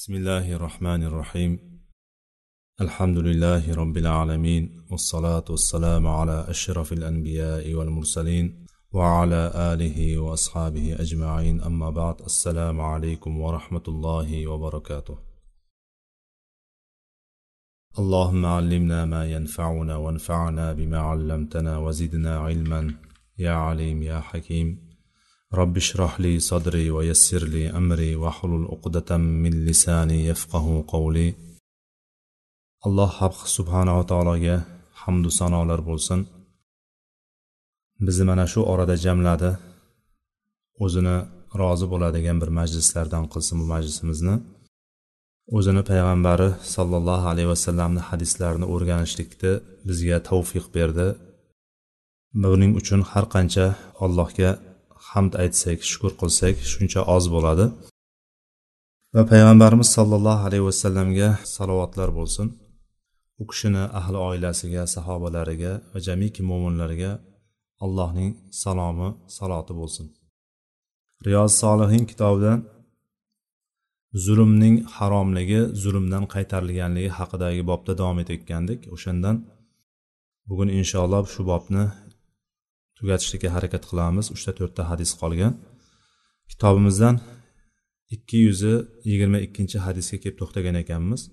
بسم 0.00 0.14
الله 0.14 0.52
الرحمن 0.52 1.02
الرحيم 1.02 1.80
الحمد 2.80 3.18
لله 3.18 3.74
رب 3.74 3.96
العالمين 3.96 4.86
والصلاة 4.90 5.44
والسلام 5.50 6.06
على 6.06 6.44
أشرف 6.48 6.92
الأنبياء 6.92 7.74
والمرسلين 7.74 8.66
وعلى 8.92 9.52
آله 9.54 10.18
وأصحابه 10.18 10.96
أجمعين 11.00 11.60
أما 11.60 11.90
بعد 11.90 12.22
السلام 12.22 12.80
عليكم 12.80 13.40
ورحمة 13.40 13.82
الله 13.88 14.46
وبركاته 14.46 15.18
اللهم 17.98 18.46
علمنا 18.46 19.04
ما 19.04 19.32
ينفعنا 19.32 19.96
وانفعنا 19.96 20.72
بما 20.72 20.98
علمتنا 20.98 21.78
وزدنا 21.78 22.38
علما 22.38 22.94
يا 23.38 23.52
عليم 23.52 24.02
يا 24.02 24.20
حكيم 24.20 24.89
رب 25.53 25.77
اشرح 25.77 26.19
لي 26.19 26.39
صدري 26.39 26.85
ويسر 26.95 27.43
لي 27.53 27.69
أمري 27.69 28.15
واحلل 28.15 28.65
عقدة 28.71 29.17
من 29.17 29.65
لساني 29.65 30.25
يفقه 30.25 30.85
قولي 30.87 31.33
alloh 32.87 33.11
haq 33.19 33.35
subhanava 33.55 34.03
taologa 34.11 34.57
hamdu 35.03 35.29
sanolar 35.39 35.79
bo'lsin 35.89 36.19
bizni 38.05 38.25
mana 38.31 38.45
shu 38.53 38.59
orada 38.73 38.95
jamladi 39.05 39.51
o'zini 40.85 41.17
rozi 41.61 41.85
bo'ladigan 41.93 42.37
bir 42.41 42.49
majlislardan 42.59 43.23
qilsin 43.33 43.55
bu 43.61 43.65
majlisimizni 43.73 44.35
o'zini 45.57 45.81
payg'ambari 45.89 46.49
sollallohu 46.75 47.25
alayhi 47.31 47.49
vasallamni 47.53 48.01
hadislarini 48.09 48.67
o'rganishlikni 48.73 49.51
bizga 49.87 50.17
tavfiq 50.29 50.65
berdi 50.77 51.07
buning 52.43 52.71
uchun 52.81 53.01
har 53.11 53.25
qancha 53.35 53.65
allohga 54.05 54.51
hamd 55.12 55.32
aytsak 55.42 55.78
shukur 55.90 56.12
qilsak 56.20 56.54
shuncha 56.72 57.00
oz 57.16 57.24
bo'ladi. 57.34 57.66
Va 59.14 59.22
payg'ambarimiz 59.32 59.88
sollallohu 59.96 60.42
alayhi 60.48 60.66
vasallamga 60.70 61.28
salovatlar 61.56 62.10
bo'lsin. 62.18 62.46
U 63.40 63.44
kishini 63.50 63.84
ahli 64.00 64.18
oilasiga 64.28 64.82
sahobalariga 64.94 65.72
va 65.92 65.98
jamiki 66.06 66.42
mo'minlarga 66.50 67.12
allohning 67.84 68.32
salomi 68.62 69.08
saloti 69.38 69.72
bo'lsin. 69.80 70.06
Riyoz 71.26 71.52
solihin 71.62 72.04
kitobidan 72.10 72.58
zulmning 74.24 74.76
haromligi 74.96 75.60
zulmdan 75.82 76.24
qaytarilganligi 76.34 77.10
haqidagi 77.18 77.62
bobda 77.70 77.92
davom 78.00 78.18
etayotgandik. 78.22 78.80
O'shandan 78.94 79.36
bugun 80.48 80.68
inshaalloh 80.80 81.24
shu 81.34 81.42
bobni 81.52 81.84
tugatishlikka 82.99 83.49
harakat 83.55 83.83
qilamiz 83.89 84.25
uchta 84.35 84.51
to'rtta 84.59 84.83
hadis 84.91 85.11
qolgan 85.21 85.53
kitobimizdan 86.51 87.15
ikki 88.15 88.37
yuz 88.47 88.61
yigirma 89.09 89.39
ikkinchi 89.47 89.77
hadisga 89.85 90.17
kelib 90.23 90.37
to'xtagan 90.41 90.77
ekanmiz 90.83 91.23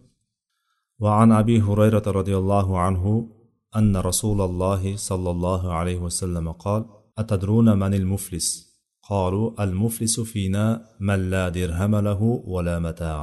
وعن 1.05 1.33
أبي 1.33 1.57
هريرة 1.61 2.07
رضي 2.21 2.37
الله 2.37 2.69
عنه 2.85 3.05
أن 3.77 3.97
رسول 3.97 4.41
الله 4.41 4.97
صلى 4.97 5.31
الله 5.31 5.73
عليه 5.73 5.99
وسلم 5.99 6.53
قال 6.53 6.85
أتدرون 7.19 7.79
من 7.79 7.95
المفلس 7.95 8.49
قالوا 9.11 9.65
المفلس 9.65 10.21
فينا 10.21 10.65
من 11.01 11.31
لا 11.31 11.49
درهم 11.49 11.97
له 11.97 12.23
ولا 12.55 12.79
متاع 12.79 13.21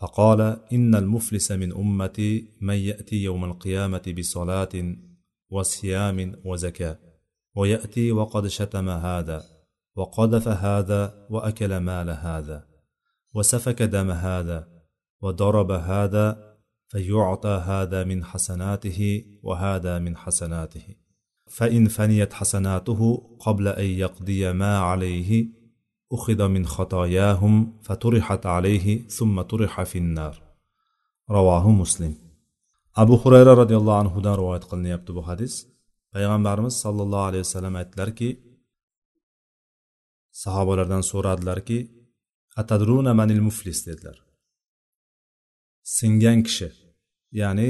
فقال 0.00 0.40
إن 0.72 0.94
المفلس 0.94 1.52
من 1.52 1.72
أمتي 1.72 2.48
من 2.60 2.74
يأتي 2.74 3.16
يوم 3.16 3.44
القيامة 3.44 4.14
بصلاة 4.18 4.74
وصيام 5.51 6.35
وزكاة. 6.45 6.99
ويأتي 7.55 8.11
وقد 8.11 8.47
شتم 8.47 8.89
هذا 8.89 9.43
وقذف 9.95 10.47
هذا 10.47 11.27
وأكل 11.29 11.77
مال 11.77 12.09
هذا 12.09 12.67
وسفك 13.35 13.81
دم 13.81 14.11
هذا 14.11 14.67
وضرب 15.21 15.71
هذا 15.71 16.57
فيعطى 16.87 17.63
هذا 17.65 18.03
من 18.03 18.23
حسناته 18.23 19.23
وهذا 19.43 19.99
من 19.99 20.17
حسناته. 20.17 20.95
فإن 21.49 21.87
فنيت 21.87 22.33
حسناته 22.33 23.29
قبل 23.39 23.67
أن 23.67 23.85
يقضي 23.85 24.53
ما 24.53 24.77
عليه 24.77 25.47
أخذ 26.11 26.47
من 26.47 26.65
خطاياهم 26.65 27.79
فطرحت 27.83 28.45
عليه 28.45 29.07
ثم 29.07 29.41
طرح 29.41 29.83
في 29.83 29.97
النار. 29.97 30.41
رواه 31.29 31.71
مسلم. 31.71 32.30
Abu 32.95 33.13
xurayra 33.21 33.53
roziyallohu 33.61 33.99
anhudan 34.03 34.35
rivoyat 34.37 34.65
qilinyapti 34.71 35.11
bu 35.17 35.21
hadis. 35.27 35.53
Payg'ambarimiz 36.13 36.75
sollallohu 36.83 37.25
alayhi 37.29 37.43
vasallam 37.47 37.75
aytdilarki 37.81 38.29
sahobalardan 40.43 41.03
so'radilarki 41.11 41.77
atadruna 42.61 43.13
manil 43.19 43.41
muflis? 43.47 43.79
dedilar. 43.87 44.17
Singan 45.97 46.39
kishi 46.47 46.69
ya'ni 47.41 47.69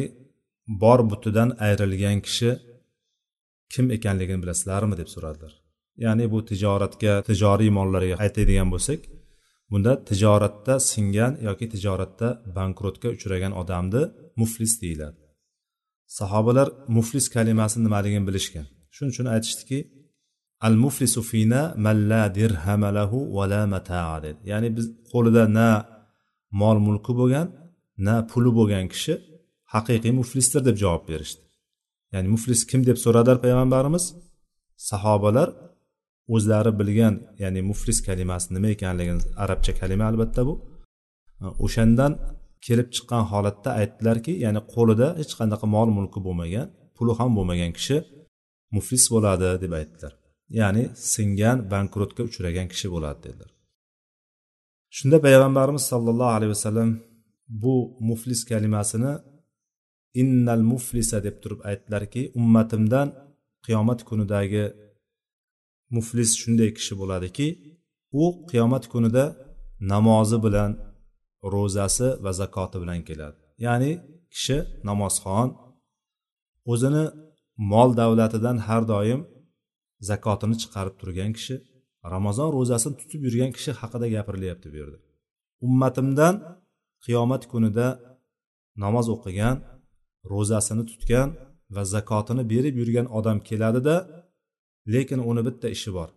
bor 0.84 1.00
butidan 1.12 1.50
ayrilgan 1.66 2.18
kishi 2.28 2.52
kim 3.74 3.86
ekanligini 3.98 4.40
bilasizlarmi? 4.44 4.96
deb 5.02 5.10
so'radilar. 5.16 5.54
Ya'ni 6.06 6.26
bu 6.34 6.40
tijoratga 6.50 7.14
tijoriy 7.30 7.72
mollarga 7.78 8.16
aytadigan 8.26 8.70
bo'lsak 8.74 9.00
bunda 9.72 9.94
tijoratda 10.10 10.74
singan 10.92 11.34
yoki 11.48 11.66
tijoratda 11.74 12.28
bankrotga 12.58 13.08
uchragan 13.16 13.54
odamni 13.62 14.04
muflis 14.40 14.74
deyiladi. 14.82 15.22
Sahobalar 16.20 16.68
muflis 16.98 17.26
kalimasini 17.36 17.84
nimaligini 17.88 18.28
bilishgan. 18.30 18.66
Shuning 18.96 19.12
uchun 19.14 19.28
aytishdiki 19.36 19.80
al 20.68 20.76
muflisu 20.84 21.22
fina 21.32 21.62
malla 21.86 22.22
dirhamalahu 22.38 23.18
va 23.36 23.46
la 23.52 23.62
mataa 23.74 24.16
dedi. 24.26 24.40
Ya'ni 24.52 24.70
biz 24.78 24.86
qo'lida 25.12 25.44
na 25.58 25.70
mol 26.62 26.78
mulki 26.88 27.14
bo'lgan 27.20 27.48
na 28.08 28.16
puli 28.32 28.52
bo'lgan 28.58 28.86
kishi 28.94 29.14
haqiqiy 29.74 30.14
muflisdir 30.20 30.62
deb 30.68 30.76
javob 30.84 31.04
berishdi. 31.12 31.44
Ya'ni 32.14 32.28
muflis 32.34 32.62
kim 32.70 32.82
deb 32.90 32.98
so'radilar 33.04 33.38
payg'ambarimiz? 33.46 34.06
Sahobalar 34.90 35.50
o'zlari 36.36 36.72
bilgan 36.80 37.16
ya'ni 37.44 37.62
muflis 37.70 38.00
kalimasi 38.08 38.48
nima 38.56 38.70
ekanligini 38.76 39.22
arabcha 39.44 39.74
kalima 39.80 40.06
albatta 40.12 40.42
bu. 40.48 40.54
O'shandan 41.66 42.12
kelib 42.66 42.88
chiqqan 42.96 43.24
holatda 43.32 43.70
aytdilarki 43.80 44.34
ya'ni 44.46 44.62
qo'lida 44.74 45.08
hech 45.20 45.34
qanaqa 45.40 45.66
mol 45.76 45.90
mulki 45.98 46.20
bo'lmagan 46.28 46.68
puli 46.96 47.14
ham 47.20 47.30
bo'lmagan 47.38 47.72
kishi 47.78 47.98
muflis 48.76 49.06
bo'ladi 49.14 49.50
deb 49.64 49.74
aytdilar. 49.80 50.14
Ya'ni 50.60 50.84
singan 51.14 51.58
bankrotga 51.72 52.22
uchragan 52.30 52.68
kishi 52.74 52.88
bo'ladi 52.94 53.20
dedilar. 53.26 53.52
Shunda 54.98 55.18
payg'ambarimiz 55.26 55.84
sollallohu 55.92 56.34
alayhi 56.38 56.54
vasallam 56.56 56.90
bu 57.64 57.76
muflis 58.10 58.42
kalimasini 58.52 59.14
innal 60.22 60.64
muflisa 60.72 61.18
deb 61.26 61.36
turib 61.44 61.60
aytdilarki 61.70 62.22
ummatimdan 62.40 63.08
qiyomat 63.66 64.00
kunidagi 64.10 64.66
muflis 65.96 66.32
shunday 66.42 66.70
kishi 66.78 66.94
bo'ladiki 67.02 67.48
u 68.22 68.24
qiyomat 68.50 68.84
kunida 68.94 69.26
namozi 69.92 70.38
bilan 70.46 70.72
ro'zasi 71.54 72.08
va 72.24 72.32
zakoti 72.42 72.78
bilan 72.84 73.02
keladi. 73.08 73.40
Ya'ni 73.66 73.92
kishi 74.34 74.58
namozxon 74.90 75.50
o'zini 76.72 77.06
mol 77.72 77.90
davlatidan 78.02 78.58
har 78.68 78.84
doim 78.94 79.22
zakotini 80.10 80.56
chiqarib 80.62 80.96
turgan 81.02 81.32
kishi 81.38 81.56
ramazon 82.14 82.50
ro'zasini 82.58 82.96
tutib 83.02 83.22
yurgan 83.28 83.52
kishi 83.58 83.72
haqida 83.80 84.08
gapirilyapti 84.16 84.68
bu 84.74 84.78
yerda. 84.82 84.98
Ummatimdan 85.68 86.36
qiyomat 87.06 87.44
kunida 87.52 87.88
namoz 88.84 89.08
o'qigan 89.16 89.58
ro'zasini 90.32 90.84
tutgan 90.92 91.30
va 91.76 91.84
zakotini 91.96 92.44
berib 92.54 92.76
yurgan 92.82 93.08
odam 93.18 93.38
keladida 93.48 93.96
lekin 94.94 95.20
uni 95.30 95.42
bitta 95.48 95.68
ishi 95.76 95.92
bor. 95.98 96.10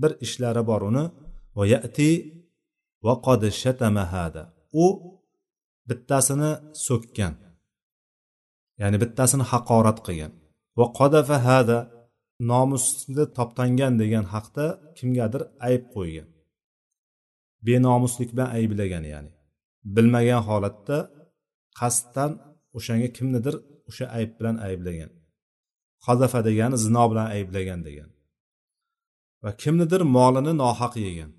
Bir 0.00 0.12
ishlari 0.26 0.62
bor 0.70 0.82
uni 0.90 1.04
va 1.56 1.64
yati 1.74 2.10
va 3.06 3.14
qod 3.26 3.42
shatamahada 3.62 4.42
u 4.84 4.86
bittasini 5.88 6.52
so'kkan. 6.86 7.34
Ya'ni 8.80 8.96
bittasini 9.02 9.44
haqorat 9.52 9.98
qilgan. 10.06 10.32
Va 10.78 10.86
qodafa 10.98 11.36
hada 11.48 11.78
nomusni 12.50 13.24
toptangan 13.38 13.94
degan 14.02 14.24
haqda 14.34 14.64
kimgadir 14.98 15.42
ayb 15.68 15.84
qo'ygan. 15.94 16.28
Benomuslik 17.66 18.28
bilan 18.34 18.48
ayblagan 18.58 19.04
ya'ni 19.12 19.30
bilmagan 19.94 20.42
holatda 20.48 20.98
qasddan 21.80 22.32
o'shanga 22.76 23.08
kimnidir 23.16 23.54
o'sha 23.88 24.06
ayb 24.18 24.30
bilan 24.38 24.56
ayblagan. 24.66 25.10
Qodafa 26.06 26.40
degani 26.48 26.76
zino 26.84 27.04
bilan 27.10 27.26
ayblagan 27.36 27.80
degan. 27.88 28.10
Va 29.42 29.50
kimnidir 29.62 30.02
molini 30.16 30.52
nohaq 30.62 30.94
yegan. 31.06 31.30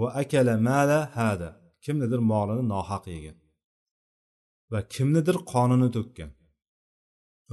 Va 0.00 0.08
akala 0.22 0.54
mala 0.68 1.00
hada. 1.16 1.50
Kimnidir 1.84 2.20
molini 2.32 2.64
nohaq 2.74 3.04
yegan 3.14 3.36
va 4.72 4.80
kimnidir 4.94 5.36
qonini 5.52 5.88
to'kkan 5.96 6.30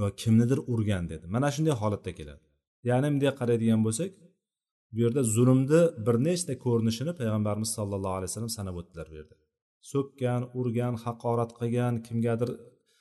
va 0.00 0.08
kimnidir 0.20 0.58
urgan 0.72 1.04
dedi. 1.12 1.24
Mana 1.34 1.48
shunday 1.54 1.74
holatda 1.82 2.10
keladi. 2.18 2.44
Ya'ni 2.88 3.06
bunday 3.12 3.32
qaraydigan 3.40 3.80
bo'lsak 3.86 4.10
bu 4.92 4.98
yerda 5.04 5.22
zulmni 5.34 5.80
bir 6.06 6.16
nechta 6.26 6.52
ko'rinishini 6.64 7.12
payg'ambarimiz 7.20 7.70
sollallohu 7.78 8.14
alayhi 8.18 8.30
vasallam 8.30 8.52
sanab 8.58 8.74
o'tdilar 8.80 9.06
bu 9.12 9.16
yerda. 9.20 9.34
So'kkan 9.92 10.42
urgan 10.60 10.94
haqorat 11.04 11.50
qilgan 11.58 11.94
kimgadir 12.06 12.50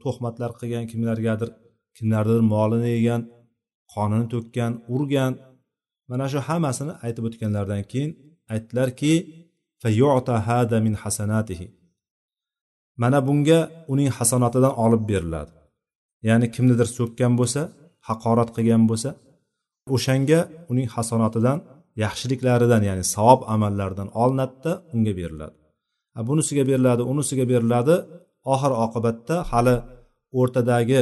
tuhmatlar 0.04 0.52
qilgan 0.60 0.86
kimlargadir 0.92 1.50
kimlardir 1.98 2.42
molini 2.54 2.90
yegan 2.98 3.22
qonini 3.94 4.28
to'kkan 4.34 4.72
urgan 4.96 5.34
mana 6.12 6.26
shu 6.32 6.40
hammasini 6.50 6.94
aytib 7.06 7.24
o'tganlaridan 7.30 7.84
keyin 7.92 8.12
aytdilarki 8.54 9.14
min 10.88 10.94
hasanatihi. 11.04 11.68
Mana 13.02 13.20
bunga 13.28 13.60
uning 13.94 14.10
hasanatidan 14.18 14.74
olib 14.84 15.04
beriladi. 15.12 15.54
Ya'ni 16.28 16.48
kimnidir 16.56 16.88
so'kkan 16.98 17.34
bo'lsa 17.40 17.62
haqorat 18.10 18.50
qilgan 18.56 18.84
bo'lsa 18.90 19.10
o'shanga 19.96 20.40
uning 20.72 20.88
hasanatidan 20.96 21.58
yaxshiliklaridan 22.04 22.82
ya'ni 22.90 23.04
savob 23.16 23.42
amallaridan 23.54 24.10
olinadida 24.24 24.72
unga 24.96 25.14
beriladi. 25.20 25.58
Bunisiga 26.30 26.64
beriladi 26.70 27.02
unisiga 27.12 27.46
beriladi. 27.52 27.96
Oxir 28.54 28.72
oqibatda 28.86 29.36
hali 29.52 29.76
o'rtadagi 30.40 31.02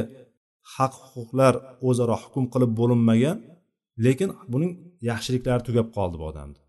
haq 0.75 0.93
huquqlar 1.11 1.53
o'zaro 1.87 2.15
hukm 2.23 2.43
qilib 2.53 2.71
bo'linmagan 2.79 3.37
lekin 4.05 4.29
buning 4.53 4.71
yaxshiliklari 5.09 5.61
tugab 5.67 5.87
qoldi 5.97 6.15
bu 6.21 6.25
odamni 6.31 6.59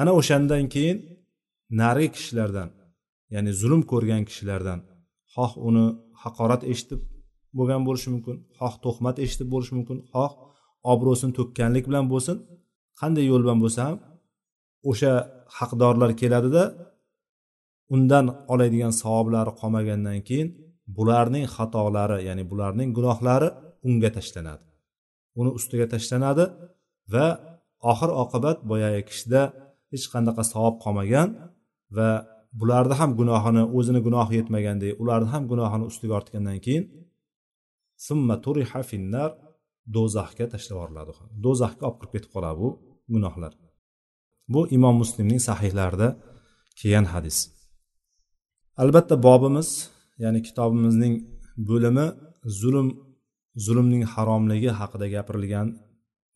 ana 0.00 0.10
o'shandan 0.20 0.64
keyin 0.74 0.98
narigi 1.80 2.10
kishilardan 2.16 2.68
ya'ni 3.34 3.50
zulm 3.60 3.82
ko'rgan 3.92 4.22
kishilardan 4.28 4.78
xoh 5.34 5.52
uni 5.68 5.84
haqorat 6.22 6.62
eshitib 6.72 7.00
bo'lgan 7.56 7.82
bo'lishi 7.88 8.08
mumkin 8.14 8.36
xoh 8.58 8.74
tuhmat 8.84 9.16
eshitib 9.24 9.48
bo'lishi 9.54 9.72
mumkin 9.78 9.98
xoh 10.12 10.32
obro'sini 10.92 11.32
to'kkanlik 11.38 11.84
bilan 11.90 12.06
bo'lsin. 12.12 12.36
Qanday 13.00 13.24
yo'l 13.30 13.42
bilan 13.44 13.58
bo'lsa 13.64 13.80
ham 13.88 13.96
o'sha 14.90 15.12
haqdorlar 15.58 16.10
keladida 16.20 16.64
undan 17.94 18.26
oladigan 18.52 18.92
savoblari 19.02 19.52
qolmagandan 19.60 20.18
keyin 20.28 20.48
bularning 20.96 21.44
xatolari 21.56 22.18
ya'ni 22.28 22.44
bularning 22.50 22.88
gunohlari 22.96 23.48
unga 23.88 24.10
tashlanadi. 24.16 24.64
Uni 25.40 25.50
ustiga 25.58 25.86
tashlanadi 25.94 26.44
va 27.12 27.26
oxir 27.92 28.10
oqibat 28.22 28.58
boyagi 28.70 29.02
kishida 29.08 29.42
hech 29.92 30.06
qanaqa 30.12 30.42
savob 30.52 30.76
qolmagan 30.84 31.28
va 31.96 32.08
bularni 32.60 32.94
ham 33.00 33.10
gunohini 33.20 33.62
o'zini 33.78 34.00
gunohi 34.06 34.32
yetmagandek 34.40 34.92
ularni 35.02 35.28
ham 35.34 35.42
gunohini 35.52 35.84
ustiga 35.90 36.14
ortgandan 36.20 36.58
keyin 36.66 36.84
summa 38.06 38.34
turiha 38.44 38.80
finnar 38.90 39.30
do'zaxga 39.96 40.46
tashlab 40.52 40.74
yuboriladi 40.76 41.12
do'zaxga 41.44 41.84
olib 41.88 41.98
kirib 42.00 42.12
ketib 42.14 42.30
qoladi 42.34 42.58
bu 42.62 42.70
gunohlar. 43.14 43.52
Bu 44.52 44.60
imom 44.76 44.96
muslimning 45.02 45.40
sahihlarida 45.48 46.08
kelgan 46.80 47.06
hadis. 47.14 47.36
Albatta 48.82 49.14
bobimiz 49.26 49.68
ya'ni 50.22 50.40
kitobimizning 50.46 51.14
bo'limi 51.68 52.06
zulm 52.60 52.88
zulmning 53.64 54.04
haromligi 54.12 54.70
haqida 54.80 55.06
gapirilgan 55.14 55.68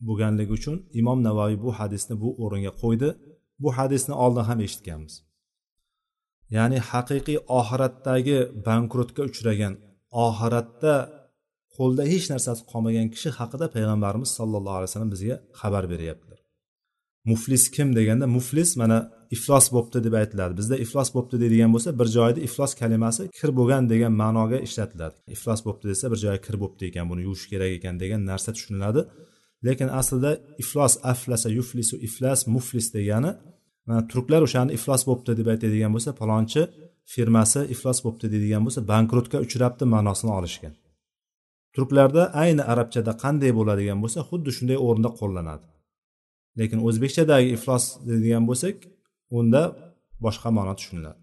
bo'lganligi 0.07 0.51
uchun 0.57 0.75
imom 0.99 1.19
navoiy 1.27 1.55
bu 1.63 1.69
hadisni 1.79 2.15
bu 2.23 2.29
o'ringa 2.43 2.71
qo'ydi. 2.81 3.09
Bu 3.63 3.69
hadisni 3.77 4.13
oldin 4.23 4.43
ham 4.49 4.59
eshitganmiz. 4.67 5.15
Ya'ni 6.55 6.79
haqiqiy 6.91 7.37
oxiratdagi 7.59 8.37
bankrotga 8.67 9.21
uchragan 9.29 9.73
oxiratda 10.25 10.95
qo'lda 11.77 12.03
hech 12.11 12.25
narsasi 12.33 12.61
qolmagan 12.71 13.07
kishi 13.13 13.29
haqida 13.39 13.65
payg'ambarimiz 13.75 14.29
sollallohu 14.39 14.77
alayhi 14.79 14.89
vasallam 14.91 15.11
bizga 15.15 15.35
xabar 15.61 15.83
beryaptilar. 15.93 16.39
Muflis 17.31 17.63
kim 17.75 17.89
deganda 17.97 18.25
muflis 18.37 18.71
mana 18.81 18.97
iflos 19.35 19.65
bo'pti 19.75 19.97
deb 20.05 20.13
aytiladi. 20.21 20.53
Bizda 20.59 20.75
iflos 20.85 21.09
bo'pti 21.15 21.35
deydigan 21.43 21.71
bo'lsa 21.75 21.89
bir 21.99 22.07
joyda 22.17 22.39
iflos 22.47 22.71
kalimasi 22.81 23.23
kir 23.37 23.49
bo'lgan 23.59 23.83
degan 23.93 24.13
ma'noga 24.21 24.59
ishlatiladi. 24.67 25.17
Iflos 25.35 25.61
bo'pti 25.67 25.85
desa 25.91 26.05
bir 26.11 26.19
joyga 26.23 26.41
kir 26.47 26.55
bo'pti 26.63 26.83
ekan 26.89 27.05
buni 27.11 27.21
yuvish 27.27 27.45
kerak 27.51 27.71
ekan 27.77 27.95
degan 28.03 28.21
narsa 28.31 28.49
tushuniladi. 28.55 29.01
Lekin 29.67 29.89
aslida 29.99 30.31
iflos 30.63 30.93
aflasa 31.11 31.49
yuflisu 31.57 31.95
iflas 32.07 32.39
muflis 32.55 32.87
degani 32.95 33.31
mana 33.87 34.01
turklar 34.11 34.41
o'shani 34.47 34.71
iflos 34.77 35.01
bo'libdi 35.07 35.31
deb 35.39 35.47
aytadigan 35.53 35.91
bo'lsa 35.95 36.11
palonchi 36.21 36.61
firmasi 37.13 37.61
iflos 37.73 37.97
bo'libdi 38.05 38.27
deydigan 38.33 38.61
bo'lsa 38.65 38.81
bankrotga 38.91 39.37
uchrabdi 39.45 39.83
ma'nosini 39.93 40.33
olishgan 40.39 40.73
turklarda 41.75 42.23
ayni 42.43 42.63
arabchada 42.71 43.11
qanday 43.23 43.51
bo'ladigan 43.59 43.99
bo'lsa 44.03 44.19
xuddi 44.29 44.49
shunday 44.57 44.77
o'rinda 44.85 45.09
qo'llanadi. 45.19 45.65
Lekin 46.59 46.79
o'zbekchadagi 46.87 47.49
iflos 47.57 47.85
deydigan 48.07 48.43
bo'lsak 48.49 48.75
unda 49.39 49.61
boshqa 50.25 50.49
ma'no 50.57 50.73
tushuniladi. 50.79 51.21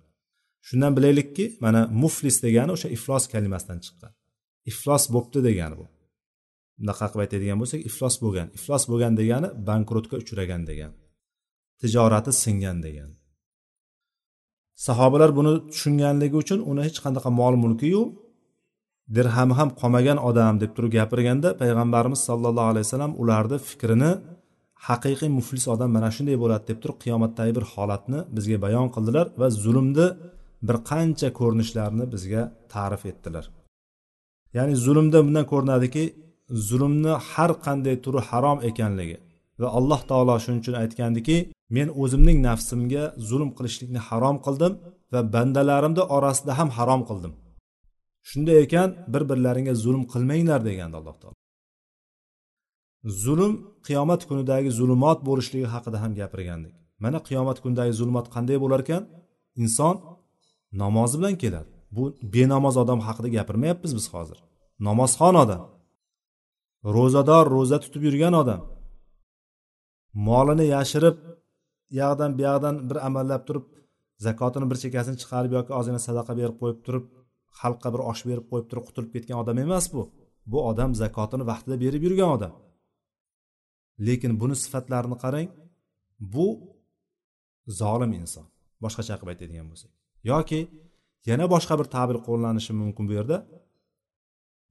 Shundan 0.68 0.92
bilaylikki 0.96 1.44
mana 1.64 1.80
muflis 2.02 2.36
degani 2.46 2.70
o'sha 2.76 2.88
iflos 2.96 3.24
kalimasidan 3.32 3.78
chiqqan. 3.84 4.12
Iflos 4.70 5.04
bo'pti 5.14 5.38
degani 5.48 5.74
bu. 5.80 5.86
Bunaqa 6.82 7.06
qilib 7.10 7.24
aytadigan 7.24 7.58
bo'lsak 7.62 7.80
iflos 7.90 8.14
bo'lgan. 8.24 8.48
Iflos 8.58 8.84
bo'lgan 8.90 9.12
degani 9.20 9.48
bankrotga 9.68 10.16
uchragan 10.22 10.64
degan 10.70 10.92
tijorati 11.82 12.32
singan 12.42 12.78
degan 12.86 13.10
sahobalar 14.86 15.30
buni 15.38 15.52
tushunganligi 15.72 16.36
uchun 16.42 16.60
uni 16.70 16.82
hech 16.86 16.98
qanaqa 17.04 17.30
mol 17.40 17.54
mulkiyu 17.64 18.02
dirhami 19.16 19.54
ham 19.58 19.68
qolmagan 19.80 20.18
odam 20.28 20.54
deb 20.62 20.70
turib 20.76 20.92
gapirganda 20.98 21.48
payg'ambarimiz 21.60 22.20
sollallohu 22.28 22.68
alayhi 22.72 22.86
vasallam 22.86 23.12
ularni 23.22 23.58
fikrini 23.68 24.10
haqiqiy 24.88 25.30
muflis 25.38 25.64
odam 25.74 25.90
mana 25.96 26.08
shunday 26.16 26.36
bo'ladi 26.42 26.64
deb 26.70 26.78
turib 26.82 26.98
qiyomatdagi 27.04 27.52
bir 27.58 27.64
holatni 27.72 28.20
bizga 28.36 28.58
bayon 28.64 28.88
qildilar 28.94 29.26
va 29.40 29.48
zulmni 29.64 30.06
bir 30.66 30.76
qancha 30.90 31.28
ko'rinishlarini 31.38 32.04
bizga 32.14 32.42
ta'rif 32.72 33.02
etdilar. 33.10 33.44
Ya'ni 34.56 34.74
zulmda 34.84 35.18
bundan 35.26 35.46
ko'rinadiki 35.52 36.04
zulmni 36.68 37.14
har 37.30 37.50
qanday 37.64 37.96
turi 38.04 38.20
harom 38.28 38.58
ekanligi 38.70 39.18
va 39.62 39.68
alloh 39.78 40.00
taolo 40.10 40.34
shuning 40.44 40.60
uchun 40.62 40.76
aytgandiki 40.82 41.36
men 41.76 41.88
o'zimning 42.02 42.38
nafsimga 42.48 43.04
zulm 43.28 43.50
qilishlikni 43.56 44.00
harom 44.08 44.36
qildim 44.46 44.72
va 45.12 45.20
bandalarimni 45.34 46.02
orasida 46.16 46.52
ham 46.58 46.68
harom 46.78 47.02
qildim. 47.08 47.32
Shunday 48.28 48.56
ekan 48.64 48.88
bir 49.12 49.22
birlaringga 49.30 49.74
zulm 49.84 50.02
qilmanglar 50.12 50.60
degandi 50.68 50.96
alloh 51.00 51.16
taolo. 51.22 51.38
Zulm 53.24 53.52
qiyomat 53.86 54.22
kunidagi 54.28 54.70
zulmot 54.78 55.18
bo'lishligi 55.28 55.68
haqida 55.74 55.98
ham 56.02 56.12
gapirgandik. 56.20 56.74
Mana 57.04 57.18
qiyomat 57.28 57.58
kunidagi 57.62 57.92
zulmat 58.00 58.26
qanday 58.34 58.56
bo'lar 58.64 58.80
ekan? 58.84 59.02
Inson 59.62 59.96
namozi 60.82 61.14
bilan 61.20 61.34
keladi. 61.42 61.70
Bu 61.96 62.02
benamoz 62.34 62.76
odam 62.82 63.00
haqida 63.06 63.28
gapirmayapmiz 63.36 63.92
biz 63.98 64.06
hozir. 64.14 64.38
Namozxon 64.88 65.34
odam. 65.44 65.62
Ro'zador 66.96 67.46
ro'za 67.56 67.78
tutib 67.84 68.02
yurgan 68.08 68.34
odam. 68.42 68.60
Molini 70.26 70.66
yashirib 70.74 71.16
u 71.28 71.32
yoqdan 72.00 72.30
bu 72.36 72.42
yoqdan 72.48 72.74
bir 72.88 72.98
amallab 73.08 73.42
turib 73.48 73.66
zakotini 74.26 74.66
bir 74.70 74.78
chekkasini 74.82 75.16
chiqarib 75.22 75.52
yoki 75.58 75.72
ozgina 75.78 76.00
sadaqa 76.08 76.32
berib 76.40 76.56
qo'yib 76.62 76.80
turib 76.86 77.04
xalqqa 77.60 77.88
bir 77.94 78.00
osh 78.10 78.22
berib 78.28 78.46
qo'yib 78.50 78.66
turib 78.70 78.84
qutulib 78.88 79.10
ketgan 79.14 79.38
odam 79.42 79.56
emas 79.64 79.86
bu. 79.94 80.02
Bu 80.52 80.58
odam 80.70 80.90
zakotini 81.02 81.44
vaqtida 81.50 81.76
berib 81.84 82.02
yurgan 82.06 82.30
odam. 82.36 82.52
Lekin 84.06 84.32
buni 84.40 84.56
sifatlarini 84.62 85.16
qarang 85.24 85.48
bu 86.34 86.46
zolim 87.80 88.12
inson. 88.20 88.46
Boshqacha 88.84 89.14
qilib 89.18 89.32
aytadigan 89.32 89.66
bo'lsak. 89.70 89.90
Yoki 90.30 90.60
yana 91.30 91.44
boshqa 91.54 91.74
bir 91.80 91.86
ta'bir 91.94 92.16
qo'llanishi 92.26 92.72
mumkin 92.80 93.04
bu 93.08 93.12
yerda. 93.18 93.36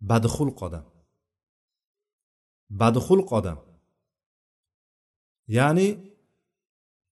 Badxulq 0.09 0.59
odam. 0.67 0.85
Badxulq 2.79 3.29
odam. 3.39 3.59
Ya'ni 5.57 5.87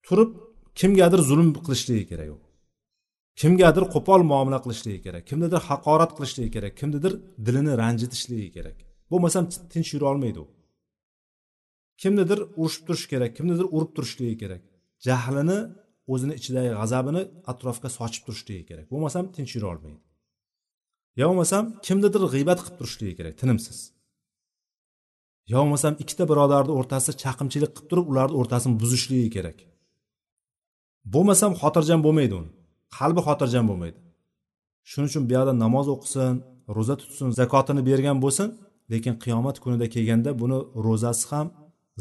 turib 0.08 0.32
kimgadir 0.80 1.22
zulm 1.30 1.50
qilishligi 1.66 2.06
kerak 2.12 2.30
u. 2.36 2.38
Kimgadir 3.40 3.84
qo'pol 3.94 4.22
muomala 4.32 4.60
qilishligi 4.66 5.02
kerak 5.06 5.24
kimnidir 5.30 5.62
haqorat 5.70 6.12
qilishligi 6.18 6.52
kerak 6.56 6.74
kimnidir 6.80 7.14
dilini 7.46 7.74
ranjitishligi 7.82 8.50
kerak. 8.58 8.78
Bo'lmasam 9.12 9.44
tinch 9.74 9.90
yura 9.94 10.06
olmaydi 10.12 10.40
u. 10.46 10.48
Kimnidir 12.02 12.40
urushib 12.60 12.84
turish 12.88 13.06
kerak 13.14 13.32
kimnidir 13.38 13.66
urib 13.76 13.92
turishligi 13.96 14.36
kerak. 14.44 14.62
Jahlini 15.08 15.60
o'zini 16.14 16.34
ichidagi 16.40 16.72
g'azabini 16.80 17.22
atrofga 17.52 17.90
sochib 17.98 18.22
turishligi 18.28 18.64
kerak. 18.70 18.86
Bo'lmasam 18.94 19.26
tinch 19.36 19.52
yura 19.56 19.68
olmaydi. 19.74 20.02
Yo 21.20 21.26
bo'lmasam 21.30 21.64
kimnidir 21.86 22.24
g'iybat 22.34 22.60
qilib 22.64 22.78
turishligi 22.80 23.14
kerak 23.20 23.36
tinimsiz. 23.42 23.78
Yo 25.52 25.58
bo'lmasam 25.62 25.94
ikkita 26.04 26.24
birodarni 26.32 26.74
o'rtasida 26.80 27.14
chaqimchilik 27.24 27.72
qilib 27.76 27.88
turib 27.92 28.06
ularni 28.12 28.36
o'rtasini 28.42 28.76
buzishligi 28.82 29.30
kerak. 29.36 29.58
Bo'lmasam 31.14 31.52
xotirjam 31.62 32.00
bo'lmaydi 32.06 32.34
uni. 32.42 32.50
Qalbi 32.98 33.22
xotirjam 33.28 33.66
bo'lmaydi. 33.70 34.00
Shuning 34.90 35.10
uchun 35.12 35.24
bu 35.28 35.32
yoqda 35.38 35.54
namoz 35.64 35.88
o'qisin 35.96 36.34
ro'za 36.78 36.96
tutsin 37.02 37.30
zakotini 37.40 37.82
bergan 37.90 38.18
bo'lsin 38.24 38.48
lekin 38.92 39.14
qiyomat 39.24 39.58
kunida 39.64 39.88
kelganda 39.96 40.32
buni 40.42 40.60
ro'zasi 40.86 41.26
ham 41.32 41.48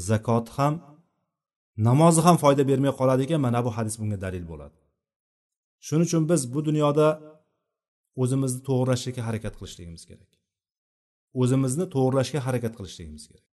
zakoti 0.08 0.50
ham 0.58 0.74
namozi 1.88 2.20
ham 2.26 2.36
foyda 2.42 2.62
bermay 2.70 2.92
qoladi 3.00 3.20
ekan 3.26 3.40
mana 3.46 3.60
bu 3.66 3.70
hadis 3.76 3.94
bunga 4.00 4.18
dalil 4.24 4.44
bo'ladi. 4.52 4.76
Shuning 5.86 6.06
uchun 6.08 6.22
biz 6.30 6.40
bu 6.54 6.60
dunyoda 6.68 7.06
o'zimizni 8.22 8.60
to'g'irlashlikka 8.68 9.22
harakat 9.28 9.54
qilishligimiz 9.58 10.02
kerak. 10.10 10.27
O'zimizni 11.40 11.84
to'g'irlashga 11.94 12.40
harakat 12.46 12.72
qilishligimiz 12.78 13.24
kerak. 13.28 13.46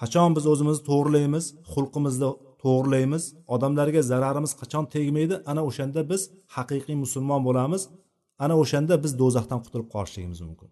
Qachon 0.00 0.30
biz 0.36 0.44
o'zimizni 0.52 0.82
to'g'irlaymiz 0.90 1.44
xulqimizni 1.72 2.30
to'g'irlaymiz 2.62 3.24
odamlarga 3.54 4.02
zararimiz 4.10 4.52
qachon 4.60 4.84
tegmaydi 4.94 5.36
ana 5.50 5.62
o'shanda 5.68 6.00
biz 6.10 6.22
haqiqiy 6.56 6.96
musulmon 7.04 7.40
bo'lamiz 7.48 7.82
ana 8.44 8.54
o'shanda 8.62 8.94
biz 9.04 9.12
do'zaxdan 9.22 9.60
qutulib 9.64 9.88
qolishligimiz 9.94 10.40
mumkin. 10.48 10.70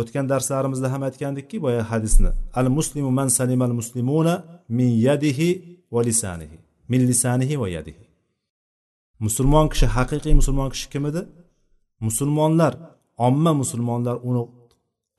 O'tgan 0.00 0.26
darslarimizda 0.32 0.88
ham 0.92 1.02
aytgandikki 1.08 1.56
boya 1.64 1.82
hadisni 1.90 2.30
al 2.60 2.68
muslimu 2.78 3.10
man 3.18 3.28
salimal 3.38 3.72
muslimuna 3.80 4.34
min 4.78 4.90
yadihi 5.06 5.48
va 5.94 6.00
lisanihi. 6.08 6.56
Min 6.92 7.00
lisanihi 7.10 7.54
va 7.62 7.68
yadihi. 7.76 8.04
Musulmon 9.26 9.66
kishi 9.72 9.86
haqiqiy 9.96 10.34
musulmon 10.40 10.68
kishi 10.74 10.86
kim 10.92 11.04
edi? 11.10 11.22
Musulmonlar 12.06 12.72
omma 13.26 13.52
musulmonlar 13.62 14.16
uni 14.28 14.42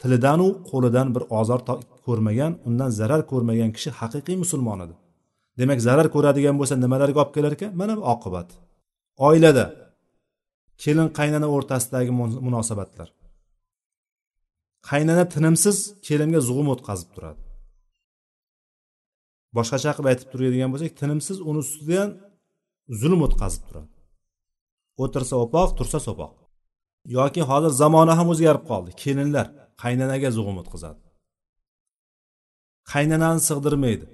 tilidanu 0.02 0.48
qo'lidan 0.70 1.08
bir 1.16 1.24
ozor 1.40 1.60
ko'rmagan 2.06 2.52
undan 2.68 2.90
zarar 3.00 3.22
ko'rmagan 3.32 3.70
kishi 3.76 3.90
haqiqiy 4.00 4.38
musulmon 4.44 4.80
edi. 4.86 4.96
Demak 5.60 5.80
zarar 5.88 6.08
ko'radigan 6.16 6.56
bo'lsa 6.60 6.76
nimalarga 6.84 7.20
olib 7.24 7.34
kelar 7.38 7.52
ekan? 7.58 7.72
Mana 7.82 7.94
bu 8.00 8.04
oqibat. 8.14 8.48
Oilada 9.28 9.66
kelin 10.84 11.08
qaynona 11.18 11.48
o'rtasidagi 11.56 12.12
munosabatlar. 12.48 13.10
Qaynona 14.90 15.26
tinimsiz 15.34 15.78
kelinga 16.08 16.40
zug'um 16.48 16.68
o'tkazib 16.74 17.10
turadi. 17.16 17.42
Boshqacha 19.58 19.92
qilib 19.96 20.10
aytib 20.12 20.28
turadigan 20.32 20.70
bo'lsak 20.74 20.92
tinimsiz 21.02 21.38
uni 21.50 21.60
ustidan 21.66 22.10
zulm 23.02 23.22
o'tkazib 23.28 23.64
turadi. 23.68 23.92
O'tirsa 25.04 25.36
o'poq 25.44 25.70
tursa 25.78 26.00
so'poq. 26.08 26.34
Yoki 27.18 27.42
hozir 27.50 27.72
zamona 27.82 28.14
ham 28.20 28.28
o'zgarib 28.34 28.64
qoldi. 28.72 28.92
Kelinlar 29.04 29.48
qaynonaga 29.82 30.30
zug'um 30.38 30.58
o'tkazadi. 30.62 31.02
Qaynonani 32.92 33.42
sig'dirmaydi. 33.50 34.06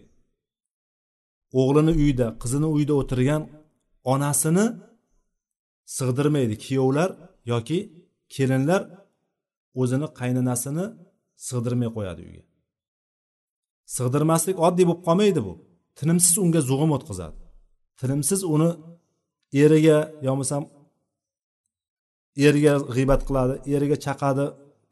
O'g'lini 1.60 1.94
uyda 2.04 2.28
qizini 2.42 2.68
uyda 2.76 2.94
o'tirgan 3.02 3.44
onasini 4.14 4.66
sig'dirmaydi. 5.98 6.56
Kuyovlar 6.66 7.10
yoki 7.52 7.80
kelinlar 8.36 8.82
o'zini 9.82 10.08
qaynonasini 10.20 10.86
sig'dirmay 11.48 11.90
qo'yadi 11.98 12.22
uyga. 12.28 12.44
Sig'dirmaslik 13.98 14.58
oddiy 14.68 14.86
bo'lib 14.90 15.02
qolmaydi 15.08 15.42
bu. 15.48 15.54
Tinimsiz 16.00 16.36
unga 16.44 16.62
zug'um 16.70 16.92
o'tkazadi. 16.98 17.38
Tinimsiz 18.00 18.42
uni 18.56 18.70
eriga 19.64 19.98
yo 20.26 20.32
bo'lmasam 20.34 20.64
eriga 22.48 22.74
g'iybat 22.96 23.22
qiladi 23.28 23.56
eriga 23.76 23.98
chaqadi 24.06 24.46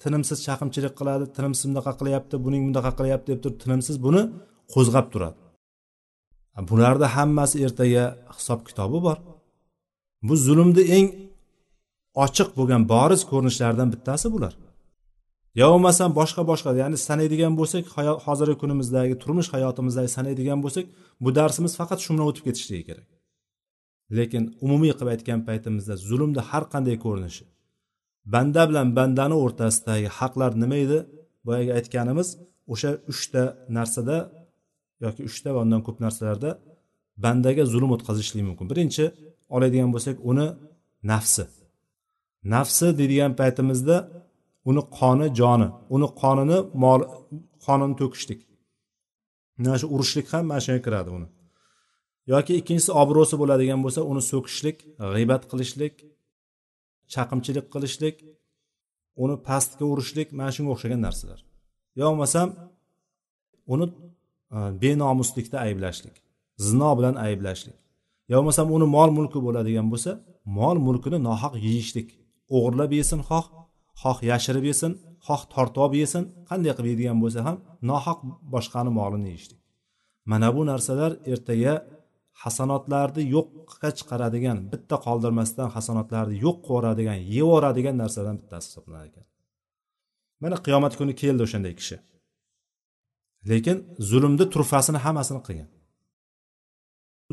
tinimsiz 0.03 0.37
chaqimchilik 0.45 0.93
qiladi 0.99 1.25
tinimsiz 1.35 1.65
bunaqa 1.71 1.93
qilyapti 1.99 2.35
buning 2.45 2.61
bunaqa 2.69 2.91
qilyapti 2.99 3.27
deb 3.33 3.39
turib 3.43 3.57
tinimsiz 3.63 3.95
buni 4.05 4.21
qo'zg'ab 4.73 5.07
turadi. 5.13 5.37
Bularni 6.69 7.07
hammasi 7.15 7.55
ertaga 7.65 8.03
hisob 8.37 8.59
kitobi 8.67 8.99
bor. 9.07 9.17
Bu 10.27 10.33
zulmni 10.45 10.83
eng 10.97 11.07
ochiq 12.25 12.49
bo'lgan 12.57 12.81
boriz 12.93 13.21
ko'rinishlaridan 13.31 13.89
bittasi 13.93 14.27
bular. 14.35 14.53
Yo 15.59 15.65
bo'lmasam 15.73 16.09
boshqa 16.19 16.41
boshqa 16.51 16.71
ya'ni 16.81 16.97
sanaydigan 17.07 17.53
bo'lsak 17.59 17.83
hozirgi 18.25 18.55
kunimizdagi 18.61 19.15
turmush 19.23 19.49
hayotimizdagi 19.55 20.09
sanaydigan 20.17 20.59
bo'lsak 20.65 20.85
bu 21.23 21.29
darsimiz 21.39 21.73
faqat 21.79 21.99
shu 22.03 22.09
bilan 22.13 22.25
o'tib 22.29 22.43
ketishligi 22.47 22.83
kerak. 22.89 23.07
Lekin 24.17 24.43
umumiy 24.65 24.93
qilib 24.97 25.11
aytgan 25.15 25.39
paytimizda 25.47 25.95
zulmni 26.09 26.41
har 26.49 26.63
qanday 26.73 26.97
ko'rinishi 27.05 27.43
banda 28.33 28.61
bilan 28.69 28.87
bandani 28.97 29.35
o'rtasidagi 29.43 30.07
haqlar 30.19 30.51
nima 30.63 30.77
edi? 30.85 30.97
Boyagi 31.47 31.71
aytganimiz 31.77 32.27
o'sha 32.73 32.89
uchta 33.11 33.43
narsada 33.77 34.17
yoki 35.03 35.21
uchta 35.29 35.49
va 35.55 35.59
undan 35.65 35.81
ko'p 35.87 35.97
narsalarda 36.05 36.49
bandaga 37.25 37.63
zulm 37.73 37.91
o'tkazishligi 37.95 38.45
mumkin. 38.49 38.65
Birinchi 38.71 39.05
oladigan 39.55 39.89
bo'lsak 39.95 40.15
uni 40.31 40.47
nafsi. 41.11 41.43
Nafsi 42.53 42.87
deydigan 42.99 43.33
paytimizda 43.39 43.97
uni 44.69 44.81
qoni 44.99 45.27
joni. 45.39 45.67
Uni 45.95 46.07
qonini 46.21 46.57
mol 46.83 47.01
qonini 47.65 47.95
to'kishlik. 48.01 48.39
Mana 49.61 49.77
shu 49.81 49.87
urushlik 49.95 50.27
ham 50.33 50.43
mana 50.49 50.61
shunga 50.65 50.81
kiradi 50.87 51.09
uni. 51.17 51.27
Yoki 52.33 52.53
ikkinchisi 52.59 52.91
obro'si 53.01 53.35
bo'ladigan 53.41 53.79
bo'lsa 53.85 54.01
uni 54.11 54.21
so'kishlik 54.31 54.77
g'iybat 55.13 55.43
qilishlik 55.51 55.93
chaqimchilik 57.13 57.65
qilishlik 57.73 58.15
uni 59.23 59.35
pastga 59.47 59.85
urishlik 59.93 60.27
mana 60.39 60.51
shunga 60.55 60.71
o'xshagan 60.75 61.01
narsalar. 61.07 61.39
Yo 61.99 62.05
bo'lmasam 62.11 62.47
uni 63.73 63.85
e, 64.55 64.57
benomuslikda 64.81 65.57
ayblashlik 65.65 66.15
zino 66.67 66.89
bilan 66.97 67.15
ayblashlik. 67.25 67.77
Yo 68.31 68.35
bo'lmasam 68.39 68.67
uni 68.75 68.87
mol 68.95 69.09
mulki 69.17 69.39
bo'ladigan 69.45 69.87
bo'lsa 69.93 70.11
mol 70.59 70.77
mulkini 70.87 71.19
nohaq 71.27 71.53
yeyishlik. 71.67 72.09
O'g'irlab 72.55 72.91
yesin 72.99 73.19
xoh 73.29 73.45
xoh 74.01 74.17
yashirib 74.31 74.65
yesin 74.71 74.91
xoh 75.27 75.41
tortib 75.53 75.79
olib 75.85 75.95
yesin 76.03 76.23
qanday 76.49 76.71
qilib 76.77 76.89
yeydigan 76.91 77.17
bo'lsa 77.23 77.39
ham 77.47 77.55
nohaq 77.89 78.19
boshqani 78.53 78.91
molini 78.99 79.27
yeyishlik. 79.31 79.59
Mana 80.31 80.47
bu 80.55 80.61
narsalar 80.71 81.11
ertaga 81.31 81.73
hasanotlarni 82.43 83.23
yo'qqa 83.35 83.89
chiqaradigan 83.97 84.57
bitta 84.71 84.95
qoldirmasdan 85.05 85.69
hasanotlarni 85.75 86.35
yo'q 86.45 86.57
qilib 86.67 86.99
yeb 87.07 87.19
yuboradigan 87.37 87.95
narsadan 88.01 88.35
bittasi 88.41 88.65
hisoblanar 88.69 89.05
ekan. 89.09 89.25
Mana 90.43 90.55
qiyomat 90.65 90.93
kuni 90.99 91.13
keldi 91.21 91.41
o'shanday 91.47 91.73
kishi. 91.79 91.97
Lekin 93.49 93.77
zulmni 94.09 94.45
turfasini 94.53 94.99
hammasini 95.05 95.41
qilgan. 95.47 95.69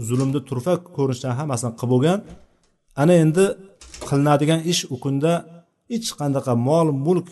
Zulmni 0.08 0.40
turfa 0.48 0.74
ko'rinishdan 0.96 1.34
hammasini 1.40 1.72
qilib 1.78 1.92
bo'lgan 1.94 2.18
ana 3.02 3.14
endi 3.24 3.44
qilinadigan 4.08 4.60
ish 4.72 4.82
u 4.94 4.96
kunda 5.04 5.32
hech 5.92 6.08
qanaqa 6.20 6.52
mol 6.68 6.88
mulk 7.06 7.28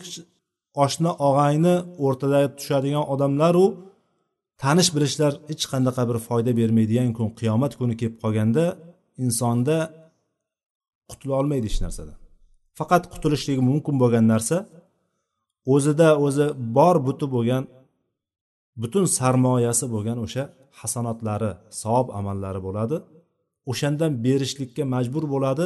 oshna 0.83 1.11
og'ayni 1.27 1.75
o'rtada 2.05 2.39
tushadigan 2.57 3.05
odamlaru 3.13 3.65
tanish 4.61 4.89
bilishlar 4.95 5.33
hech 5.51 5.63
qanaqa 5.71 6.03
bir 6.09 6.17
foyda 6.27 6.51
bermaydigan 6.59 7.09
kun 7.17 7.27
qiyomat 7.39 7.73
kuni 7.79 7.95
kelib 7.99 8.15
qolganda 8.23 8.63
insonda 9.25 9.77
qutula 11.09 11.33
olmaydi 11.41 11.65
hech 11.69 11.79
narsadan. 11.85 12.17
Faqat 12.79 13.03
qutulishligi 13.13 13.61
mumkin 13.69 13.95
bo'lgan 14.03 14.25
narsa 14.33 14.57
o'zida 15.73 16.09
o'zi 16.25 16.45
bor 16.77 16.95
buti 17.07 17.25
bo'lgan 17.35 17.63
butun 18.81 19.05
sarmoyasi 19.17 19.85
bo'lgan 19.93 20.17
o'sha 20.25 20.43
hasanotlari 20.79 21.51
savob 21.81 22.07
amallari 22.19 22.61
bo'ladi. 22.67 22.97
O'shandan 23.71 24.11
berishlikka 24.25 24.83
majbur 24.93 25.23
bo'ladi 25.33 25.65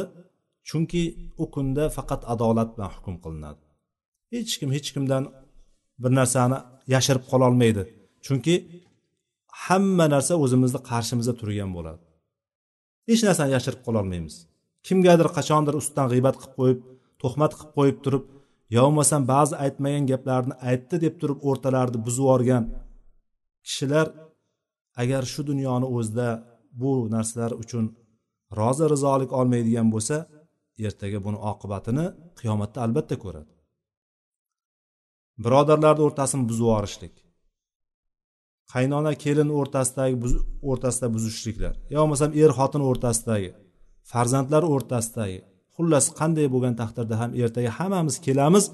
chunki 0.68 1.02
u 1.42 1.44
kunda 1.54 1.84
faqat 1.96 2.20
adolat 2.32 2.68
bilan 2.74 2.90
hukm 2.96 3.14
qilinadi. 3.24 3.60
Hech 4.34 4.52
kim 4.60 4.70
hech 4.76 4.88
kimdan 4.94 5.22
bir 6.02 6.12
narsani 6.18 6.58
yashirib 6.94 7.24
qololmaydi 7.32 7.82
chunki 8.26 8.54
hamma 9.64 10.06
narsa 10.14 10.34
o'zimizni 10.44 10.80
qarshimizda 10.90 11.34
turgan 11.40 11.70
bo'ladi. 11.76 12.02
Hech 13.08 13.22
narsani 13.28 13.52
yashirib 13.56 13.80
qololmaymiz. 13.86 14.34
Kimgadir 14.86 15.28
qachondir 15.36 15.74
ustidan 15.80 16.06
g'iybat 16.12 16.36
qilib 16.40 16.54
qo'yib 16.60 16.80
tuhmat 17.22 17.52
qilib 17.58 17.72
qo'yib 17.78 17.98
turib 18.04 18.24
yo 18.74 18.80
bo'lmasam 18.86 19.22
ba'zi 19.32 19.54
aytmagan 19.64 20.04
gaplarni 20.12 20.54
aytdi 20.70 20.96
deb 21.04 21.14
turib 21.20 21.38
o'rtalarni 21.48 21.98
buzib 22.06 22.22
yuborgan 22.24 22.64
kishilar 23.66 24.06
agar 25.02 25.22
shu 25.32 25.42
dunyoni 25.50 25.86
o'zida 25.96 26.28
bu 26.80 26.92
narsalar 27.14 27.52
uchun 27.62 27.84
rozi 28.58 28.84
rizolik 28.94 29.30
olmaydigan 29.40 29.88
bo'lsa 29.94 30.16
ertaga 30.86 31.18
buni 31.26 31.38
oqibatini 31.50 32.06
qiyomatda 32.38 32.78
albatta 32.86 33.16
ko'radi. 33.24 33.52
Birodarlarni 35.44 36.02
o'rtasini 36.06 36.44
buzib 36.50 36.64
yuborishlik. 36.66 37.14
Qaynona 38.72 39.12
kelin 39.24 39.48
o'rtasidagi 39.58 40.16
o'rtasida 40.70 41.06
buzishliklar. 41.14 41.74
Yo 41.92 41.98
bo'lmasam 42.02 42.30
er 42.42 42.50
xotin 42.58 42.82
o'rtasidagi 42.90 43.50
farzandlar 44.12 44.62
o'rtasidagi 44.74 45.38
xullas 45.76 46.06
qanday 46.18 46.46
bo'lgan 46.54 46.74
taqdirda 46.80 47.14
ham 47.20 47.30
ertaga 47.42 47.70
hammamiz 47.78 48.16
kelamiz 48.26 48.64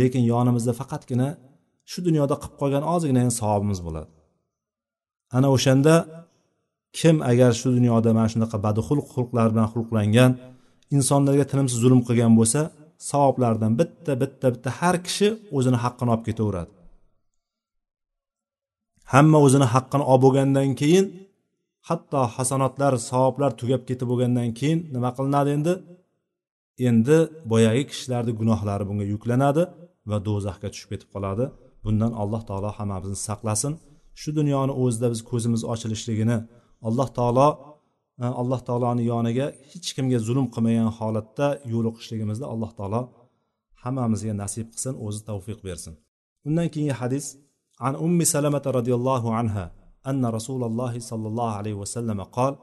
lekin 0.00 0.22
yonimizda 0.32 0.72
faqatgina 0.80 1.28
shu 1.90 1.98
dunyoda 2.08 2.34
qilib 2.42 2.56
qolgan 2.60 2.84
ozgina 2.94 3.22
savobimiz 3.40 3.80
bo'ladi. 3.86 4.10
Ana 5.36 5.48
o'shanda 5.56 5.94
kim 6.98 7.16
agar 7.30 7.50
shu 7.60 7.68
dunyoda 7.78 8.10
mana 8.18 8.28
shunaqa 8.34 8.56
badxulq 8.66 9.06
xulqlar 9.14 9.46
bilan 9.52 9.68
xulqlangan 9.74 10.30
insonlarga 10.96 11.44
tinimsiz 11.50 11.78
zulm 11.84 12.00
qilgan 12.08 12.32
bo'lsa 12.38 12.60
savoblardan 13.10 13.72
bitta 13.80 14.12
bitta 14.22 14.46
bitta 14.54 14.70
har 14.80 14.96
kishi 15.06 15.28
o'zini 15.56 15.78
haqqini 15.84 16.10
olib 16.14 16.24
ketaveradi. 16.28 16.70
Hamma 19.12 19.38
o'zini 19.46 19.66
haqqini 19.74 20.04
olib 20.12 20.22
bo'lgandan 20.24 20.70
keyin 20.80 21.06
hatto 21.88 22.20
hasanotlar 22.36 22.92
savoblar 23.10 23.50
tugab 23.60 23.82
ketib 23.88 24.06
bo'lgandan 24.12 24.48
keyin 24.58 24.78
nima 24.94 25.10
qilinadi 25.16 25.50
endi? 25.56 25.74
Endi 26.88 27.18
boyagi 27.52 27.84
kishilarni 27.90 28.32
gunohlari 28.40 28.84
bunga 28.88 29.06
yuklanadi 29.14 29.62
va 30.10 30.16
do'zaxga 30.28 30.68
tushib 30.72 30.88
ketib 30.92 31.08
qoladi. 31.14 31.44
Bundan 31.84 32.12
alloh 32.22 32.42
taolo 32.48 32.70
hammamizni 32.78 33.18
saqlasin. 33.28 33.72
Shu 34.20 34.30
dunyoni 34.38 34.72
o'zida 34.82 35.06
biz 35.12 35.20
ko'zimiz 35.30 35.62
ochilishligini 35.72 36.38
alloh 36.88 37.08
taolo 37.18 37.48
e, 38.24 38.26
alloh 38.40 38.60
taoloni 38.68 39.02
yoniga 39.12 39.46
hech 39.70 39.88
kimga 39.96 40.18
zulm 40.28 40.46
qilmagan 40.54 40.90
holatda 40.98 41.46
yo'liqishligimizni 41.72 42.46
alloh 42.52 42.70
taolo 42.78 43.00
hammamizga 43.82 44.34
nasib 44.42 44.66
qilsin 44.72 44.94
o'zi 45.06 45.20
tavfiq 45.28 45.58
bersin. 45.68 45.92
Undan 46.48 46.66
keyingi 46.72 46.96
hadis. 47.02 47.26
عن 47.80 47.94
أم 47.94 48.24
سلمة 48.24 48.62
رضي 48.66 48.94
الله 48.94 49.34
عنها 49.34 49.72
أن 50.06 50.26
رسول 50.26 50.64
الله 50.64 50.98
صلى 50.98 51.28
الله 51.28 51.50
عليه 51.50 51.74
وسلم 51.74 52.22
قال 52.22 52.56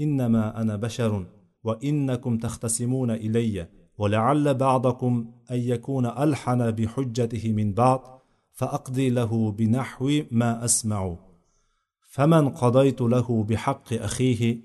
إنما 0.00 0.60
أنا 0.60 0.76
بشر 0.76 1.26
وإنكم 1.64 2.38
تختصمون 2.38 3.10
إلي 3.10 3.68
ولعل 3.98 4.54
بعضكم 4.54 5.26
أن 5.50 5.58
يكون 5.58 6.06
ألحن 6.06 6.70
بحجته 6.70 7.52
من 7.52 7.72
بعض 7.72 8.22
فأقضي 8.52 9.10
له 9.10 9.52
بنحو 9.52 10.22
ما 10.30 10.64
أسمع. 10.64 11.16
فمن 12.10 12.48
قضيت 12.48 13.00
له 13.00 13.44
بحق 13.44 13.92
أخيه 13.92 14.58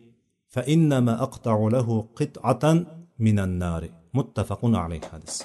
فإنما 0.48 1.24
أقطع 1.24 1.68
له 1.72 2.08
قطعة 2.16 2.86
من 3.20 3.40
النار. 3.40 3.90
متفق 4.14 4.60
عليه 4.66 5.02
حدث 5.02 5.42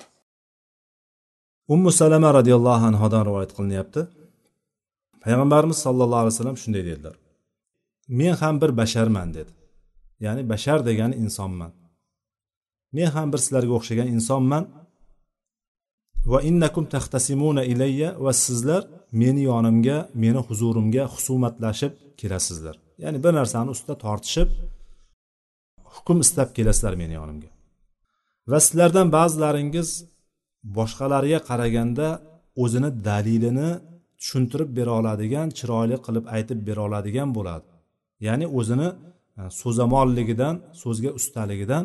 أم 1.71 1.91
سلمة 1.91 2.31
رضي 2.31 2.55
الله 2.55 2.87
عنها 2.87 3.09
anhodan 3.09 3.25
rivoyat 3.27 3.61
أبته 3.61 4.18
payg'ambarimiz 5.25 5.79
sollallohu 5.87 6.21
alayhi 6.23 6.35
vasallam 6.35 6.59
shunday 6.63 6.85
dedilar. 6.91 7.17
Men 8.19 8.35
ham 8.41 8.55
bir 8.63 8.71
basharman 8.81 9.29
dedi. 9.39 9.53
Ya'ni 10.25 10.43
bashar 10.53 10.79
degani 10.89 11.15
insonman. 11.25 11.73
Men 12.97 13.09
ham 13.15 13.29
bir 13.33 13.41
sizlarga 13.45 13.73
o'xshagan 13.79 14.09
insonman. 14.17 14.65
Va 16.33 16.39
innakum 16.49 16.85
taxtasimuna 16.95 17.63
ilayya 17.73 18.11
va 18.25 18.33
sizlar 18.45 18.83
meni 19.21 19.43
yonimga 19.51 19.97
meni 20.23 20.41
huzurimga 20.49 21.05
husumatlashib 21.15 21.93
kelasizlar. 22.21 22.77
Ya'ni 23.03 23.19
bir 23.25 23.33
narsani 23.39 23.71
ustida 23.75 23.95
tortishib 24.05 24.49
hukm 25.95 26.19
istab 26.25 26.49
kelasizlar 26.57 26.95
meni 27.03 27.15
yonimga. 27.21 27.51
Va 28.51 28.59
sizlardan 28.67 29.09
ba'zilaringiz 29.17 29.89
boshqalarga 30.77 31.39
qaraganda 31.49 32.07
o'zini 32.63 32.91
dalilini 33.09 33.71
tushuntirib 34.21 34.71
bera 34.79 34.93
oladigan 35.01 35.49
chiroyli 35.59 35.97
qilib 36.07 36.25
aytib 36.37 36.61
bera 36.69 36.81
oladigan 36.89 37.29
bo'ladi. 37.39 37.69
Ya'ni 38.27 38.47
o'zini 38.59 38.89
e, 38.91 38.97
so'zamonligidan 39.61 39.61
so'zamolligidan 39.63 40.55
so'zga 40.83 41.11
ustaligidan 41.19 41.85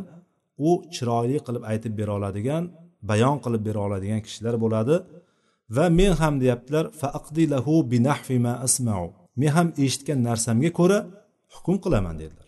u 0.68 0.70
chiroyli 0.96 1.38
qilib 1.48 1.64
aytib 1.72 1.94
bera 2.00 2.12
oladigan 2.20 2.64
bayon 3.10 3.38
qilib 3.44 3.64
bera 3.68 3.80
oladigan 3.88 4.22
kishilar 4.26 4.56
bo'ladi. 4.64 4.96
Va 5.76 5.86
men 6.00 6.14
ham 6.22 6.34
deyaptilar 6.44 6.86
faqdilahu 7.02 7.74
binahfi 7.94 8.38
ma 8.46 8.54
asmau. 8.68 9.06
Men 9.40 9.52
ham 9.58 9.68
eshitgan 9.86 10.20
narsamga 10.28 10.72
ko'ra 10.80 11.00
hukm 11.56 11.76
qilaman 11.84 12.16
dedilar. 12.22 12.48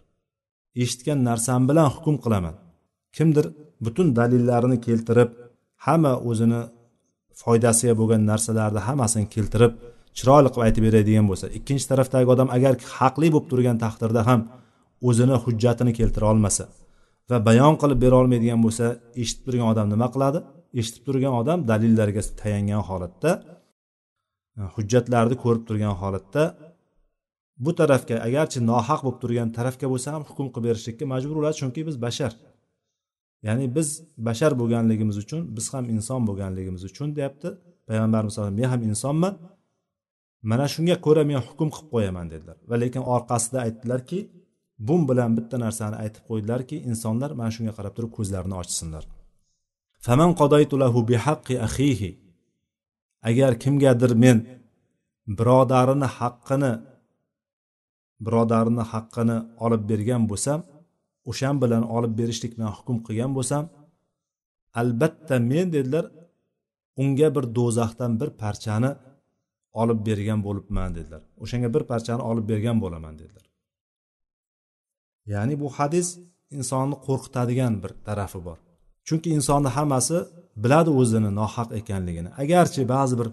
Eshitgan 0.83 1.19
narsam 1.29 1.61
bilan 1.69 1.87
hukm 1.95 2.15
qilaman. 2.23 2.55
Kimdir 3.15 3.45
butun 3.85 4.07
dalillarini 4.17 4.77
keltirib 4.87 5.29
hamma 5.85 6.13
o'zini 6.29 6.61
foydasiga 7.41 7.93
bo'lgan 7.99 8.21
narsalarni 8.31 8.81
hammasini 8.87 9.27
keltirib 9.35 9.73
chiroyli 10.17 10.49
qilib 10.53 10.65
aytib 10.67 10.83
beradigan 10.87 11.25
bo'lsa 11.31 11.45
ikkinchi 11.57 11.85
tarafdagi 11.91 12.27
odam 12.35 12.49
agar 12.57 12.73
haqli 12.97 13.27
bo'lib 13.33 13.47
turgan 13.51 13.77
taqdirda 13.85 14.21
ham 14.29 14.41
o'zini 15.09 15.35
hujjatini 15.45 15.91
keltira 15.99 16.25
olmasa 16.33 16.63
va 17.29 17.37
bayon 17.47 17.75
qilib 17.81 17.99
bera 18.03 18.15
olmaydigan 18.21 18.59
bo'lsa 18.65 18.85
eshitib 19.21 19.43
turgan 19.47 19.67
odam 19.73 19.87
nima 19.93 20.07
qiladi? 20.15 20.39
Eshitib 20.79 21.03
turgan 21.07 21.33
odam 21.41 21.59
dalillarga 21.71 22.21
tayangan 22.41 22.81
holatda 22.89 23.31
e, 24.59 24.61
hujjatlarni 24.75 25.35
ko'rib 25.43 25.63
turgan 25.69 25.95
holatda 26.01 26.43
bu 27.65 27.71
tarafga 27.79 28.15
agarchi 28.27 28.59
nohaq 28.71 28.99
bo'lib 29.05 29.19
turgan 29.23 29.47
tarafga 29.57 29.87
bo'lsa 29.93 30.07
ham 30.15 30.23
hukm 30.29 30.47
qilib 30.53 30.67
berishlikka 30.67 31.05
majbur 31.13 31.35
bo'ladi 31.39 31.55
chunki 31.61 31.81
biz 31.89 31.95
bashar. 32.05 32.31
Ya'ni 33.47 33.65
biz 33.77 33.87
bashar 34.27 34.51
bo'lganligimiz 34.61 35.17
uchun 35.23 35.41
biz 35.55 35.65
ham 35.73 35.85
inson 35.95 36.21
bo'lganligimiz 36.29 36.83
uchun 36.89 37.07
deyapti. 37.17 37.49
Payg'ambarimiz 37.87 38.35
alayhi 38.39 38.55
men 38.59 38.67
ham 38.73 38.81
insonman. 38.91 39.33
Mana 40.49 40.65
shunga 40.73 40.95
ko'ra 41.05 41.23
men 41.31 41.39
hukm 41.47 41.69
qilib 41.75 41.89
qo'yaman 41.93 42.25
dedilar. 42.33 42.57
Va 42.69 42.75
lekin 42.83 43.03
orqasida 43.15 43.59
aytdilarki 43.65 44.19
bum 44.87 45.01
bilan 45.09 45.31
bitta 45.37 45.55
narsani 45.65 45.95
aytib 46.03 46.23
qo'ydilarki 46.29 46.75
insonlar 46.89 47.29
mana 47.39 47.51
shunga 47.55 47.73
qarab 47.77 47.93
turib 47.97 48.11
ko'zlarini 48.17 48.55
ochsinlar. 48.61 49.03
Faman 50.05 50.31
lahu 50.83 50.99
bihaqqi 51.11 51.55
axihi 51.67 52.11
agar 53.29 53.51
kimgadir 53.63 54.11
men 54.23 54.37
birodarini 55.37 56.07
haqqini 56.17 56.73
birodarini 58.25 58.83
haqqini 58.91 59.37
olib 59.65 59.83
bergan 59.91 60.23
bo'lsam 60.31 60.59
o'shan 61.29 61.55
bilan 61.63 61.83
olib 61.95 62.13
berishlik 62.19 62.51
bilan 62.57 62.71
hukm 62.77 62.97
qilgan 63.07 63.31
bo'lsam 63.37 63.63
albatta 64.81 65.35
men 65.51 65.67
dedilar 65.75 66.05
unga 67.01 67.27
bir 67.35 67.45
do'zaxdan 67.57 68.11
bir 68.21 68.29
parchani 68.41 68.91
olib 69.81 69.99
bergan 70.07 70.39
bo'libman 70.47 70.89
dedilar. 70.97 71.21
O'shanga 71.43 71.69
bir 71.75 71.83
parchani 71.91 72.21
olib 72.29 72.45
bergan 72.51 72.77
bo'laman 72.83 73.15
dedilar. 73.21 73.45
Ya'ni 75.33 75.55
bu 75.61 75.67
hadis 75.77 76.07
insonni 76.57 76.95
qo'rqitadigan 77.07 77.73
bir 77.83 77.91
tarafi 78.07 78.39
bor. 78.47 78.57
Chunki 79.07 79.29
insonni 79.37 79.69
hammasi 79.77 80.17
biladi 80.63 80.91
o'zini 81.01 81.31
nohaq 81.41 81.69
ekanligini. 81.79 82.29
Agarchi 82.43 82.81
ba'zi 82.95 83.15
bir 83.19 83.27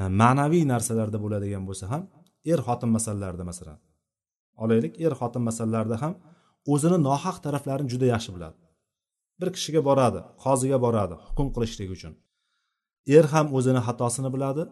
e, 0.00 0.02
ma'naviy 0.20 0.64
narsalarda 0.72 1.18
bo'ladigan 1.24 1.62
bo'lsa 1.68 1.84
ham 1.92 2.02
er 2.52 2.58
xotin 2.66 2.90
masalalarida 2.96 3.44
masalan 3.50 3.78
olaylik 4.62 4.94
er 5.06 5.12
xotin 5.20 5.42
masalalarida 5.48 5.96
ham 6.02 6.14
o'zini 6.72 6.98
nohaq 7.08 7.36
taraflarini 7.44 7.88
juda 7.92 8.06
yaxshi 8.14 8.30
biladi. 8.36 8.58
Bir 9.40 9.48
kishiga 9.56 9.80
boradi 9.88 10.20
qoziga 10.44 10.78
boradi 10.84 11.14
hukm 11.26 11.48
qilishlik 11.54 11.90
uchun. 11.96 12.12
Er 13.16 13.24
ham 13.32 13.46
o'zini 13.56 13.80
xatosini 13.86 14.30
biladi 14.34 14.62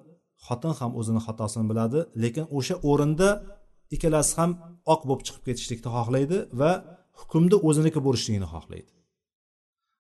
xotin 0.47 0.73
ham 0.79 0.91
o'zini 1.01 1.21
xatosini 1.27 1.65
biladi 1.71 1.99
lekin 2.23 2.45
o'sha 2.59 2.75
o'rinda 2.91 3.29
ikkalasi 3.95 4.33
ham 4.39 4.51
oq 4.93 5.01
bo'lib 5.09 5.23
chiqib 5.27 5.43
ketishlikni 5.49 5.91
xohlaydi 5.97 6.39
va 6.61 6.71
hukmni 7.21 7.57
o'ziniki 7.69 8.01
bo'lishligini 8.07 8.49
xohlaydi. 8.55 8.91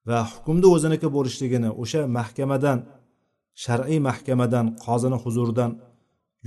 Va 0.08 0.18
hukmni 0.34 0.66
o'ziniki 0.74 1.08
bo'lishligini 1.16 1.70
o'sha 1.82 2.00
mahkamadan 2.18 2.78
shar'iy 3.64 4.00
mahkamadan 4.08 4.66
qozini 4.84 5.18
huzuridan 5.24 5.70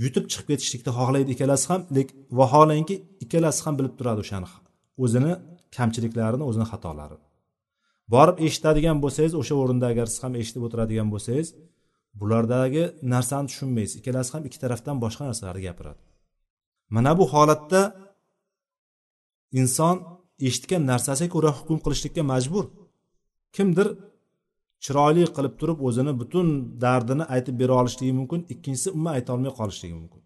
yutib 0.02 0.24
chiqib 0.30 0.46
ketishlikni 0.52 0.92
xohlaydi 0.98 1.30
ikkalasi 1.34 1.66
ham 1.70 1.80
lekin 1.96 2.16
vaholanki 2.38 2.96
ikkalasi 3.24 3.60
ham 3.64 3.74
bilib 3.78 3.94
turadi 3.98 4.20
o'shani 4.24 4.48
o'zini 5.02 5.32
kamchiliklarini 5.76 6.44
o'zini 6.50 6.66
xatolarini. 6.72 7.24
Borib 8.14 8.36
eshitadigan 8.46 8.96
bo'lsangiz 9.04 9.34
o'sha 9.40 9.54
o'rinda 9.62 9.86
agar 9.92 10.06
siz 10.12 10.20
ham 10.24 10.34
eshitib 10.40 10.62
o'tiradigan 10.66 11.08
bo'lsangiz 11.14 11.48
bulardagi 12.20 12.84
narsani 13.14 13.46
tushunmaysiz. 13.50 13.94
Ikkalasi 14.00 14.30
ham 14.34 14.42
ikki 14.48 14.58
tarafdan 14.64 14.96
boshqa 15.04 15.22
narsalarni 15.28 15.62
gapiradi. 15.68 16.00
Mana 16.94 17.12
bu 17.18 17.24
holatda 17.34 17.80
inson 19.60 19.96
eshitgan 20.48 20.82
narsasiga 20.92 21.30
ko'ra 21.34 21.50
hukm 21.58 21.78
qilishlikka 21.84 22.22
majbur. 22.32 22.64
Kimdir 23.56 23.88
chiroyli 24.84 25.24
qilib 25.36 25.54
turib 25.60 25.78
o'zini 25.88 26.12
butun 26.20 26.46
dardini 26.84 27.24
aytib 27.34 27.54
bera 27.60 27.74
olishligi 27.80 28.12
mumkin 28.20 28.40
ikkinchisi 28.52 28.88
umuman 28.94 29.12
aytolmay 29.18 29.52
qolishligi 29.60 29.94
mumkin. 30.00 30.22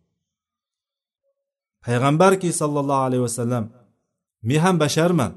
Payg'ambarki 1.84 2.48
sollallohu 2.60 3.02
alayhi 3.08 3.24
vasallam 3.28 3.64
men 4.48 4.58
ham 4.64 4.76
basharman. 4.82 5.32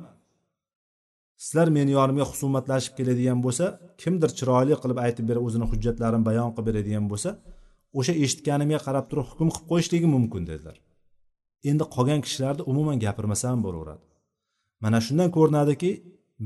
Sizlar 1.43 1.67
meni 1.77 1.91
yonimga 1.99 2.25
husumatlashib 2.31 2.93
keladigan 2.97 3.39
bo'lsa 3.45 3.65
kimdir 4.01 4.29
chiroyli 4.37 4.75
qilib 4.83 4.99
aytib 5.05 5.25
berib 5.29 5.43
o'zini 5.47 5.65
hujjatlarini 5.71 6.23
bayon 6.29 6.49
qilib 6.55 6.67
beradigan 6.69 7.05
bo'lsa 7.11 7.29
o'sha 7.99 8.13
eshitganimga 8.23 8.79
qarab 8.87 9.05
turib 9.09 9.25
hukm 9.31 9.49
qilib 9.53 9.67
qo'yishligi 9.71 10.07
mumkin 10.15 10.43
dedilar. 10.49 10.77
Endi 11.69 11.83
qolgan 11.95 12.19
kishilarni 12.25 12.63
umuman 12.71 12.97
gapirmasa 13.05 13.45
ham 13.51 13.59
bo'laveradi. 13.65 14.03
Mana 14.83 14.99
shundan 15.05 15.29
ko'rinadiki 15.37 15.91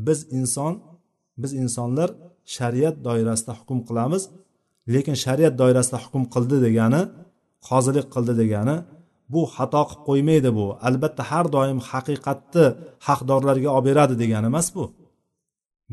biz 0.07 0.19
inson 0.39 0.73
biz 1.41 1.51
insonlar 1.63 2.09
shariat 2.55 2.95
doirasida 3.07 3.53
hukm 3.59 3.79
qilamiz 3.87 4.23
lekin 4.93 5.15
shariat 5.25 5.53
doirasida 5.61 5.97
hukm 6.05 6.23
qildi 6.33 6.57
degani 6.65 7.01
qozilik 7.69 8.07
qildi 8.15 8.33
degani 8.41 8.75
bu 9.33 9.41
xato 9.55 9.81
qilib 9.89 10.03
qo'ymaydi 10.07 10.49
bu. 10.59 10.65
Albatta 10.87 11.23
har 11.31 11.45
doim 11.55 11.79
haqiqatni 11.89 12.65
haqdorlarga 13.07 13.69
olib 13.77 13.85
beradi 13.89 14.15
degani 14.21 14.47
emas 14.51 14.67
bu. 14.77 14.85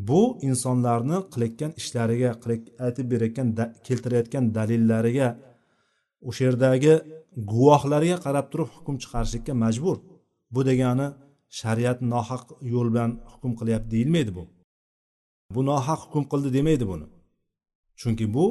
Bu 0.08 0.22
insonlarni 0.48 1.18
qilayotgan 1.32 1.72
ishlariga 1.80 2.30
aytib 2.86 3.06
berayotgan 3.12 3.48
keltirayotgan 3.86 4.44
dalillariga 4.56 5.28
o'sha 6.28 6.42
yerdagi 6.48 6.94
guvohlarga 7.50 8.16
qarab 8.26 8.46
turib 8.52 8.70
hukm 8.76 8.96
chiqarishlikka 9.02 9.52
majbur. 9.64 9.96
Bu 10.54 10.60
degani 10.70 11.08
shariat 11.60 11.98
nohaq 12.12 12.44
yo'l 12.74 12.88
bilan 12.94 13.10
hukm 13.32 13.52
qilyapti 13.60 13.88
deyilmaydi 13.94 14.32
bu. 14.38 14.44
Bu 15.54 15.60
nohaq 15.70 16.00
hukm 16.04 16.24
qildi 16.32 16.50
demaydi 16.56 16.84
buni. 16.92 17.06
Chunki 18.00 18.26
bu 18.36 18.44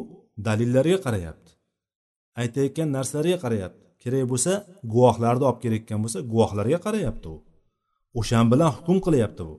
dalillarga 0.48 0.98
qarayapti. 1.06 1.52
Aytayotgan 2.42 2.88
narsalarga 2.96 3.38
qarayapti. 3.46 3.91
Kerak 4.04 4.26
bo'lsa 4.32 4.54
guvohlarni 4.94 5.44
olib 5.50 5.60
kelayotgan 5.64 6.00
bo'lsa 6.04 6.20
guvohlarga 6.32 6.80
qarayapti 6.86 7.28
u. 7.34 7.38
O'shan 8.20 8.46
bilan 8.52 8.72
hukm 8.78 8.98
qilyapti 9.06 9.44
bu. 9.50 9.56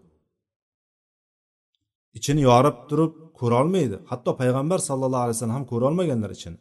Ichini 2.19 2.43
yorib 2.51 2.77
turib 2.89 3.13
ko'rolmaydi. 3.41 3.97
Hatto 4.11 4.31
payg'ambar 4.41 4.79
sallallohu 4.89 5.25
alayhi 5.25 5.37
vasallam 5.37 5.57
ham 5.59 5.67
ko'rolmaganlar 5.73 6.31
ichini. 6.39 6.59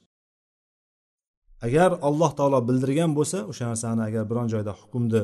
Agar 1.68 1.90
alloh 2.08 2.32
taolo 2.38 2.60
bildirgan 2.68 3.12
bo'lsa 3.18 3.38
o'sha 3.52 3.66
narsani 3.72 4.02
agar 4.10 4.24
biron 4.32 4.48
joyda 4.54 4.74
hukmni 4.82 5.22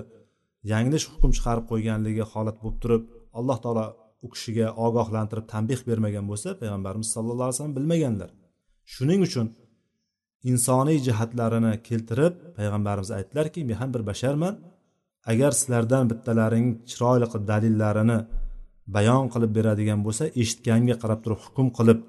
yanglish 0.72 1.06
hukm 1.12 1.32
chiqarib 1.38 1.66
qo'yganligi 1.72 2.24
holat 2.32 2.58
bo'lib 2.64 2.78
turib 2.84 3.04
alloh 3.40 3.58
taolo 3.64 3.86
u 4.26 4.28
kishiga 4.34 4.68
ogohlantirib 4.86 5.46
tanbeh 5.54 5.80
bermagan 5.90 6.26
bo'lsa 6.32 6.50
payg'ambarimiz 6.62 7.10
sallallohu 7.16 7.48
alayhi 7.48 7.58
vasallam 7.58 7.76
bilmaganlar. 7.80 8.30
Shuning 8.94 9.22
uchun 9.28 9.48
insoniy 10.52 10.98
jihatlarini 11.08 11.74
keltirib 11.88 12.34
payg'ambarimiz 12.58 13.12
aytdilarki 13.18 13.60
men 13.70 13.78
ham 13.82 13.90
bir 13.96 14.04
basharman. 14.10 14.54
Agar 15.32 15.52
sizlardan 15.60 16.04
bittalaring 16.12 16.68
chiroyli 16.90 17.28
qilib 17.32 17.46
dalillarini 17.52 18.20
bayon 18.96 19.26
qilib 19.34 19.52
beradigan 19.58 20.00
bo'lsa 20.06 20.24
eshitganga 20.42 20.96
qarab 21.02 21.20
turib 21.24 21.40
hukm 21.46 21.68
qilib 21.78 22.00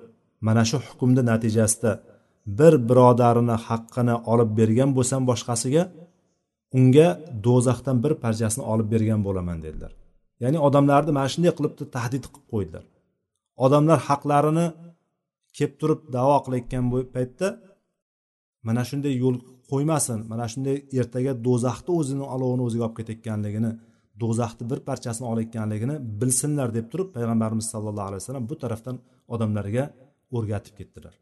mana 0.47 0.63
shu 0.71 0.77
hukmni 0.89 1.23
natijasida 1.31 1.93
bir 2.59 2.73
birodarini 2.89 3.57
haqqini 3.69 4.15
olib 4.33 4.51
bergan 4.61 4.91
bo'lsam 4.97 5.23
boshqasiga 5.31 5.83
unga 6.79 7.09
do'zaxdan 7.47 7.97
bir 8.05 8.13
parchasini 8.25 8.65
olib 8.73 8.89
bergan 8.95 9.21
bo'laman 9.27 9.59
dedilar. 9.67 9.93
Ya'ni 10.43 10.59
odamlarni 10.67 11.13
mana 11.19 11.29
shunday 11.33 11.53
qilib 11.59 11.73
tahdid 11.97 12.25
qilib 12.33 12.47
qo'ydilar. 12.53 12.85
Odamlar 13.65 13.99
haqlarini 14.09 14.67
kelib 15.57 15.75
turib 15.81 16.01
davo 16.17 16.37
qilayotgan 16.45 16.85
paytda 17.17 17.49
mana 18.67 18.83
shunday 18.89 19.15
yo'l 19.23 19.37
qo'ymasin 19.71 20.19
mana 20.33 20.47
shunday 20.53 20.77
ertaga 21.01 21.33
do'zaxni 21.47 21.91
o'zini 22.01 22.25
olovini 22.35 22.63
o'ziga 22.69 22.85
olib 22.89 22.97
ketayotganligini 23.01 23.71
do'zaxni 24.23 24.65
bir 24.71 24.81
parchasini 24.89 25.27
olayotganligini 25.33 25.97
bilsinlar 26.21 26.69
deb 26.77 26.87
turib 26.93 27.09
payg'ambarimiz 27.17 27.67
sallallohu 27.73 28.09
alayhi 28.11 28.23
vasallam 28.23 28.47
bu 28.51 28.57
tarafdan 28.63 28.97
odamlarga 29.35 29.85
o'rgatib 30.37 30.75
ketdilar. 30.79 31.15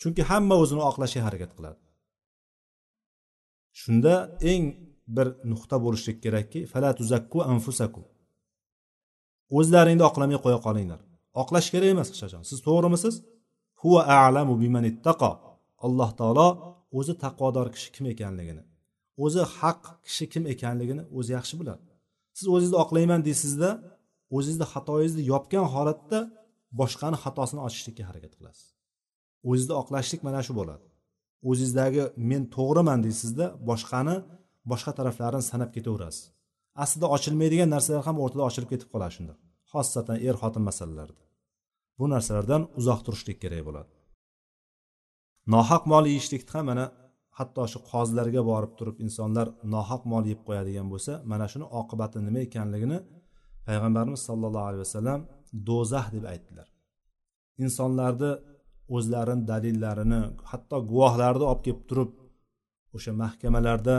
Chunki 0.00 0.22
hamma 0.30 0.54
o'zini 0.62 0.82
oqlashga 0.90 1.20
harakat 1.26 1.50
qiladi. 1.56 1.80
Shunda 3.80 4.14
eng 4.52 4.64
bir 5.16 5.26
nuqta 5.52 5.76
bo'lishi 5.84 6.12
kerakki 6.24 6.60
fala 6.72 6.90
tuzakku 7.00 7.38
anfusaku 7.52 8.02
o'zlaringni 9.58 10.04
oqlamay 10.10 10.38
qo'ya 10.44 10.58
qolinglar. 10.66 11.00
Oqlash 11.42 11.68
kerak 11.74 11.88
emas 11.94 12.08
hech 12.10 12.20
qachon 12.24 12.42
siz 12.50 12.58
to'g'rimisiz? 12.66 13.14
Huva 13.82 14.02
a'lamu 14.20 14.54
biman 14.62 14.84
ittaqo 14.92 15.30
alloh 15.86 16.10
taolo 16.20 16.48
o'zi 16.98 17.14
taqvodor 17.24 17.66
kishi 17.74 17.88
kim 17.96 18.06
ekanligini 18.14 18.62
o'zi 19.24 19.42
haq 19.58 19.80
kishi 20.06 20.24
kim 20.32 20.44
ekanligini 20.54 21.02
o'zi 21.18 21.30
yaxshi 21.38 21.54
biladi. 21.60 21.84
Siz 22.38 22.46
o'zingizni 22.54 22.78
oqlayman 22.84 23.20
deysizda 23.28 23.70
o'zingizni 24.36 24.66
xatoyingizni 24.72 25.22
yopgan 25.32 25.66
holatda 25.74 26.18
boshqani 26.80 27.16
xatosini 27.24 27.60
ochishlikka 27.66 28.02
harakat 28.10 28.32
qilasiz. 28.38 28.66
O'zizni 29.50 29.74
oqlashlik 29.82 30.20
mana 30.26 30.40
shu 30.46 30.52
bo'ladi. 30.60 30.84
O'zingizdagi 31.50 32.02
men 32.30 32.42
to'g'riman 32.56 32.98
deysizda 33.06 33.46
boshqani 33.70 34.16
boshqa 34.70 34.92
taraflarini 34.98 35.44
sanab 35.50 35.70
ketaverasiz. 35.76 36.24
Aslida 36.82 37.06
ochilmaydigan 37.16 37.70
narsalar 37.74 38.02
ham 38.08 38.16
o'rtada 38.24 38.42
ochilib 38.48 38.68
ketib 38.72 38.88
qoladi 38.94 39.12
shunda 39.16 39.34
xosatan 39.72 40.16
er 40.28 40.36
xotin 40.42 40.62
masalalarida. 40.68 41.22
Bu 41.98 42.04
narsalardan 42.14 42.62
uzoq 42.80 43.00
turishlik 43.06 43.38
kerak 43.44 43.62
bo'ladi. 43.68 43.90
Nohaq 45.54 45.82
mol 45.92 46.04
yeyishlikni 46.10 46.52
ham 46.56 46.66
mana 46.70 46.84
hatto 47.38 47.62
shu 47.72 47.78
qozilarga 47.90 48.42
borib 48.50 48.72
turib 48.78 48.96
insonlar 49.04 49.46
nohaq 49.74 50.02
mol 50.12 50.24
yeb 50.32 50.40
qo'yadigan 50.46 50.86
bo'lsa 50.92 51.12
mana 51.30 51.46
shuni 51.52 51.66
oqibati 51.80 52.18
nima 52.26 52.40
ekanligini 52.48 52.98
payg'ambarimiz 53.66 54.20
sollallohu 54.28 54.66
alayhi 54.70 54.84
vasallam 54.86 55.20
do'zax 55.68 56.06
deb 56.16 56.24
aytdilar. 56.32 56.68
Insonlarni 57.64 58.32
o'zlarini 58.96 59.42
dalillarini 59.50 60.20
hatto 60.50 60.76
guvohlarni 60.90 61.44
olib 61.50 61.62
kelib 61.66 61.82
turib 61.90 62.10
o'sha 62.96 63.12
mahkamalarda 63.22 63.96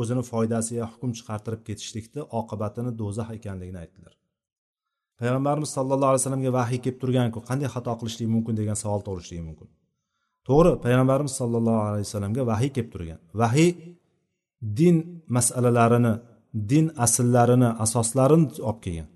o'zini 0.00 0.22
foydasiga 0.30 0.84
hukm 0.92 1.10
chiqartirib 1.18 1.62
ketishlikni 1.68 2.22
oqibatini 2.40 2.90
do'zax 3.00 3.28
ekanligini 3.38 3.78
aytdilar. 3.84 4.14
Payg'ambarimiz 5.20 5.70
sallallohu 5.76 6.10
alayhi 6.10 6.22
vasallamga 6.22 6.50
vahiy 6.58 6.78
kelib 6.84 6.98
turganku 7.02 7.38
qanday 7.48 7.68
xato 7.74 7.92
qilishlik 8.00 8.28
mumkin 8.34 8.54
degan 8.60 8.76
savol 8.82 9.00
tug'ilishligi 9.06 9.42
mumkin. 9.48 9.68
To'g'ri 10.48 10.72
payg'ambarimiz 10.84 11.34
sollallohu 11.40 11.80
alayhi 11.88 12.04
vasallamga 12.08 12.42
vahiy 12.50 12.70
kelib 12.76 12.90
turgan. 12.94 13.18
Vahiy 13.40 13.70
din 14.78 14.96
masalalarini 15.36 16.12
din 16.70 16.86
asllarini 17.04 17.68
asoslarini 17.84 18.46
olib 18.68 18.78
kelgan. 18.84 19.08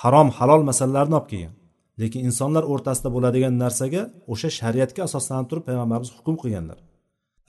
Harom 0.00 0.28
halol 0.38 0.62
masalalarni 0.70 1.14
olib 1.20 1.28
kelgan. 1.32 1.54
Lekin 2.00 2.20
insonlar 2.28 2.64
o'rtasida 2.72 3.08
bo'ladigan 3.16 3.54
narsaga 3.62 4.02
o'sha 4.32 4.48
shariatga 4.58 5.00
asoslanib 5.08 5.46
turib 5.50 5.64
payg'ambarimiz 5.68 6.10
hukm 6.16 6.36
qilganlar. 6.42 6.78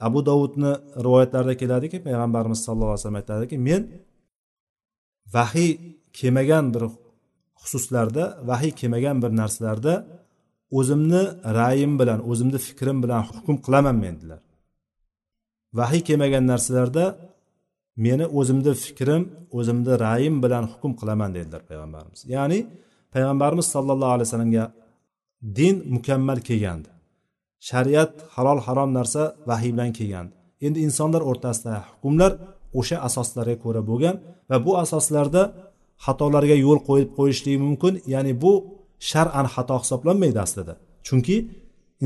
Abu 0.06 0.18
dovudni 0.28 0.72
rivoyatlarida 1.04 1.54
keladiki 1.62 1.98
payg'ambarimiz 2.06 2.60
sallallohu 2.64 2.92
alayhi 2.92 3.02
vasallam 3.02 3.20
aytadiki 3.22 3.56
men 3.68 3.82
vahiy 5.34 5.70
kelmagan 6.18 6.64
bir 6.74 6.82
xususlarda 7.62 8.24
vahiy 8.50 8.72
kelmagan 8.80 9.16
bir 9.22 9.30
narsalarda 9.40 9.94
o'zimni 10.78 11.22
ra'yim 11.60 11.92
bilan 12.00 12.18
o'zimni 12.30 12.58
fikrim 12.68 12.96
bilan 13.04 13.22
hukm 13.30 13.56
qilaman 13.66 13.96
men 14.04 14.14
dedilar 14.18 14.40
vahiy 15.78 16.02
kelmagan 16.08 16.44
narsalarda 16.52 17.04
meni 18.04 18.26
o'zimni 18.38 18.72
fikrim 18.84 19.22
o'zimni 19.58 19.94
ra'yim 20.06 20.36
bilan 20.44 20.64
hukm 20.72 20.92
qilaman 21.00 21.30
dedilar 21.36 21.62
payg'ambarimiz. 21.70 22.20
Ya'ni 22.34 22.58
payg'ambarimiz 23.14 23.66
sollallohu 23.74 24.12
alayhi 24.16 24.28
vasallamga 24.28 24.64
din 25.58 25.76
mukammal 25.94 26.38
kelgandi. 26.48 26.88
Shariat 27.68 28.12
halol 28.34 28.60
harom 28.66 28.90
narsa 28.98 29.22
vahiy 29.50 29.70
bilan 29.74 29.90
kelgandi. 29.98 30.32
Endi 30.66 30.78
insonlar 30.86 31.22
o'rtasida 31.30 31.74
hukmlar 31.90 32.32
o'sha 32.80 32.96
asoslarga 33.08 33.56
ko'ra 33.64 33.80
bo'lgan 33.90 34.16
va 34.50 34.56
bu 34.66 34.72
asoslarda 34.84 35.42
xatolarga 36.04 36.56
yo'l 36.66 36.80
qo'yib 36.88 37.10
qo'yishligi 37.18 37.58
mumkin. 37.66 37.94
Ya'ni 38.14 38.32
bu 38.42 38.52
shar'an 39.10 39.46
xato 39.54 39.76
hisoblanmaydi 39.82 40.38
aslida. 40.46 40.74
Chunki 41.06 41.36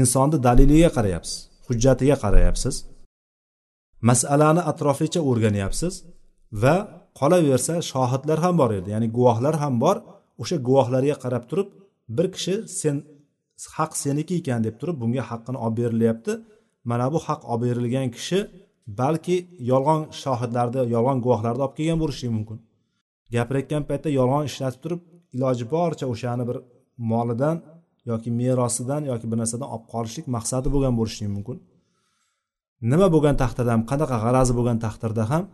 insonni 0.01 0.39
daliliga 0.47 0.91
qarayapsiz 0.97 1.37
hujjatiga 1.69 2.17
qarayapsiz 2.25 2.75
masalani 4.09 4.63
atroflicha 4.71 5.21
o'rganyapsiz 5.31 5.95
va 6.63 6.75
qolaversa 7.21 7.75
shohidlar 7.91 8.39
ham 8.45 8.55
bor 8.61 8.71
edi. 8.79 8.89
Ya'ni 8.95 9.09
guvohlar 9.17 9.55
ham 9.63 9.75
bor. 9.85 9.97
O'sha 10.43 10.57
guvohlarga 10.69 11.17
qarab 11.25 11.45
turib 11.51 11.69
bir 12.17 12.27
kishi 12.35 12.55
sen 12.81 12.97
haq 13.77 13.93
seniki 14.03 14.35
ekan 14.41 14.61
deb 14.67 14.77
turib 14.81 14.97
bunga 15.03 15.23
haqqini 15.31 15.59
olib 15.65 15.77
berilyapti. 15.81 16.33
Mana 16.91 17.07
bu 17.13 17.19
haq 17.27 17.41
olib 17.53 17.63
berilgan 17.65 18.09
kishi 18.17 18.39
balki 19.01 19.37
yolg'on 19.71 20.01
shohidlarni 20.23 20.81
yolg'on 20.95 21.19
guvohlarni 21.25 21.63
olib 21.67 21.75
kelgan 21.79 21.99
bo'lishi 22.03 22.27
mumkin. 22.37 22.59
Gapirayotgan 23.35 23.83
paytda 23.89 24.09
yolg'on 24.19 24.45
ishlatib 24.51 24.81
turib 24.85 25.01
iloji 25.37 25.65
boricha 25.75 26.07
o'shani 26.13 26.45
bir 26.51 26.57
molidan 27.13 27.57
yoki 28.11 28.31
merosidan 28.41 29.03
yoki 29.11 29.27
bir 29.31 29.39
narsadan 29.43 29.69
olib 29.75 29.87
qolishlik 29.93 30.27
maqsadi 30.37 30.69
bo'lgan 30.75 30.95
bo'lishi 31.01 31.29
mumkin. 31.37 31.57
Nima 32.91 33.09
bo'lgan 33.15 33.37
taqdirda 33.43 33.71
ham 33.75 33.83
qanaqa 33.91 34.17
g'arazi 34.25 34.53
bo'lgan 34.59 34.79
taqdirda 34.87 35.25
ham 35.33 35.45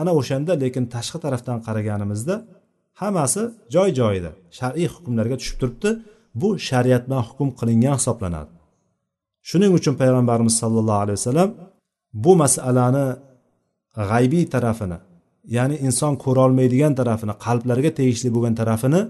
ana 0.00 0.12
o'shanda 0.20 0.52
lekin 0.62 0.84
tashqi 0.94 1.18
tarafdan 1.24 1.58
qaraganimizda 1.66 2.34
hammasi 3.00 3.42
joy 3.74 3.90
joyida 4.00 4.30
shar'iy 4.58 4.88
hukmlarga 4.94 5.36
tushib 5.40 5.56
turibdi. 5.60 5.90
Bu 6.40 6.48
shariat 6.68 7.02
bilan 7.06 7.22
hukm 7.28 7.48
qilingan 7.58 7.94
hisoblanadi. 8.00 8.50
Shuning 9.48 9.72
uchun 9.78 9.94
payg'ambarimiz 10.00 10.54
sollallohu 10.62 11.00
alayhi 11.04 11.18
vasallam 11.20 11.50
bu 12.24 12.32
masalani 12.42 13.06
g'aybiy 14.10 14.44
tarafini 14.54 14.98
ya'ni 15.57 15.75
inson 15.87 16.13
ko'rolmaydigan 16.23 16.93
tarafini 16.99 17.33
qalblarga 17.45 17.91
tegishli 17.99 18.29
bo'lgan 18.35 18.55
tarafini 18.61 19.01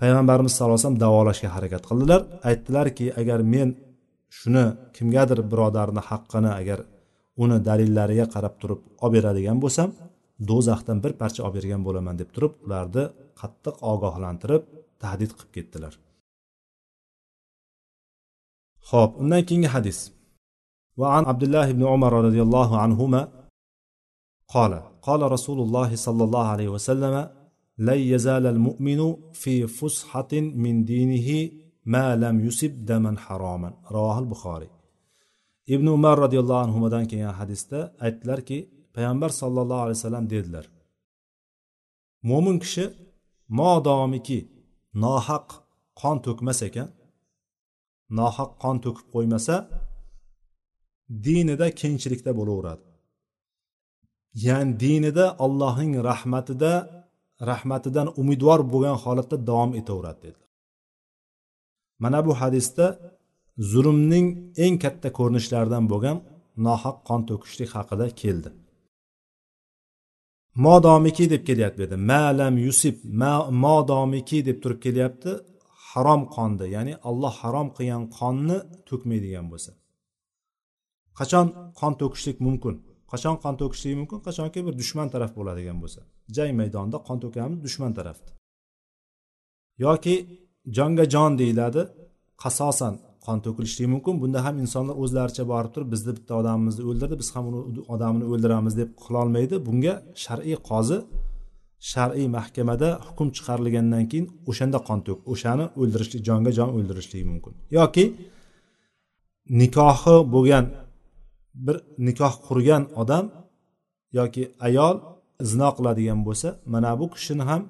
payg'ambarimiz 0.00 0.52
sallallohu 0.52 0.76
alayhi 0.76 0.86
vasallam 0.86 1.02
davolashga 1.06 1.48
harakat 1.56 1.82
qildilar 1.88 2.20
aytdilarki 2.48 3.06
agar 3.20 3.38
men 3.54 3.68
shuni 4.38 4.64
kimgadir 4.96 5.38
birodarni 5.50 6.02
haqqini 6.10 6.50
agar 6.60 6.78
uni 7.42 7.56
dalillariga 7.68 8.26
qarab 8.34 8.54
turib 8.60 8.80
olib 9.04 9.14
beradigan 9.16 9.58
bo'lsam 9.64 9.88
do'zaxdan 10.50 10.98
bir 11.04 11.12
parcha 11.20 11.40
olib 11.46 11.54
bergan 11.58 11.80
bo'laman 11.86 12.14
deb 12.20 12.28
turib 12.34 12.52
ularni 12.66 13.04
qattiq 13.40 13.76
ogohlantirib 13.92 14.62
tahdid 15.02 15.30
qilib 15.36 15.50
ketdilar 15.56 15.92
ho'p 18.90 19.10
undan 19.22 19.42
keyingi 19.48 19.70
hadis 19.76 19.98
وعن 21.00 21.22
عبد 21.30 21.42
الله 21.46 21.72
بن 21.72 21.82
عمر 21.92 22.12
رضي 22.28 22.42
الله 22.46 22.70
عنهما 22.82 23.20
قال 24.54 24.72
قال 25.08 25.32
رسول 25.32 25.58
الله 25.60 25.90
صلى 25.96 26.24
الله 26.24 26.46
عليه 26.54 26.68
وسلم 26.68 27.14
لن 27.78 27.98
يزال 28.12 28.46
المؤمن 28.46 29.16
في 29.32 29.66
فسحة 29.66 30.32
من 30.32 30.84
دينه 30.84 31.28
ما 31.84 32.16
لم 32.16 32.46
يسب 32.46 32.84
دما 32.84 33.12
حراما 33.18 33.70
رواه 33.90 34.18
البخاري 34.18 34.68
ibn 35.66 35.86
umar 35.86 36.16
roziyallohu 36.24 36.60
anhudan 36.66 37.04
kelgan 37.10 37.34
hadisda 37.40 37.78
aytdilarki 38.06 38.58
payg'ambar 38.94 39.30
sallallohu 39.40 39.82
alayhi 39.84 39.98
vasallam 39.98 40.24
dedilar 40.34 40.64
mo'min 42.30 42.56
kishi 42.64 42.84
modomiki 43.58 44.38
nohaq 45.04 45.46
qon 46.00 46.16
to'kmas 46.26 46.60
ekan 46.68 46.88
nohaq 48.18 48.50
qon 48.62 48.76
to'kib 48.84 49.06
qo'ymasa 49.14 49.56
dinida 51.26 51.66
kengchilikda 51.80 52.30
bo'laveradi 52.38 52.84
Ya'ni 54.33 54.79
dinida 54.79 55.25
allohning 55.45 55.93
rahmatida 56.09 56.73
rahmatidan 57.49 58.07
umidvor 58.21 58.59
bo'lgan 58.73 58.97
holatda 59.03 59.37
davom 59.49 59.71
etaveradi 59.79 60.19
dedilar. 60.23 60.49
Mana 62.03 62.19
bu 62.25 62.33
hadisda 62.41 62.85
zulmning 63.71 64.27
eng 64.65 64.75
katta 64.83 65.09
ko'rinishlaridan 65.17 65.85
bo'lgan 65.91 66.17
nohaq 66.65 66.97
qon 67.07 67.21
to'kishlik 67.29 67.69
haqida 67.77 68.05
keldi. 68.21 68.49
Modomiki 70.65 71.25
deb 71.33 71.43
kelyapti 71.49 71.77
bu 71.79 71.83
yerda. 71.83 71.97
Malam 72.13 72.53
yusib 72.65 72.95
modomiki 73.65 74.39
deb 74.47 74.57
turib 74.63 74.79
kelyapti. 74.85 75.31
Harom 75.89 76.21
qonni 76.35 76.65
ya'ni 76.75 76.93
alloh 77.09 77.33
harom 77.41 77.67
qilgan 77.77 78.03
qonni 78.19 78.57
to'kmaydigan 78.89 79.45
bo'lsa. 79.51 79.71
Qachon 81.19 81.45
qon 81.79 81.93
to'kishlik 82.01 82.37
mumkin? 82.47 82.75
Qachon 83.11 83.35
qon 83.43 83.55
to'kishligi 83.61 83.95
mumkin? 84.01 84.19
Qachonki 84.27 84.59
bir 84.67 84.73
dushman 84.81 85.07
taraf 85.13 85.31
bo'ladigan 85.39 85.77
bo'lsa. 85.83 86.01
Jang 86.35 86.51
maydonida 86.61 86.97
qon 87.07 87.17
to'kamiz 87.23 87.57
dushman 87.65 87.91
tarafda 87.99 88.29
yoki 89.85 90.15
jonga 90.77 91.05
jon 91.13 91.31
deyiladi. 91.41 91.81
Qasosan 92.43 92.93
qon 93.25 93.37
to'kilishligi 93.45 93.89
mumkin. 93.95 94.13
Bunda 94.21 94.39
ham 94.45 94.55
insonlar 94.63 94.95
o'zlaricha 95.03 95.43
borib 95.53 95.71
turib 95.75 95.89
bizni 95.93 96.11
bitta 96.17 96.33
odamimizni 96.41 96.83
o'ldirdi 96.89 97.15
biz 97.21 97.29
ham 97.35 97.45
uni 97.49 97.81
odamini 97.93 98.25
o'ldiramiz 98.31 98.73
deb 98.81 98.89
qilolmaydi 99.03 99.55
bunga 99.67 99.93
shar'iy 100.23 100.57
qozi 100.69 100.97
shar'iy 101.91 102.27
mahkamada 102.37 102.89
hukm 103.07 103.27
chiqarilgandan 103.35 104.03
keyin 104.11 104.25
o'shanda 104.51 104.79
qon 104.87 104.99
to'k 105.07 105.19
o'shani 105.33 105.65
o'ldirishlik 105.81 106.21
jonga 106.29 106.51
jon 106.57 106.69
o'ldirishligi 106.77 107.25
mumkin. 107.31 107.53
Yoki 107.77 108.03
nikohi 109.61 110.15
bo'lgan 110.35 110.65
bir 111.65 111.75
nikoh 112.07 112.33
qurgan 112.47 112.83
odam 113.01 113.25
yoki 114.19 114.43
ayol 114.67 114.95
zino 115.51 115.69
qiladigan 115.77 116.19
bo'lsa 116.27 116.49
mana 116.73 116.91
bu 116.99 117.05
kishini 117.13 117.43
ham 117.49 117.61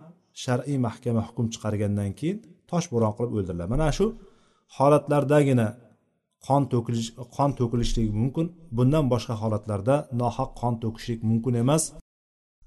shar'iy 0.44 0.78
mahkama 0.88 1.22
hukm 1.28 1.46
chiqargandan 1.54 2.12
keyin 2.20 2.38
tosh 2.72 2.88
bo'ron 2.94 3.12
qilib 3.18 3.32
o'ldiriladi. 3.38 3.70
Mana 3.76 3.88
shu 3.98 4.06
holatlardagina 4.78 5.68
qon 6.48 6.63
to'kilish 6.72 7.10
qon 7.36 7.50
to'kilishligi 7.60 8.12
mumkin. 8.22 8.46
Bundan 8.78 9.06
boshqa 9.13 9.36
holatlarda 9.42 9.96
nohaq 10.22 10.50
qon 10.62 10.74
to'kishlik 10.84 11.20
mumkin 11.30 11.54
emas. 11.63 11.84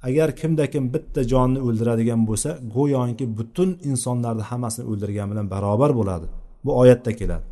Agar 0.08 0.28
kimda 0.40 0.64
kim 0.72 0.84
bitta 0.94 1.20
jonni 1.32 1.60
o'ldiradigan 1.66 2.20
bo'lsa 2.28 2.50
go'yoki 2.76 3.24
butun 3.38 3.70
insonlarni 3.90 4.44
hammasini 4.50 4.84
o'ldirgan 4.90 5.26
bilan 5.32 5.46
barobar 5.54 5.90
bo'ladi. 5.98 6.26
Bu 6.64 6.70
oyatda 6.82 7.12
keladi. 7.20 7.44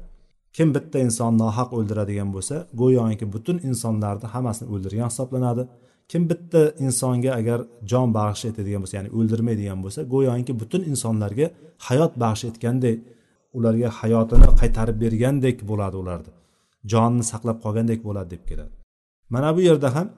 Kim 0.56 0.68
bitta 0.76 0.98
insonni 1.06 1.38
nohaq 1.44 1.68
o'ldiradigan 1.78 2.28
bo'lsa 2.36 2.56
go'yoki 2.80 3.26
butun 3.34 3.56
insonlarni 3.68 4.26
hammasini 4.34 4.68
o'ldirgan 4.74 5.08
hisoblanadi. 5.12 5.62
Kim 6.10 6.22
bitta 6.30 6.62
insonga 6.84 7.30
agar 7.40 7.60
jon 7.90 8.08
bag'ish 8.18 8.44
etadigan 8.50 8.80
bo'lsa 8.82 8.94
ya'ni 8.98 9.10
o'ldirmaydigan 9.18 9.78
bo'lsa 9.84 10.00
go'yoki 10.14 10.52
butun 10.60 10.82
insonlarga 10.92 11.46
hayot 11.86 12.12
bag'ish 12.22 12.44
etgandek 12.50 12.98
ularga 13.56 13.88
hayotini 14.00 14.48
qaytarib 14.60 14.96
bergandek 15.04 15.56
bo'ladi 15.70 15.96
ularni. 16.02 16.30
Jonini 16.92 17.24
saqlab 17.32 17.58
qolgandek 17.64 18.00
bo'ladi 18.08 18.28
deb 18.34 18.42
keladi. 18.50 18.74
Mana 19.34 19.48
bu 19.56 19.60
yerda 19.68 19.88
ham 19.96 20.08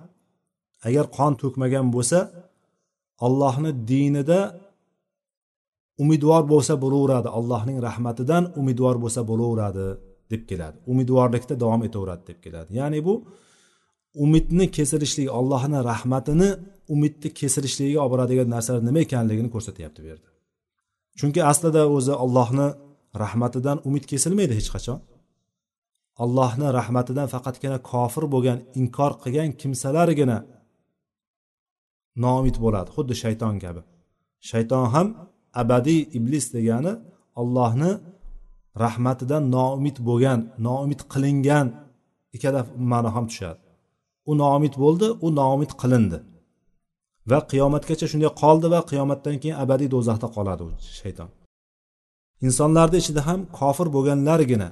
agar 0.89 1.05
qon 1.17 1.33
to'kmagan 1.43 1.87
bo'lsa 1.95 2.19
allohni 3.27 3.71
dinida 3.91 4.41
umidvor 6.03 6.43
bo'lsa 6.53 6.75
bo'laveradi. 6.85 7.29
Allohning 7.39 7.79
rahmatidan 7.89 8.45
umidvor 8.61 8.97
bo'lsa 9.05 9.21
bo'laveradi. 9.31 9.87
Deb 10.33 10.43
keladi. 10.51 10.77
Umidvorlikda 10.93 11.55
davom 11.63 11.83
etaveradi 11.89 12.23
deb 12.31 12.39
keladi. 12.45 12.71
Ya'ni 12.81 13.01
bu 13.07 13.15
umidni 14.25 14.67
kesilishligi 14.77 15.31
allohni 15.39 15.79
rahmatini 15.91 16.49
umidni 16.95 17.29
kesilishligiga 17.41 18.01
olib 18.03 18.13
boradigan 18.15 18.49
narsalar 18.55 18.83
nima 18.89 19.01
ekanligini 19.07 19.51
ko'rsatyapti 19.55 19.99
bu 20.05 20.07
yerda. 20.13 20.29
Chunki 21.19 21.41
aslida 21.53 21.83
o'zi 21.97 22.15
allohni 22.25 22.69
rahmatidan 23.23 23.79
umid 23.89 24.05
kesilmaydi 24.13 24.55
hech 24.61 24.71
qachon. 24.75 24.99
Allohni 26.25 26.69
rahmatidan 26.79 27.27
faqatgina 27.35 27.79
kofir 27.91 28.25
bo'lgan 28.35 28.59
inkor 28.81 29.13
qilgan 29.23 29.51
kimsalargina 29.61 30.39
noumid 32.25 32.57
bo'ladi 32.65 32.89
xuddi 32.97 33.15
shayton 33.23 33.55
kabi. 33.65 33.81
Shayton 34.51 34.87
ham 34.95 35.07
abadiy 35.63 36.01
iblis 36.19 36.47
degani 36.57 36.93
allohni 37.41 37.91
rahmatidan 38.85 39.43
noumid 39.57 39.97
bo'lgan 40.09 40.41
noumid 40.67 41.01
qilingan 41.13 41.67
ikkala 42.35 42.61
ma'no 42.93 43.11
ham 43.17 43.25
tushadi. 43.31 43.61
U 44.31 44.33
noumid 44.43 44.75
bo'ldi 44.83 45.07
u 45.27 45.29
noumid 45.41 45.73
qilindi. 45.81 46.19
Va 47.31 47.39
qiyomatgacha 47.51 48.07
shunday 48.13 48.31
qoldi 48.43 48.67
va 48.75 48.81
qiyomatdan 48.91 49.37
keyin 49.43 49.57
abadiy 49.65 49.89
do'zaxda 49.95 50.29
qoladi 50.37 50.63
u 50.67 50.71
shayton. 51.01 51.29
Insonlarni 52.47 52.97
ichida 53.03 53.21
ham 53.29 53.41
kofir 53.59 53.89
bo'lganlargina 53.97 54.69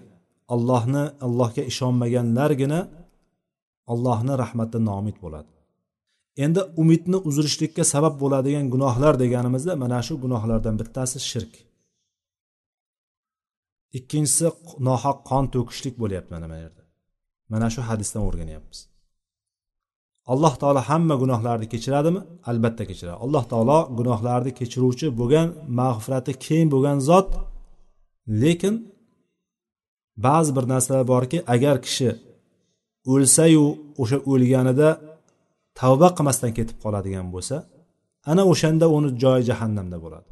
allohni 0.55 1.05
allohga 1.27 1.63
ishonmaganlargina 1.71 2.81
allohni 3.93 4.35
rahmatidan 4.43 4.85
noumid 4.91 5.17
bo'ladi. 5.25 5.51
Endi 6.45 6.61
umidni 6.83 7.19
uzilishlikka 7.29 7.85
sabab 7.93 8.15
bo'ladigan 8.23 8.67
gunohlar 8.75 9.15
deganimizda 9.23 9.73
mana 9.83 9.99
shu 10.07 10.15
gunohlardan 10.25 10.75
bittasi 10.81 11.19
shirk. 11.31 11.53
Ikkinchisi 13.98 14.46
nohaq 14.88 15.18
qon 15.31 15.44
to'kishlik 15.55 15.94
bo'lyapti 16.03 16.31
mana 16.35 16.46
bu 16.53 16.57
yerda. 16.64 16.83
Mana 17.53 17.66
shu 17.74 17.81
hadisdan 17.88 18.22
o'rganyapmiz. 18.29 18.79
Alloh 20.33 20.55
taolo 20.62 20.81
hamma 20.90 21.14
gunohlarni 21.22 21.66
kechiradimi? 21.74 22.20
Albatta 22.50 22.85
kechiradi. 22.90 23.18
Alloh 23.24 23.44
taolo 23.53 23.79
gunohlarni 23.98 24.53
kechiruvchi 24.61 25.07
bo'lgan 25.20 25.48
mag'firati 25.81 26.33
keng 26.46 26.66
bo'lgan 26.74 26.98
zot 27.11 27.29
lekin 28.42 28.74
ba'zi 30.26 30.50
bir 30.57 30.64
narsalar 30.72 31.05
borki 31.12 31.38
agar 31.55 31.76
kishi 31.87 32.11
o'lsayu 33.12 33.64
o'sha 34.03 34.18
o'lganida 34.33 34.88
tavba 35.81 36.09
qilmasdan 36.16 36.53
ketib 36.59 36.76
qoladigan 36.85 37.26
bo'lsa 37.35 37.57
ana 38.31 38.42
o'shanda 38.53 38.87
uni 38.96 39.09
joyi 39.22 39.42
jahannamda 39.50 39.98
bo'ladi. 40.05 40.29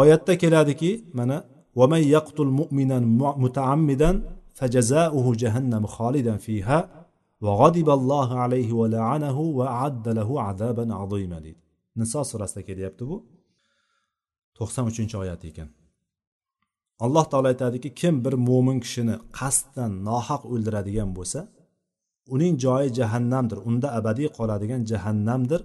oyatda 0.00 0.32
keladiki 0.42 0.90
mana 1.18 1.38
ومن 1.80 2.02
يقتل 2.16 2.48
مؤمنا 2.60 2.98
متعمدا 3.44 4.10
فجزاؤه 4.58 5.26
جهنم 5.42 5.84
خالدا 5.86 6.34
فيها 6.36 6.78
وغضب 7.44 7.88
الله 7.98 8.28
عليه 8.38 8.72
ولعنه 8.80 9.38
وأعد 9.58 10.06
له 10.18 10.28
عذابا 10.46 10.94
عظيما 10.94 11.38
deydi 11.44 11.60
niso 11.96 12.20
surasida 12.30 12.62
kelyapti 12.68 13.04
bu 13.10 13.16
to'qson 14.58 14.84
uchinchi 14.90 15.16
oyat 15.22 15.42
ekan 15.50 15.68
alloh 17.04 17.24
taolo 17.30 17.48
aytadiki 17.52 17.88
kim 18.00 18.14
bir 18.24 18.34
mo'min 18.48 18.78
kishini 18.84 19.16
qasddan 19.38 19.92
nohaq 20.08 20.42
o'ldiradigan 20.52 21.10
bo'lsa 21.18 21.40
uning 22.34 22.54
joyi 22.64 22.88
jahannamdir 22.98 23.58
unda 23.68 23.88
abadiy 23.98 24.28
qoladigan 24.38 24.82
jahannamdir 24.90 25.60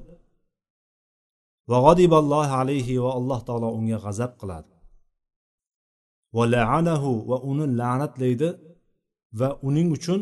Va 1.71 1.79
g'odiballohi 1.85 2.53
alayhi 2.63 2.95
va 3.05 3.11
alloh 3.19 3.41
taolo 3.49 3.69
unga 3.79 3.99
g'azab 4.05 4.33
qiladi. 4.41 4.71
Va 6.37 6.45
laanahu 6.55 7.11
va 7.31 7.37
uni 7.51 7.65
la'natlaydi 7.81 8.49
va 9.41 9.49
uning 9.69 9.89
uchun 9.97 10.21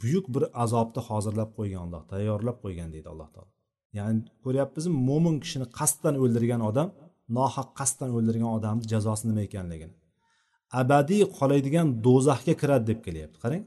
buyuk 0.00 0.26
bir 0.34 0.44
azobni 0.64 1.00
hozirlab 1.08 1.50
qo'ygan 1.58 1.80
alloh 1.86 2.02
tayyorlab 2.12 2.56
qo'ygan 2.64 2.88
deydi 2.94 3.08
alloh 3.14 3.28
taolo. 3.34 3.50
Ya'ni 3.98 4.20
ko'ryapmizmi 4.44 4.96
mo'min 5.08 5.36
kishini 5.44 5.66
qasddan 5.78 6.14
o'ldirgan 6.22 6.62
odam 6.70 6.88
nohaq 7.36 7.68
qasddan 7.78 8.10
o'ldirgan 8.16 8.50
odamni 8.58 8.84
jazosi 8.92 9.24
nima 9.30 9.42
ekanligini. 9.48 9.94
Abadiy 10.80 11.22
qoladigan 11.38 11.86
do'zaxga 12.06 12.54
kiradi 12.60 12.84
deb 12.90 13.00
kelyapti. 13.06 13.38
Qarang 13.44 13.64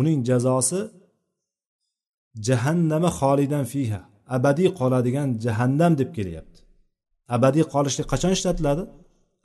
uning 0.00 0.18
jazosi 0.30 0.80
jahannama 2.48 3.10
xolidan 3.20 3.64
fiha. 3.72 4.00
Abadiy 4.36 4.68
qoladigan 4.80 5.28
jahannam 5.44 5.92
deb 6.00 6.10
kelyapti. 6.16 6.60
Abadiy 7.36 7.64
qolishlik 7.74 8.06
qachon 8.12 8.32
ishlatiladi? 8.36 8.84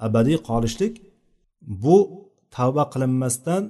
Abadiy 0.07 0.37
qolishlik 0.49 0.93
bu 1.83 1.97
tavba 2.55 2.83
qilinmasdan 2.93 3.63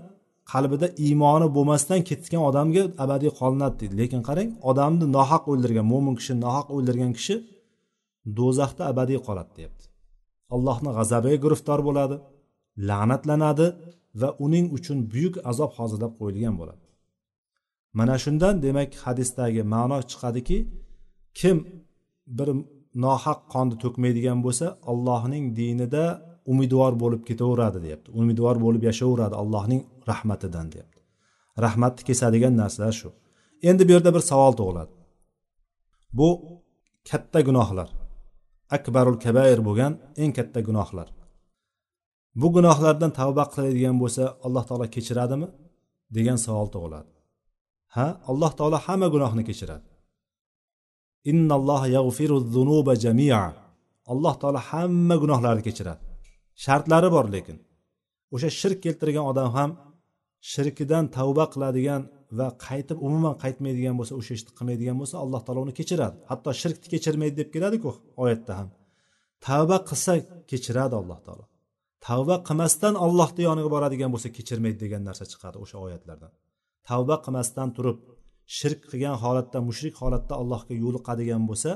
qalbida 0.52 0.88
iymoni 1.06 1.48
bo'lmasdan 1.56 2.00
ketgan 2.10 2.42
odamga 2.50 2.84
abadiy 3.04 3.32
qolinadi 3.40 3.76
deydi. 3.82 3.96
Lekin 4.02 4.22
qarang 4.30 4.50
odamni 4.70 5.06
nohaq 5.18 5.44
o'ldirgan 5.52 5.86
mo'min 5.94 6.16
kishi 6.20 6.34
nohaq 6.46 6.68
o'ldirgan 6.76 7.12
kishi 7.18 7.36
do'zaxda 8.38 8.84
abadiy 8.92 9.20
qoladi 9.28 9.52
deyapti. 9.58 9.86
Allohni 10.56 10.90
g'azabiga 10.98 11.38
giriftor 11.46 11.80
bo'ladi 11.88 12.16
la'natlanadi 12.90 13.68
va 14.22 14.30
uning 14.46 14.66
uchun 14.78 14.98
buyuk 15.12 15.36
azob 15.52 15.72
hozirlab 15.78 16.14
qo'yilgan 16.20 16.56
bo'ladi. 16.62 16.84
Mana 18.00 18.16
shundan 18.24 18.56
demak 18.66 18.92
hadisdagi 19.06 19.62
ma'no 19.74 19.98
chiqadiki 20.12 20.58
kim 21.40 21.58
bir 22.38 22.50
nohaq 23.06 23.40
qonni 23.54 23.76
to'kmaydigan 23.84 24.40
bo'lsa 24.46 24.66
allohning 24.92 25.46
dinida 25.60 26.06
umidvor 26.52 26.94
bo'lib 27.04 27.22
ketaveradi 27.30 27.80
deyapti. 27.86 28.10
Umidvor 28.20 28.56
bo'lib 28.66 28.84
yashayveradi 28.90 29.36
allohning 29.42 29.82
rahmatidan 30.10 30.68
deyapti. 30.74 31.00
Rahmatni 31.66 32.02
kesadigan 32.10 32.54
narsalar 32.62 32.94
shu. 33.02 33.10
Endi 33.70 33.84
bu 33.88 33.92
yerda 33.96 34.12
bir 34.16 34.24
savol 34.32 34.54
tug'iladi. 34.60 34.94
Bu 36.18 36.30
katta 37.10 37.40
gunohlar 37.48 37.90
akbarul 38.78 39.18
kabair 39.26 39.60
bo'lgan 39.68 39.94
eng 40.22 40.32
katta 40.38 40.60
gunohlar. 40.68 41.08
Bu 42.42 42.48
gunohlardan 42.56 43.12
tavba 43.20 43.44
qiladigan 43.54 43.96
bo'lsa 44.02 44.24
alloh 44.46 44.64
taolo 44.70 44.88
kechiradimi? 44.96 45.48
degan 46.16 46.38
savol 46.46 46.68
tug'iladi. 46.76 47.12
Ha 47.96 48.08
alloh 48.30 48.52
taolo 48.60 48.78
hamma 48.86 49.08
gunohni 49.16 49.44
kechiradi. 49.50 49.88
Innalloh 51.32 51.84
yag'firu 51.98 52.38
zunuba 52.54 52.94
jamia. 53.04 53.44
Alloh 54.12 54.34
taolo 54.42 54.60
hamma 54.70 55.16
gunohlarni 55.24 55.64
kechiradi. 55.68 56.02
Shartlari 56.64 57.10
bor 57.16 57.26
lekin 57.36 57.58
o'sha 58.34 58.50
shirk 58.60 58.80
keltirgan 58.86 59.26
odam 59.32 59.50
ham 59.58 59.70
shirkidan 60.52 61.04
tavba 61.18 61.46
qiladigan 61.54 62.02
va 62.38 62.48
qaytib 62.68 62.98
umuman 63.08 63.36
qaytmaydigan 63.44 63.96
bo'lsa 64.00 64.14
o'sha 64.20 64.32
ishni 64.38 64.52
qilmaydigan 64.58 64.98
bo'lsa 65.02 65.16
alloh 65.24 65.42
taolo 65.46 65.60
uni 65.66 65.74
kechiradi. 65.80 66.18
Hatto 66.32 66.50
shirkni 66.62 66.88
kechirmaydi 66.94 67.36
deb 67.42 67.50
keladiku 67.56 67.90
oyatda 68.24 68.54
ham. 68.60 68.68
Tavba 69.46 69.78
qilsa 69.90 70.14
kechiradi 70.52 70.96
alloh 71.02 71.20
taolo. 71.26 71.46
Tavba 72.08 72.36
qilmasdan 72.48 72.94
allohni 73.06 73.42
yoniga 73.50 73.70
boradigan 73.76 74.10
bo'lsa 74.14 74.30
kechirmaydi 74.38 74.78
degan 74.84 75.02
narsa 75.10 75.26
chiqadi 75.32 75.58
o'sha 75.64 75.78
oyatlardan. 75.86 76.32
Tavba 76.90 77.16
qilmasdan 77.26 77.70
turib 77.78 77.98
shirk 78.58 78.82
qilgan 78.90 79.16
holatda 79.24 79.58
mushrik 79.70 79.96
holatda 80.02 80.34
allohga 80.42 80.74
yo'liqadigan 80.84 81.44
bo'lsa 81.50 81.72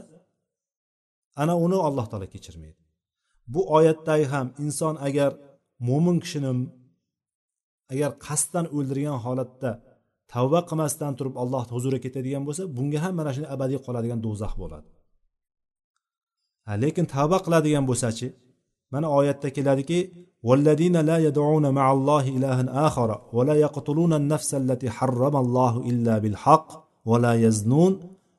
ana 1.42 1.54
uni 1.66 1.78
alloh 1.88 2.06
taolo 2.12 2.28
kechirmaydi. 2.34 2.82
Bu 3.54 3.62
oyatdagi 3.78 4.26
ham 4.34 4.48
inson 4.64 4.96
agar 5.08 5.32
mo'min 5.88 6.18
kishini 6.24 6.52
agar 7.94 8.12
qasddan 8.26 8.66
o'ldirgan 8.76 9.18
holatda 9.26 9.72
tavba 10.34 10.60
qilmasdan 10.70 11.14
turib 11.18 11.36
alloh 11.44 11.64
huzuriga 11.76 12.02
ketadigan 12.06 12.44
bo'lsa 12.48 12.64
bunga 12.78 13.00
ham 13.04 13.14
mana 13.20 13.32
shunday 13.36 13.52
abadiy 13.56 13.80
qoladigan 13.86 14.20
do'zax 14.26 14.54
bo'ladi. 14.62 14.90
Lekin 16.84 17.06
tavba 17.16 17.38
qiladigan 17.46 17.84
bo'lsachi? 17.90 18.28
Mana 18.92 19.08
oyatda 19.20 19.50
keladiki 19.58 20.00
والذين 20.44 20.96
لا 21.10 21.18
يدعون 21.28 21.66
مع 21.80 21.92
الله 21.92 22.26
إلها 22.38 22.88
آخر 22.88 23.10
ولا 23.38 23.56
يقتلون 23.66 24.14
النفس 24.14 24.52
التي 24.62 24.90
حرم 24.90 25.36
الله 25.36 25.74
إلا 25.92 26.18
بالحق 26.24 26.68
ولا 27.10 27.34
يزنون 27.46 27.94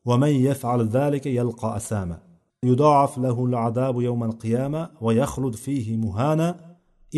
ومن 0.08 0.32
يفعل 0.48 0.80
ذلك 0.98 1.26
يلقى 1.26 1.76
أثاما. 1.76 2.18
يضاعف 2.64 3.12
له 3.18 3.36
العذاب 3.48 4.00
يوم 4.08 4.24
القيامة 4.30 4.90
ويخلد 5.00 5.54
فيه 5.64 5.96
مهانا 5.96 6.48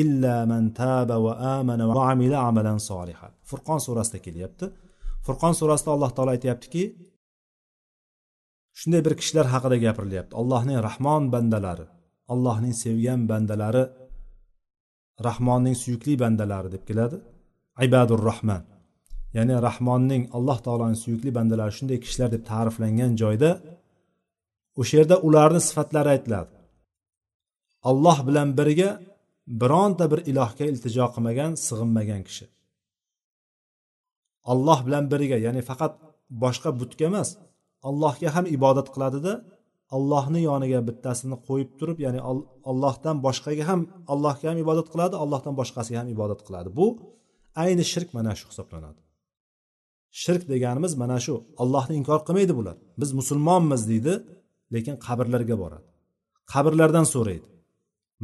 إلا 0.03 0.45
من 0.45 0.62
تاب 0.81 1.11
وآمن 1.27 1.81
وعمل 1.83 2.35
عملا 2.35 2.79
صالحا. 2.79 3.29
فرقان 3.42 3.79
سورة 3.79 4.03
kelyapti 4.03 4.66
furqon 5.27 5.55
surasida 5.61 5.90
alloh 5.97 6.11
taolo 6.16 6.31
aytyaptiki 6.37 6.83
shunday 8.81 9.01
bir 9.07 9.14
kishilar 9.21 9.47
haqida 9.55 9.77
gapirilyapti 9.85 10.35
allohning 10.40 10.79
rahmon 10.88 11.23
bandalari 11.35 11.87
allohning 12.33 12.75
sevgan 12.85 13.21
bandalari 13.31 13.85
rahmonning 15.27 15.77
suyukli 15.83 16.12
bandalari 16.23 16.68
deb 16.75 16.83
keladi. 16.88 17.16
Ibadur 17.87 18.21
rahman. 18.31 18.62
Ya'ni 19.37 19.55
rahmonning 19.68 20.23
alloh 20.37 20.59
taoloning 20.66 20.99
suyukli 21.05 21.31
bandalari 21.38 21.73
shunday 21.79 21.99
kishilar 22.05 22.29
deb 22.35 22.42
ta'riflangan 22.51 23.12
joyda 23.23 23.51
o'sha 24.81 24.95
yerda 25.01 25.16
ularni 25.27 25.61
sifatlari 25.68 26.09
aytiladi. 26.14 26.53
Alloh 27.90 28.18
bilan 28.29 28.49
birga 28.59 28.90
bironta 29.61 30.05
bir 30.12 30.21
ilohga 30.31 30.64
iltijo 30.73 31.07
qilmagan 31.14 31.53
sig'inmagan 31.66 32.23
kishi. 32.29 32.47
Alloh 34.53 34.79
bilan 34.87 35.05
birga 35.12 35.37
ya'ni 35.47 35.62
faqat 35.71 35.92
boshqa 36.42 36.71
butga 36.81 37.05
emas 37.11 37.29
allohga 37.88 38.29
ham 38.37 38.47
ibodat 38.57 38.88
qiladida 38.95 39.33
allohni 39.96 40.40
yoniga 40.48 40.81
bittasini 40.88 41.37
qo'yib 41.48 41.70
turib 41.78 41.98
ya'ni 42.05 42.20
allohdan 42.70 43.16
boshqaga 43.26 43.64
ham 43.70 43.81
allohga 44.12 44.46
ham 44.50 44.59
ibodat 44.64 44.88
qiladi 44.92 45.14
allohdan 45.22 45.55
boshqasiga 45.61 45.98
ham 46.00 46.09
ibodat 46.14 46.40
qiladi. 46.46 46.68
Bu 46.78 46.87
ayni 47.62 47.85
shirk 47.92 48.09
mana 48.16 48.33
shu 48.38 48.46
hisoblanadi. 48.52 49.00
Shirk 50.22 50.42
deganimiz 50.52 50.92
mana 51.02 51.18
shu 51.24 51.35
allohni 51.62 51.94
inkor 52.00 52.20
qilmaydi 52.26 52.52
bular. 52.59 52.76
Biz 53.00 53.11
musulmonmiz 53.20 53.83
deydi 53.90 54.14
lekin 54.74 54.94
qabrlarga 55.07 55.57
boradi. 55.62 55.87
Qabrlardan 56.52 57.07
so'raydi. 57.14 57.48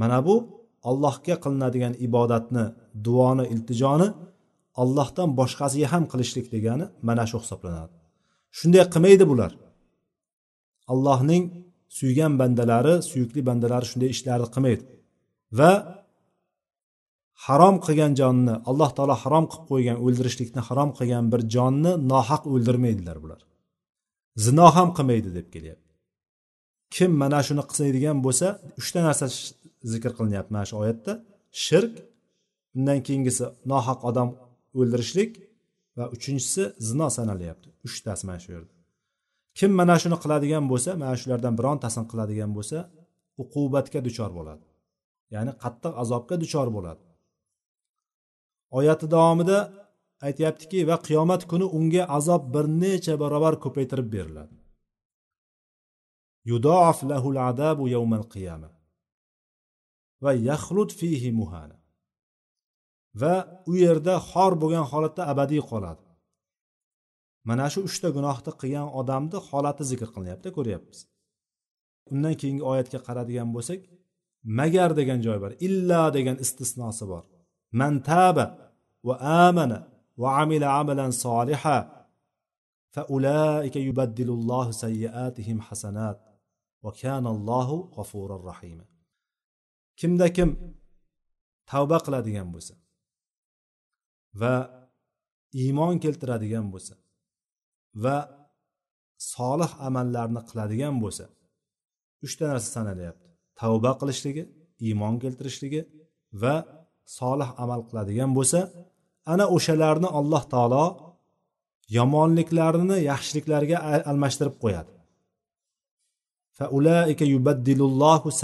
Mana 0.01 0.19
bu 0.27 0.35
allohga 0.91 1.35
qilinadigan 1.45 1.95
ibodatni 2.07 2.65
duoni 3.07 3.45
iltijoni 3.55 4.09
allohdan 4.83 5.29
boshqasiga 5.41 5.87
ham 5.93 6.05
qilishlik 6.13 6.47
degani 6.55 6.85
mana 7.09 7.25
shu 7.31 7.37
hisoblanadi. 7.45 7.95
Shunday 8.59 8.85
qilmaydi 8.95 9.25
bular. 9.33 9.53
Allohning 10.93 11.45
suygan 11.99 12.33
bandalari 12.41 12.95
suyukli 13.11 13.41
bandalari 13.49 13.87
shunday 13.91 14.11
ishlarni 14.17 14.49
qilmaydi. 14.55 14.85
Va 15.59 15.73
harom 17.47 17.77
qilgan 17.87 18.13
jonni 18.21 18.55
alloh 18.71 18.91
taolo 18.97 19.15
harom 19.23 19.45
qilib 19.51 19.67
qo'ygan 19.73 19.97
o'ldirishlikni 20.05 20.63
harom 20.69 20.91
qilgan 20.99 21.25
bir 21.33 21.41
jonni 21.55 21.93
nohaq 22.13 22.43
o'ldirmaydilar 22.53 23.17
bular. 23.25 23.41
Zino 24.45 24.67
ham 24.77 24.89
qilmaydi 24.97 25.31
deb 25.39 25.47
kelyapti. 25.55 25.91
Kim 26.95 27.11
mana 27.23 27.41
shuni 27.47 27.63
qilsaydigan 27.69 28.17
bo'lsa 28.27 28.47
uchta 28.81 29.01
narsa 29.07 29.27
zikr 29.93 30.13
qilinyapti 30.19 30.51
mana 30.55 30.67
shu 30.71 30.77
oyatda. 30.83 31.13
Shirk 31.65 31.95
undan 32.77 32.99
keyingisi 33.07 33.45
nohaq 33.73 34.01
odam 34.11 34.29
o'ldirishlik 34.79 35.31
va 35.99 36.05
uchinchisi 36.17 36.63
zino 36.89 37.07
sanalyapti 37.17 37.69
uchtasi 37.87 38.25
mana 38.29 38.41
shu 38.45 38.51
yerda. 38.57 38.78
Kim 39.59 39.71
mana 39.81 39.97
shuni 40.03 40.17
qiladigan 40.23 40.65
bo'lsa 40.73 40.91
mana 41.03 41.15
shulardan 41.21 41.55
birontasini 41.59 42.07
qiladigan 42.13 42.51
bo'lsa 42.57 42.79
uqubatga 43.43 44.01
duchor 44.07 44.31
bo'ladi. 44.39 44.65
Ya'ni 45.35 45.53
qattiq 45.63 45.93
azobga 46.03 46.37
duchor 46.43 46.69
bo'ladi. 46.77 47.03
Oyati 48.79 49.07
davomida 49.15 49.59
aytyaptiki 50.27 50.79
va 50.89 50.97
qiyomat 51.07 51.43
kuni 51.51 51.67
unga 51.79 52.03
azob 52.19 52.43
bir 52.55 52.65
necha 52.83 53.15
barobar 53.23 53.55
ko'paytirib 53.65 54.09
beriladi. 54.15 54.55
Yudoaf 56.51 56.99
lahul 57.11 57.39
adabu 57.51 57.85
yawmal 57.95 58.27
qiyama 58.35 58.71
va 60.25 60.33
yaxlud 60.51 60.91
fihi 61.01 61.31
muhana. 61.41 61.77
Va 63.21 63.35
u 63.71 63.73
yerda 63.85 64.15
xor 64.31 64.53
bo'lgan 64.63 64.87
holatda 64.93 65.23
abadiy 65.33 65.63
qoladi. 65.71 66.03
Mana 67.49 67.67
shu 67.73 67.81
uchta 67.89 68.09
gunohni 68.17 68.53
qilgan 68.61 68.89
odamni 69.01 69.39
holati 69.49 69.85
zikr 69.91 70.09
qilinyapti 70.15 70.49
ko'ryapmiz. 70.57 70.99
Undan 72.13 72.35
keyingi 72.41 72.65
oyatga 72.71 72.99
qaradigan 73.07 73.49
bo'lsak 73.57 73.81
magar 74.59 74.91
degan 75.01 75.19
joy 75.27 75.39
bor 75.45 75.53
illa 75.67 76.01
degan 76.17 76.37
istisnosi 76.45 77.05
bor. 77.13 77.25
Man 77.81 77.95
taba 78.11 78.47
va 79.09 79.15
amana 79.49 79.79
va 80.21 80.29
amila 80.43 80.69
amalan 80.81 81.13
soliha 81.25 81.79
fa 82.95 83.03
ulaika 83.17 83.79
yubaddilullohu 83.89 84.73
sayyiatihim 84.83 85.59
hasanat 85.67 86.19
va 86.85 86.91
kanallohu 87.01 87.77
g'afurur 87.97 88.43
rahima. 88.51 88.85
Kimda 90.01 90.27
kim 90.37 90.49
tavba 91.71 91.99
qiladigan 92.07 92.49
bo'lsa 92.55 92.75
va 94.41 94.55
iymon 95.63 95.95
keltiradigan 96.05 96.67
bo'lsa 96.75 96.95
va 98.05 98.17
solih 99.35 99.71
amallarni 99.87 100.41
qiladigan 100.49 100.95
bo'lsa 101.03 101.25
uchta 102.27 102.45
narsa 102.51 102.69
sanalyapti. 102.77 103.27
Tavba 103.61 103.93
qilishligi 104.01 104.45
iymon 104.87 105.15
keltirishligi 105.23 105.81
va 106.43 106.55
solih 107.19 107.51
amal 107.63 107.81
qiladigan 107.89 108.31
bo'lsa 108.39 108.61
ana 109.33 109.45
o'shalarni 109.57 110.09
alloh 110.19 110.43
taolo 110.55 110.85
yomonliklarini 111.97 112.97
yaxshiliklarga 113.11 113.77
almashtirib 114.11 114.57
qo'yadi. 114.65 114.93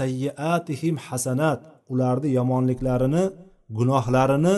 Sayyiatihim 0.01 0.95
hasanat. 1.07 1.59
Ularni 1.93 2.29
yomonliklarini 2.39 3.23
gunohlarini 3.77 4.55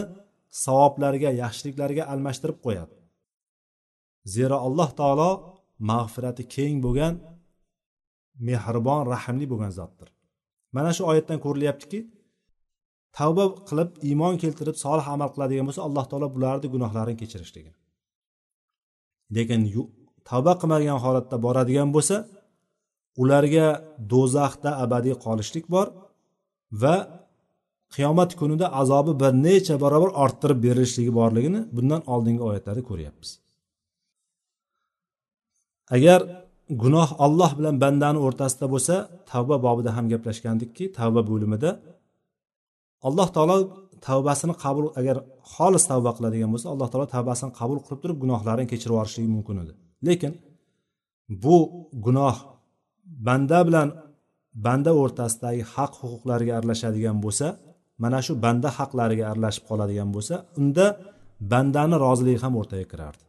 savoblarga 0.65 1.29
yaxshiliklarga 1.43 2.03
almashtirib 2.13 2.57
qo'yadi. 2.65 2.93
Zero 4.35 4.57
alloh 4.67 4.89
taolo 4.99 5.31
mag'firati 5.91 6.43
keng 6.55 6.75
bo'lgan 6.85 7.13
mehribon 8.47 9.01
rahmli 9.13 9.45
bo'lgan 9.51 9.71
zotdir. 9.79 10.09
Mana 10.75 10.89
shu 10.95 11.01
oyatdan 11.11 11.39
ko'rilyaptiki 11.45 11.99
tavba 13.17 13.45
qilib 13.69 13.89
iymon 14.09 14.33
keltirib 14.43 14.77
solih 14.85 15.05
amal 15.15 15.29
qiladigan 15.35 15.65
bo'lsa 15.67 15.81
alloh 15.87 16.05
taolo 16.11 16.27
bularni 16.35 16.67
gunohlarini 16.73 17.17
kechirishligi 17.21 17.71
lekin 19.35 19.61
tavba 20.29 20.53
qilmagan 20.61 20.99
holatda 21.05 21.35
boradigan 21.45 21.89
bo'lsa 21.95 22.15
ularga 23.21 23.67
do'zaxda 24.11 24.69
abadiy 24.83 25.15
qolishlik 25.25 25.65
bor 25.75 25.87
va 26.81 26.95
qiyomat 27.95 28.31
kunida 28.39 28.67
azobi 28.81 29.13
bir 29.21 29.31
necha 29.45 29.75
barobar 29.83 30.11
orttirib 30.23 30.59
berilishligi 30.65 31.11
borligini 31.19 31.61
bundan 31.75 32.01
oldingi 32.13 32.43
oyatlarda 32.49 32.83
ko'ryapmiz. 32.89 33.29
Agar 35.95 36.19
gunoh 36.81 37.09
olloh 37.25 37.51
bilan 37.57 37.75
bandani 37.83 38.19
o'rtasida 38.27 38.65
bo'lsa 38.73 38.95
tavba 39.31 39.55
bobida 39.65 39.91
ham 39.97 40.05
gaplashgandikki 40.13 40.83
tavba 40.99 41.21
bo'limida 41.29 41.69
alloh 43.07 43.27
taolo 43.35 43.57
tavbasini 44.07 44.53
qabul 44.63 44.85
agar 44.99 45.17
xolis 45.53 45.83
tavba 45.91 46.11
qiladigan 46.17 46.49
bo'lsa 46.53 46.67
alloh 46.73 46.87
taolo 46.91 47.07
tavbasini 47.15 47.51
qabul 47.59 47.77
qilib 47.85 47.99
turib 48.03 48.17
gunohlarini 48.23 48.67
kechirib 48.71 48.93
yuborishligi 48.95 49.29
mumkin 49.35 49.55
edi. 49.63 49.73
Lekin 50.07 50.31
bu 51.43 51.55
gunoh 52.05 52.35
banda 53.27 53.59
bilan 53.67 53.87
banda 54.65 54.91
o'rtasidagi 55.01 55.63
haq 55.73 55.91
huquqlarga 56.01 56.51
aralashadigan 56.57 57.17
bo'lsa 57.25 57.47
mana 58.03 58.19
shu 58.25 58.33
banda 58.45 58.69
haqlariga 58.77 59.25
aralashib 59.31 59.63
qoladigan 59.69 60.09
bo'lsa 60.15 60.35
unda 60.61 60.85
bandani 61.51 61.95
roziligi 62.05 62.39
ham 62.45 62.53
o'rtaga 62.61 62.85
kirardi. 62.91 63.26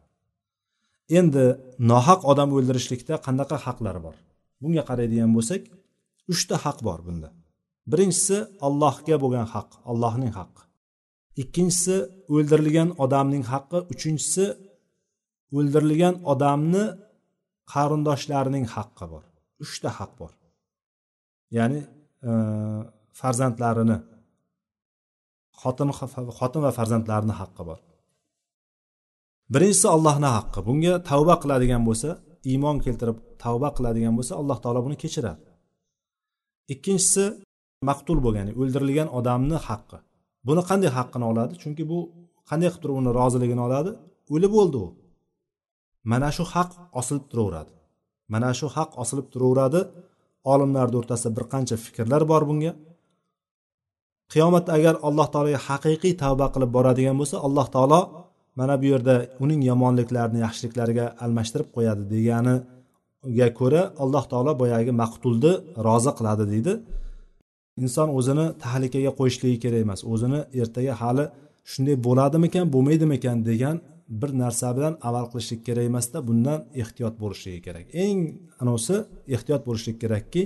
Endi 1.17 1.45
nohaq 1.91 2.21
odam 2.31 2.49
o'ldirishlikda 2.57 3.15
qanaqa 3.25 3.57
haqlar 3.65 3.97
bor? 4.05 4.15
Bunga 4.61 4.83
qaraydigan 4.89 5.31
bo'lsak 5.37 5.61
uchta 6.33 6.55
haq 6.65 6.77
bor 6.87 6.99
bunda. 7.07 7.29
Birinchisi 7.91 8.37
allohga 8.67 9.15
bo'lgan 9.23 9.47
haq 9.53 9.69
allohning 9.91 10.33
haqqi. 10.39 10.63
Ikkinchisi 11.41 11.95
o'ldirilgan 12.33 12.89
odamning 13.03 13.43
haqqi 13.53 13.79
uchinchisi 13.93 14.45
o'ldirilgan 15.57 16.15
odamni 16.31 16.85
qarindoshlarining 17.73 18.65
haqqi 18.75 19.05
bor. 19.13 19.23
Uchta 19.63 19.89
haq 19.99 20.11
bor. 20.21 20.31
Ya'ni 21.57 21.79
e, 22.29 22.31
farzandlarini 23.19 23.97
xotin 25.61 25.89
xotin 26.39 26.61
va 26.65 26.71
farzandlarini 26.79 27.35
haqqi 27.41 27.63
bor. 27.69 27.79
Birinchisi 29.53 29.87
allohni 29.95 30.29
haqqi. 30.37 30.59
Bunga 30.67 30.93
tavba 31.09 31.35
qiladigan 31.43 31.81
bo'lsa 31.87 32.09
iymon 32.51 32.77
keltirib 32.85 33.17
tavba 33.43 33.69
qiladigan 33.77 34.13
bo'lsa 34.17 34.33
alloh 34.41 34.57
taolo 34.63 34.79
buni 34.85 34.97
kechiradi. 35.03 35.41
Ikkinchisi 36.73 37.23
maqtul 37.89 38.17
bo'lgan 38.25 38.47
o'ldirilgan 38.61 39.07
odamni 39.19 39.57
haqqi. 39.67 39.97
Buni 40.47 40.61
qanday 40.69 40.91
haqqini 40.97 41.25
oladi? 41.31 41.53
Chunki 41.61 41.83
bu 41.91 41.99
qanday 42.49 42.69
qilib 42.69 42.81
turib 42.83 42.95
uni 43.01 43.11
roziligini 43.19 43.61
oladi? 43.67 43.91
O'lib 44.33 44.53
o'ldi 44.61 44.77
u. 44.85 44.87
Mana 46.11 46.29
shu 46.35 46.43
haq 46.53 46.69
osilib 46.99 47.25
turaveradi. 47.31 47.71
Mana 48.33 48.49
shu 48.59 48.67
haq 48.75 48.91
osilib 49.03 49.27
turaveradi. 49.33 49.81
Olimlarni 50.53 50.95
o'rtasida 51.01 51.31
bir 51.37 51.45
qancha 51.53 51.75
fikrlar 51.85 52.21
bor 52.31 52.43
bunga. 52.49 52.71
Qiyomatda 54.31 54.71
agar 54.77 54.95
alloh 55.07 55.27
taologa 55.33 55.59
haqiqiy 55.67 56.13
tavba 56.23 56.47
qilib 56.53 56.71
boradigan 56.77 57.15
bo'lsa 57.21 57.35
alloh 57.47 57.67
taolo 57.75 58.01
mana 58.59 58.73
bu 58.81 58.85
yerda 58.93 59.15
uning 59.43 59.61
yomonliklarini 59.71 60.39
yaxshiliklariga 60.45 61.05
almashtirib 61.23 61.69
qo'yadi 61.75 62.03
deganiga 62.13 63.47
ko'ra 63.59 63.81
alloh 64.03 64.23
taolo 64.31 64.51
boyagi 64.61 64.91
maqtulni 65.03 65.51
rozi 65.87 66.11
qiladi 66.17 66.45
deydi. 66.53 66.73
Inson 67.83 68.09
o'zini 68.19 68.45
tahlikaga 68.63 69.11
qo'yishligi 69.19 69.57
kerak 69.63 69.81
emas 69.87 70.01
o'zini 70.13 70.39
ertaga 70.61 70.93
hali 71.01 71.25
shunday 71.71 71.95
bo'ladimikan 72.07 72.65
bo'lmaydimikan 72.73 73.37
degan 73.49 73.75
bir 74.21 74.31
narsa 74.41 74.67
bilan 74.77 74.93
amal 75.09 75.25
qilishlik 75.31 75.61
kerak 75.67 75.85
emasda 75.91 76.17
bundan 76.27 76.59
ehtiyot 76.81 77.15
bo'lishligi 77.23 77.61
kerak. 77.67 77.85
Eng 78.05 78.19
anosi 78.63 78.95
ehtiyot 79.35 79.61
bo'lishlik 79.67 79.97
kerakki 80.03 80.41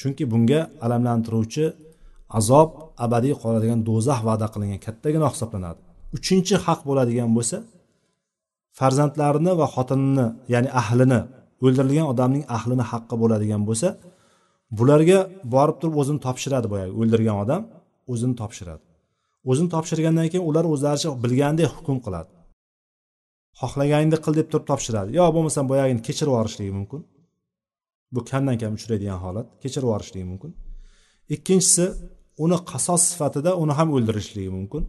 chunki 0.00 0.24
bunga 0.32 0.60
alamlantiruvchi 0.84 1.64
azob 2.38 2.68
abadiy 3.04 3.34
qoladigan 3.42 3.80
do'zax 3.88 4.20
va'da 4.28 4.46
qilingan 4.54 4.80
katta 4.86 5.08
gunoh 5.14 5.32
hisoblanadi. 5.36 5.80
Uchinchi 6.16 6.54
haq 6.66 6.80
bo'ladigan 6.88 7.30
bo'lsa 7.36 7.56
farzandlarini 8.78 9.52
va 9.60 9.66
xotinini 9.74 10.26
ya'ni 10.54 10.70
ahlini 10.80 11.20
o'ldirilgan 11.64 12.06
odamning 12.12 12.44
ahlini 12.56 12.84
haqqi 12.92 13.14
bo'ladigan 13.22 13.62
bo'lsa 13.68 13.88
bularga 14.78 15.18
borib 15.54 15.76
turib 15.80 15.96
o'zini 16.02 16.20
topshiradi 16.26 16.66
boyagi. 16.72 16.92
O'ldirgan 17.00 17.36
odam 17.44 17.62
o'zini 18.12 18.34
topshiradi. 18.40 18.82
O'zini 19.50 19.68
topshirgandan 19.74 20.26
keyin 20.32 20.44
ular 20.50 20.64
o'zlaricha 20.74 21.10
bilgandek 21.24 21.68
hukm 21.76 21.98
qiladi. 22.06 22.30
Xohlaganingni 23.60 24.18
qil 24.24 24.34
deb 24.40 24.48
turib 24.52 24.66
topshiradi. 24.70 25.08
Yo 25.18 25.24
bo'lmasam 25.36 25.64
boyagini 25.72 26.00
kechirib 26.06 26.32
yuborishligi 26.32 26.72
mumkin. 26.78 27.00
Bu 28.14 28.20
kamdan 28.30 28.56
kam 28.62 28.72
uchraydigan 28.78 29.18
holat. 29.24 29.46
Kechirib 29.62 29.86
yuborishligi 29.88 30.26
mumkin. 30.32 30.50
Ikkinchisi 31.34 31.84
uni 32.44 32.58
qasos 32.70 33.02
sifatida 33.10 33.50
uni 33.62 33.72
ham 33.78 33.88
o'ldirishligi 33.96 34.50
mumkin. 34.58 34.82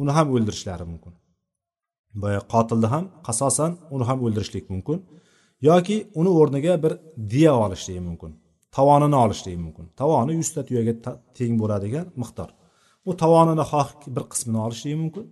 Uni 0.00 0.12
ham 0.16 0.26
o'ldirishlari 0.34 0.84
mumkin. 0.92 1.12
Boya 2.22 2.40
qotilni 2.52 2.88
ham 2.94 3.04
qasosan 3.26 3.72
uni 3.94 4.04
ham 4.08 4.18
o'ldirishlik 4.24 4.64
mumkin. 4.72 4.98
Yoki 5.68 5.96
uni 6.20 6.30
o'rniga 6.40 6.74
bir 6.84 6.92
diya 7.32 7.52
olishligi 7.64 8.02
mumkin. 8.08 8.30
Tovonini 8.76 9.16
olishligi 9.24 9.60
mumkin. 9.64 9.86
Tovoni 10.00 10.32
yuzta 10.40 10.60
tuyaga 10.68 10.94
teng 11.38 11.54
bo'ladigan 11.62 12.06
miqdor. 12.22 12.50
Bu 13.06 13.12
tovonini 13.22 13.64
xoh 13.72 13.88
bir 14.14 14.24
qismini 14.32 14.60
olishligi 14.66 14.98
mumkin. 15.02 15.24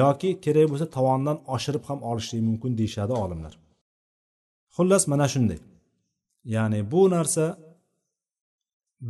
Yoki 0.00 0.30
kerak 0.44 0.66
bo'lsa 0.72 0.86
tovondan 0.96 1.38
oshirib 1.54 1.84
ham 1.88 1.98
olishligi 2.10 2.44
mumkin 2.50 2.72
deyishadi 2.80 3.14
olimlar. 3.24 3.54
Xullas 4.76 5.04
mana 5.12 5.26
shunday. 5.34 5.60
Ya'ni 6.54 6.80
bu 6.92 7.00
narsa 7.14 7.44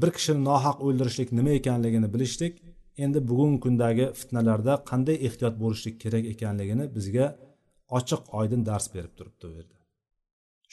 bir 0.01 0.11
kishini 0.17 0.41
nohaq 0.51 0.77
o'ldirishlik 0.87 1.29
nima 1.39 1.53
ekanligini 1.61 2.09
bilishlik 2.15 2.55
endi 3.05 3.29
bugungi 3.29 3.61
kundagi 3.65 4.07
fitnalarda 4.21 4.75
qanday 4.91 5.17
ehtiyot 5.29 5.55
bo'lishlik 5.63 5.97
kerak 6.03 6.25
ekanligini 6.33 6.85
bizga 6.97 7.27
ochiq 7.99 8.23
oydin 8.39 8.63
dars 8.69 8.87
berib 8.95 9.13
turibdi 9.19 9.45
u 9.51 9.53
yerda 9.59 9.79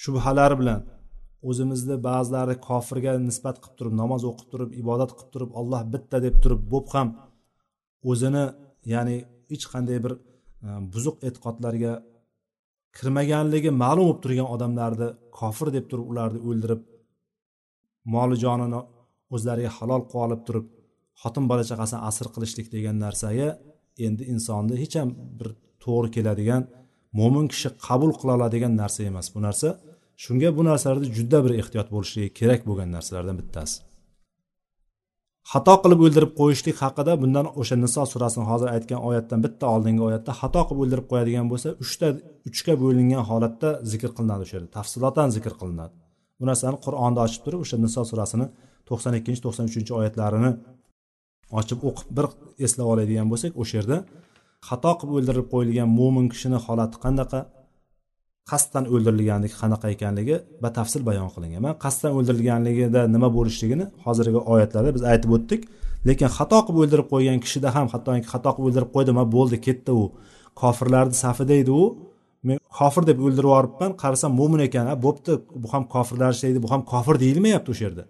shubhalar 0.02 0.52
bilan 0.62 0.82
o'zimizni 1.50 1.96
ba'zilari 2.08 2.56
kofirga 2.68 3.12
nisbat 3.30 3.58
qilib 3.64 3.76
turib 3.80 3.96
namoz 4.02 4.22
o'qib 4.32 4.48
turib 4.54 4.72
ibodat 4.82 5.12
qilib 5.18 5.32
turib 5.34 5.52
olloh 5.60 5.82
bitta 5.94 6.18
deb 6.26 6.36
turib 6.44 6.62
bo'p 6.74 6.88
ham 6.96 7.10
o'zini 8.12 8.46
ya'ni 8.94 9.18
hech 9.52 9.66
qanday 9.74 9.98
bir 10.06 10.14
e, 10.16 10.20
buzuq 10.94 11.16
e'tiqodlarga 11.28 11.94
kirmaganligi 12.98 13.72
ma'lum 13.84 14.06
bo'lib 14.08 14.22
turgan 14.26 14.48
odamlarni 14.56 15.10
kofir 15.40 15.68
deb 15.78 15.86
turib 15.92 16.06
ularni 16.12 16.40
o'ldirib 16.50 16.82
moli 18.14 18.36
jonini 18.44 18.82
o'zlariga 19.36 19.72
halol 19.78 20.02
qilib 20.10 20.26
olib 20.26 20.42
turib 20.48 20.68
xotin 21.22 21.44
bola 21.52 21.64
chaqasini 21.70 22.00
asr 22.10 22.28
qilishlik 22.36 22.68
degan 22.76 22.96
narsaga 23.06 23.50
endi 24.06 24.24
insonni 24.34 24.76
hech 24.82 24.96
ham 25.00 25.10
bir 25.40 25.50
to'g'ri 25.84 26.10
keladigan 26.16 26.64
mo'min 27.20 27.46
kishi 27.54 27.70
qabul 27.88 28.12
qila 28.20 28.32
oladigan 28.38 28.74
narsa 28.82 29.02
emas. 29.10 29.28
Bu 29.36 29.40
narsa 29.48 29.68
shunga 30.24 30.50
bu 30.58 30.62
narsalarda 30.70 31.08
juda 31.18 31.40
bir 31.46 31.54
ehtiyot 31.62 31.88
bo'lishligi 31.96 32.30
kerak 32.40 32.62
bo'lgan 32.70 32.90
narsalardan 32.96 33.38
bittasi. 33.42 33.78
Xato 35.52 35.76
qilib 35.84 36.00
o'ldirib 36.06 36.32
qo'yishlik 36.40 36.78
haqida 36.84 37.14
bundan 37.22 37.46
o'sha 37.62 37.76
niso 37.84 38.02
surasini 38.12 38.46
hozir 38.52 38.68
aytgan 38.76 39.00
oyatdan 39.10 39.40
bitta 39.46 39.66
oldingi 39.76 40.02
oyatda 40.10 40.32
xato 40.42 40.62
qilib 40.68 40.82
o'ldirib 40.84 41.06
qo'yadigan 41.12 41.46
bo'lsa 41.52 41.70
uchta 41.84 42.08
uchga 42.50 42.74
bo'lingan 42.84 43.24
holatda 43.30 43.70
zikr 43.92 44.12
qilinadi 44.18 44.42
o'sha 44.46 44.56
yerda 44.58 44.70
tafsilotan 44.78 45.28
zikr 45.36 45.54
qilinadi. 45.62 45.94
Bu 46.40 46.44
narsani 46.50 46.78
qur'onda 46.86 47.20
ochib 47.28 47.42
turib 47.46 47.60
o'sha 47.66 47.78
niso 47.86 48.02
surasini 48.12 48.46
to'qson 48.90 49.14
ikkinchi 49.20 49.42
to'qson 49.46 49.66
uchinchi 49.72 49.92
oyatlarini 50.00 50.52
ochib 51.60 51.80
o'qib 51.90 52.10
bir 52.18 52.26
eslab 52.66 52.88
oladigan 52.94 53.28
bo'lsak 53.32 53.52
o'sha 53.62 53.76
yerda 53.80 53.98
xato 54.68 54.92
qilib 55.00 55.16
o'ldirib 55.20 55.48
qo'yilgan 55.54 55.90
mo'min 56.00 56.26
kishini 56.34 56.58
holati 56.66 56.98
qanaqa 57.06 57.40
qasddan 58.52 58.86
o'ldirilganligi 58.94 59.56
qanaqa 59.62 59.88
ekanligi 59.96 60.36
batafsil 60.64 61.02
bayon 61.10 61.30
qilingan. 61.36 61.62
Man 61.66 61.76
qasddan 61.86 62.12
o'ldirilganligida 62.18 63.02
nima 63.16 63.30
bo'lishligini 63.38 63.86
hozirgi 64.06 64.40
oyatlarda 64.54 64.92
biz 64.98 65.04
aytib 65.12 65.32
o'tdik 65.38 65.62
lekin 66.10 66.30
xato 66.38 66.60
qilib 66.66 66.80
o'ldirib 66.84 67.08
qo'ygan 67.14 67.40
kishida 67.46 67.70
ham 67.76 67.88
hattoki 67.94 68.28
xato 68.34 68.50
qilib 68.56 68.68
o'ldirib 68.70 68.92
qo'ydi 68.96 69.12
ha 69.20 69.26
bo'ldi 69.36 69.58
ketdi 69.68 69.92
u. 70.02 70.06
Kofirlarni 70.62 71.16
safida 71.24 71.56
edi 71.64 71.72
u. 71.82 71.84
Men 72.48 72.58
kofir 72.80 73.04
deb 73.10 73.18
o'ldirib 73.26 73.50
yuboribman 73.52 73.92
qarasam 74.04 74.32
mo'min 74.40 74.62
ekan 74.68 74.86
a 74.94 74.96
bo'pti 75.06 75.32
bu 75.62 75.68
ham 75.74 75.84
kofirlar 75.96 76.30
ishlaydi 76.36 76.60
bu 76.66 76.68
ham 76.74 76.82
kofir 76.92 77.16
deyilmayapti 77.24 77.70
o'sha 77.74 77.84
yerda. 77.88 78.04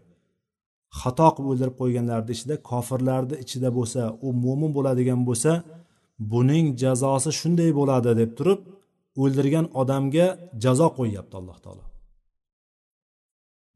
Xato 1.02 1.28
qilib 1.36 1.50
o'ldirib 1.52 1.76
qo'yganlarni 1.82 2.32
ichida 2.36 2.56
kofirlarni 2.70 3.36
ichida 3.44 3.70
bo'lsa 3.78 4.02
u 4.28 4.30
mo'min 4.44 4.72
bo'ladigan 4.78 5.22
bo'lsa 5.30 5.52
buning 6.34 6.66
jazosi 6.84 7.32
shunday 7.40 7.72
bo'ladi 7.80 8.12
deb 8.22 8.32
turib 8.38 8.60
o'ldirgan 9.22 9.66
odamga 9.82 10.28
jazo 10.64 10.88
qo'yyapti 10.98 11.36
alloh 11.40 11.58
taolo. 11.66 11.86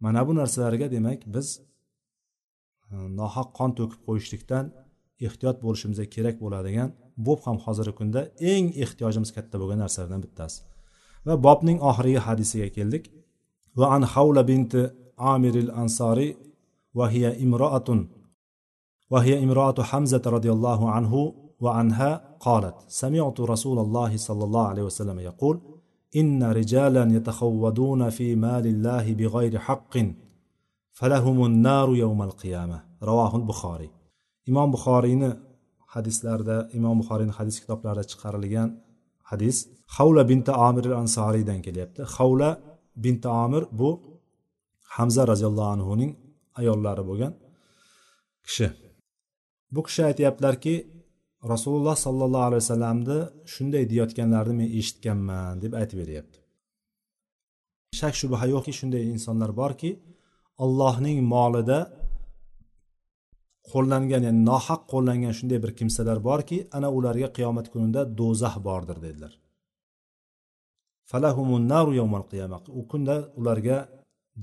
Mana 0.04 0.22
bu 0.28 0.34
narsalarga 0.40 0.88
demak 0.96 1.20
biz 1.36 1.48
e, 2.92 2.96
nohaq 3.20 3.50
qon 3.58 3.72
to'kib 3.78 4.02
qo'yishlikdan 4.08 4.66
ehtiyot 5.28 5.58
bo'lishimiz 5.66 6.00
kerak 6.16 6.36
bo'ladigan 6.44 6.90
bu 7.26 7.34
ham 7.46 7.58
hozirgi 7.66 7.94
kunda 8.00 8.22
eng 8.54 8.66
ehtiyojimiz 8.84 9.30
katta 9.36 9.56
bo'lgan 9.62 9.80
narsalardan 9.84 10.22
bittasi. 10.26 10.60
Va 11.28 11.36
bobning 11.46 11.80
oxirgi 11.90 12.20
hadisiga 12.28 12.68
keldik. 12.78 13.04
Va 13.80 13.86
an 13.96 14.04
havla 14.14 14.42
binti 14.52 14.82
amiril 15.34 15.70
ansoriy 15.82 16.32
va 16.99 17.07
hiya 17.15 17.31
imroatun 17.45 18.09
va 19.13 19.19
hiya 19.27 19.39
imroatu 19.47 19.83
hamzata 19.91 20.31
roziyallohu 20.37 20.87
anhu 20.99 21.49
وعنها 21.61 22.11
قالت 22.41 22.77
سمعت 22.89 23.41
رسول 23.41 23.79
الله 23.79 24.17
صلى 24.17 24.45
الله 24.45 24.67
عليه 24.67 24.83
وسلم 24.83 25.19
يقول 25.19 25.61
إن 26.17 26.43
رجالا 26.43 27.05
يتخوضون 27.17 28.11
في 28.11 28.35
مال 28.35 28.67
الله 28.67 29.15
بغير 29.15 29.59
حق 29.59 29.95
فلهم 30.93 31.45
النار 31.45 31.89
يوم 32.05 32.23
القيامة 32.23 32.85
رواه 33.03 33.37
البخاري 33.37 33.91
imom 34.51 34.73
buxoriyni 34.75 35.31
hadislarida 35.95 36.57
imom 36.79 36.97
buxoriyni 37.01 37.33
hadis 37.39 37.57
kitoblarida 37.63 38.05
chiqarilgan 38.11 38.69
hadis 39.31 39.57
havla 39.97 40.23
binti 40.31 40.53
amir 40.69 40.85
ansoriydan 41.03 41.59
kelyapti 41.67 42.03
havla 42.15 42.51
binti 43.05 43.29
amir 43.45 43.63
bu 43.81 43.91
hamza 44.97 45.23
roziyallohu 45.33 45.71
anhuning 45.77 46.13
ayollari 46.60 47.04
bo'lgan 47.10 47.34
kishi. 48.46 48.68
Bu 49.74 49.82
kishi 49.88 50.02
aytyaptilarki 50.10 50.74
rasululloh 51.54 51.96
sollallohu 52.06 52.46
alayhi 52.50 52.62
vasallamni 52.64 53.18
shunday 53.54 53.84
deyayotganlarini 53.90 54.56
men 54.62 54.70
eshitganman 54.80 55.62
deb 55.64 55.74
aytib 55.80 55.98
beryapti. 56.04 56.38
Shak 58.00 58.14
shubha 58.22 58.46
yo'qki 58.54 58.74
shunday 58.80 59.04
insonlar 59.14 59.52
borki 59.62 59.92
allohning 60.64 61.20
molida 61.34 61.80
qo'llangan 63.72 64.22
ya'ni 64.28 64.42
nohaq 64.50 64.82
qo'llangan 64.94 65.34
shunday 65.40 65.60
bir 65.64 65.72
kimsalar 65.80 66.18
borki 66.30 66.58
ana 66.78 66.90
ularga 66.98 67.28
qiyomat 67.38 67.68
kunida 67.74 68.02
do'zax 68.20 68.56
bordir 68.68 68.98
dedilar. 69.06 69.34
U 72.80 72.82
kunda 72.92 73.16
ularga 73.40 73.78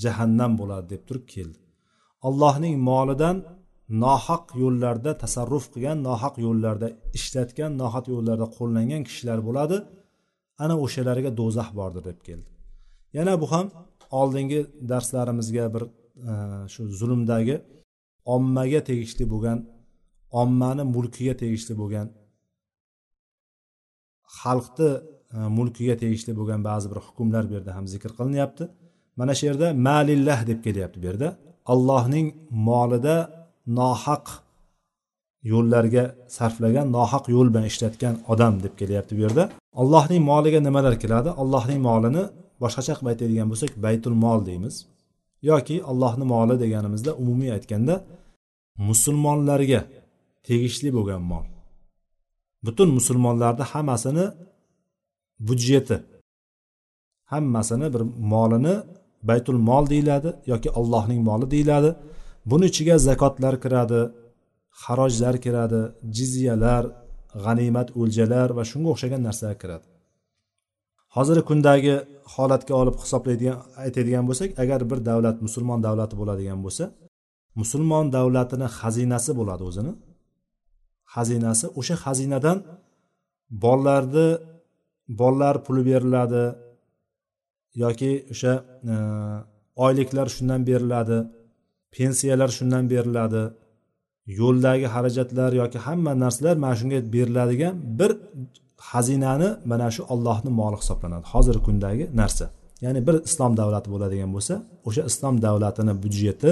jahannam 0.03 0.53
bo'ladi 0.61 0.87
deb 0.93 1.03
turib 1.09 1.27
keldi. 1.35 1.59
Allohning 2.29 2.77
molidan 2.91 3.37
nohaq 4.05 4.45
yo'llarda 4.63 5.11
tasarruf 5.23 5.65
qilgan 5.73 5.99
nohaq 6.09 6.35
yo'llarda 6.47 6.89
ishlatgan 7.19 7.71
nohaq 7.83 8.07
yo'llarda 8.15 8.47
qo'llangan 8.57 9.03
kishilar 9.09 9.39
bo'ladi. 9.49 9.77
Ana 10.65 10.75
o'shalarga 10.85 11.31
do'zax 11.41 11.69
bordir 11.79 12.03
deb 12.11 12.19
keldi. 12.27 12.51
Yana 13.19 13.33
bu 13.43 13.47
ham 13.53 13.67
oldingi 14.21 14.61
darslarimizga 14.91 15.65
bir 15.75 15.83
e, 16.31 16.33
shu 16.73 16.81
e, 16.89 16.93
zulmdagi 17.01 17.57
ommaga 18.35 18.81
tegishli 18.89 19.25
bo'lgan 19.33 19.59
ommani 20.43 20.85
mulkiga 20.95 21.35
tegishli 21.43 21.75
bo'lgan 21.81 22.07
xalqni 24.39 24.91
e, 25.35 25.39
mulkiga 25.59 25.95
tegishli 26.03 26.33
bo'lgan 26.39 26.61
ba'zi 26.69 26.87
bir 26.93 26.99
hukmlar 27.07 27.43
bu 27.49 27.53
yerda 27.57 27.73
ham 27.77 27.87
zikr 27.95 28.11
qilinyapti. 28.19 28.65
Mana 29.19 29.33
shu 29.39 29.45
yerda 29.51 29.67
malillah 29.89 30.39
deb 30.51 30.59
kelyapti 30.67 30.99
bu 31.03 31.07
yerda. 31.11 31.29
Allohning 31.73 32.27
molida 32.69 33.17
nohaq 33.79 34.25
yo'llarga 35.53 36.05
sarflagan 36.37 36.87
nohaq 36.97 37.25
yo'l 37.35 37.49
bilan 37.53 37.67
ishlatgan 37.73 38.15
odam 38.33 38.55
deb 38.65 38.75
kelyapti 38.81 39.13
bu 39.19 39.21
yerda. 39.27 39.45
Allohning 39.81 40.23
moliga 40.31 40.61
nimalar 40.69 40.95
keladi? 41.03 41.31
Allohning 41.43 41.81
molini 41.89 42.23
boshqacha 42.63 42.93
qilib 42.97 43.11
aytadigan 43.13 43.47
bo'lsak 43.53 43.71
baytul 43.85 44.17
mol 44.25 44.39
deymiz. 44.49 44.75
Yoki 45.51 45.77
allohni 45.91 46.25
moli 46.35 46.55
deganimizda 46.63 47.11
umumiy 47.23 47.51
aytganda 47.57 47.95
musulmonlarga 48.89 49.81
tegishli 50.47 50.89
bo'lgan 50.97 51.23
mol. 51.33 51.47
Butun 52.65 52.89
musulmonlarni 52.99 53.65
hammasini 53.73 54.27
budjeti 55.49 55.97
hammasini 57.33 57.87
bir 57.95 58.03
molini 58.33 58.75
baytul 59.29 59.59
mol 59.69 59.85
deyiladi 59.93 60.31
yoki 60.53 60.69
allohning 60.79 61.21
moli 61.29 61.47
deyiladi. 61.55 61.91
Buni 62.51 62.65
ichiga 62.71 62.97
zakotlar 63.09 63.55
kiradi 63.65 64.01
xarojlar 64.83 65.35
kiradi 65.45 65.81
jizyalar 66.17 66.85
g'animat 67.45 67.89
o'ljalar 68.01 68.49
va 68.57 68.63
shunga 68.71 68.89
o'xshagan 68.95 69.21
narsalar 69.29 69.57
kiradi. 69.63 69.87
Hozirgi 71.17 71.45
kundagi 71.51 71.95
holatga 72.35 72.75
olib 72.81 72.97
hisoblaydigan 73.03 73.59
aytadigan 73.85 74.25
bo'lsak 74.29 74.51
agar 74.63 74.81
bir 74.91 74.99
davlat 75.09 75.37
musulmon 75.47 75.81
davlati 75.87 76.15
bo'ladigan 76.21 76.59
bo'lsa 76.65 76.85
musulmon 77.61 78.07
davlatini 78.17 78.69
xazinasi 78.79 79.31
bo'ladi 79.41 79.63
o'zini. 79.71 79.93
Xazinasi 81.15 81.67
o'sha 81.81 81.97
xazinadan 82.05 82.59
bolalarni 83.65 84.29
bolalar 85.21 85.57
puli 85.67 85.83
beriladi 85.91 86.45
yoki 87.83 88.13
o'sha 88.33 88.53
oyliklar 89.85 90.27
shundan 90.37 90.61
beriladi 90.71 91.19
pensiyalar 91.97 92.51
shundan 92.59 92.85
beriladi 92.93 93.43
yo'ldagi 94.41 94.87
xarajatlar 94.95 95.51
yoki 95.63 95.79
hamma 95.87 96.13
narsalar 96.25 96.57
mana 96.65 96.75
shunga 96.81 96.99
beriladigan 97.15 97.75
bir 97.99 98.11
xazinani 98.89 99.49
mana 99.71 99.89
shu 99.95 100.03
ollohni 100.13 100.51
moli 100.61 100.77
hisoblanadi. 100.83 101.25
Hozirgi 101.33 101.63
kundagi 101.69 102.05
narsa. 102.21 102.47
Ya'ni 102.85 103.01
bir 103.07 103.17
islom 103.29 103.53
davlati 103.61 103.89
bo'ladigan 103.95 104.31
bo'lsa 104.37 104.55
o'sha 104.89 105.03
islom 105.11 105.35
davlatini 105.47 105.95
byudjeti 106.03 106.51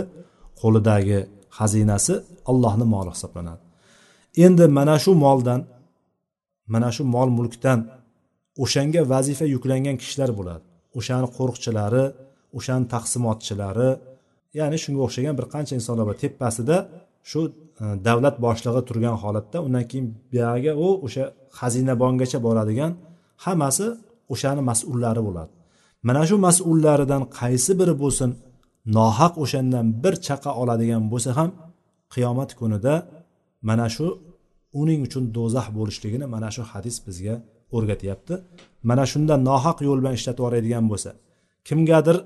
qo'lidagi 0.61 1.19
xazinasi 1.59 2.15
ollohni 2.51 2.87
moli 2.95 3.11
hisoblanadi. 3.17 3.63
Endi 4.45 4.65
mana 4.79 4.97
shu 5.05 5.11
moldan 5.25 5.61
mana 6.75 6.89
shu 6.97 7.03
mol 7.15 7.29
mulkdan 7.39 7.79
o'shanga 8.63 9.03
vazifa 9.13 9.45
yuklangan 9.55 9.97
kishilar 10.03 10.31
bo'ladi. 10.39 10.65
O'shani 10.99 11.29
qo'riqchilari 11.37 12.05
o'shani 12.59 12.85
taqsimotchilari 12.95 13.91
ya'ni 14.59 14.77
shunga 14.85 15.01
o'xshagan 15.07 15.35
bir 15.39 15.47
qancha 15.55 15.73
insonlar 15.79 16.05
bor. 16.09 16.17
Tepasida 16.25 16.77
shu 17.31 17.41
e, 17.83 17.85
davlat 18.07 18.37
boshlig'i 18.45 18.83
turgan 18.89 19.17
holatda 19.23 19.59
undan 19.67 19.85
keyin 19.91 20.07
buyog'iga 20.33 20.73
u 20.87 20.89
o'sha 21.07 21.25
xazinabongacha 21.59 22.39
boradigan 22.47 22.91
hammasi 23.45 23.87
o'shani 24.33 24.63
mas'ullari 24.71 25.23
bo'ladi. 25.29 25.51
Mana 26.09 26.23
shu 26.29 26.37
mas'ullaridan 26.47 27.23
qaysi 27.39 27.73
biri 27.81 27.95
bo'lsin 28.03 28.31
nohaq 28.97 29.35
o'shandan 29.45 29.87
bir 30.03 30.15
chaqa 30.27 30.51
oladigan 30.61 31.03
bo'lsa 31.13 31.31
ham 31.39 31.51
qiyomat 32.15 32.51
kunida 32.61 32.95
mana 33.69 33.87
shu 33.97 34.07
uning 34.81 35.01
uchun 35.07 35.25
do'zax 35.37 35.67
bo'lishligini 35.79 36.27
mana 36.35 36.49
shu 36.55 36.63
hadis 36.73 36.97
bizga 37.07 37.35
o'rgatyapti. 37.77 38.35
Mana 38.89 39.05
shunda 39.13 39.35
nohaq 39.49 39.79
yo'l 39.89 39.99
bilan 40.03 40.15
ishlatib 40.19 40.41
yuboradigan 40.43 40.85
bo'lsa 40.93 41.11
kimgadir 41.69 42.17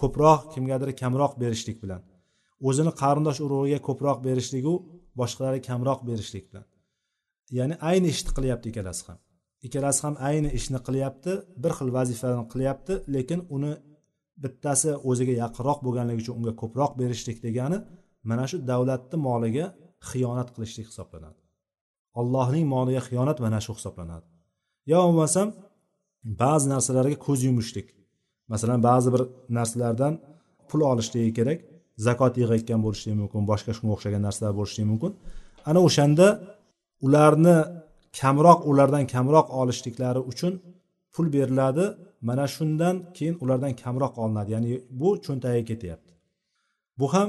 ko'proq 0.00 0.40
kimgadir 0.54 0.88
kamroq 1.02 1.32
berishlik 1.42 1.78
bilan 1.84 2.02
o'zini 2.68 2.92
qarindosh 3.02 3.38
urug'iga 3.46 3.80
ko'proq 3.88 4.18
berishligu 4.26 4.74
boshqalarga 5.20 5.60
kamroq 5.68 6.00
berishlik 6.08 6.44
bilan. 6.50 6.64
Ya'ni 7.58 7.74
ayni 7.90 8.08
ishni 8.14 8.30
qilyapti 8.36 8.66
ikkalasi 8.72 9.02
ham. 9.08 9.18
Ikkalasi 9.66 10.00
ham 10.04 10.14
ayni 10.28 10.50
ishni 10.58 10.78
qilyapti 10.86 11.32
bir 11.62 11.72
xil 11.78 11.88
vazifani 11.96 12.44
qilyapti 12.52 12.92
lekin 13.14 13.40
uni 13.56 13.72
bittasi 14.42 14.90
o'ziga 15.10 15.34
yaqinroq 15.42 15.78
bo'lganligi 15.86 16.20
uchun 16.24 16.34
unga 16.40 16.52
ko'proq 16.62 16.92
berishlik 17.00 17.38
degani 17.46 17.78
mana 18.30 18.44
shu 18.50 18.56
davlatni 18.70 19.16
moliga 19.28 19.66
xiyonat 20.10 20.48
qilishlik 20.54 20.86
hisoblanadi. 20.90 21.40
Allohning 22.20 22.66
moliga 22.74 23.00
xiyonat 23.08 23.38
mana 23.44 23.58
shu 23.64 23.72
hisoblanadi. 23.78 24.26
Yo 24.90 24.98
bo'lmasam 25.06 25.48
ba'zi 26.42 26.66
narsalarga 26.74 27.16
ko'z 27.26 27.40
yumishlik. 27.48 27.86
Masalan 28.52 28.78
ba'zi 28.88 29.08
bir 29.14 29.22
narsalardan 29.58 30.12
pul 30.68 30.80
olishligi 30.92 31.32
kerak 31.38 31.58
zakot 32.06 32.34
yig'ayotgan 32.40 32.80
bo'lishligi 32.86 33.16
mumkin 33.22 33.42
boshqa 33.50 33.72
shunga 33.76 33.92
o'xshagan 33.96 34.22
narsalar 34.26 34.52
bo'lishligi 34.58 34.88
mumkin. 34.92 35.12
Ana 35.68 35.80
o'shanda 35.88 36.26
ularni 37.06 37.56
kamroq 38.20 38.60
ulardan 38.70 39.04
kamroq 39.14 39.46
olishliklari 39.60 40.20
uchun 40.30 40.52
pul 41.14 41.26
beriladi. 41.36 41.86
Mana 42.28 42.46
shundan 42.54 42.96
keyin 43.16 43.36
ulardan 43.42 43.72
kamroq 43.82 44.14
olinadi. 44.22 44.50
Ya'ni 44.54 44.70
bu 45.00 45.08
cho'ntagiga 45.24 45.64
ketyapti. 45.70 46.12
Bu 46.98 47.06
ham 47.14 47.28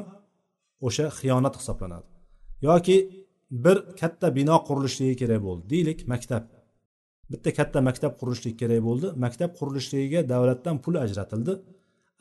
o'sha 0.87 1.05
xiyonat 1.19 1.55
hisoblanadi. 1.59 2.07
Yoki 2.67 2.97
bir 3.65 3.77
katta 3.99 4.27
bino 4.37 4.55
qurilishligi 4.67 5.15
kerak 5.21 5.41
bo'ldi. 5.47 5.63
Deylik 5.73 5.99
maktab. 6.13 6.43
Bitta 7.31 7.49
katta 7.57 7.79
maktab 7.87 8.13
qurilishligi 8.19 8.57
kerak 8.61 8.81
bo'ldi. 8.87 9.07
Maktab 9.23 9.51
qurilishligiga 9.59 10.19
davlatdan 10.31 10.75
pul 10.83 10.95
ajratildi. 11.05 11.53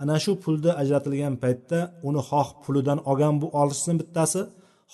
Ana 0.02 0.16
shu 0.24 0.32
pulni 0.44 0.70
ajratilgan 0.82 1.34
paytda 1.42 1.78
uni 2.08 2.20
xoh 2.28 2.48
pulidan 2.64 2.98
olgan 3.10 3.34
bu 3.42 3.46
olishsin 3.62 3.96
bittasi. 4.00 4.40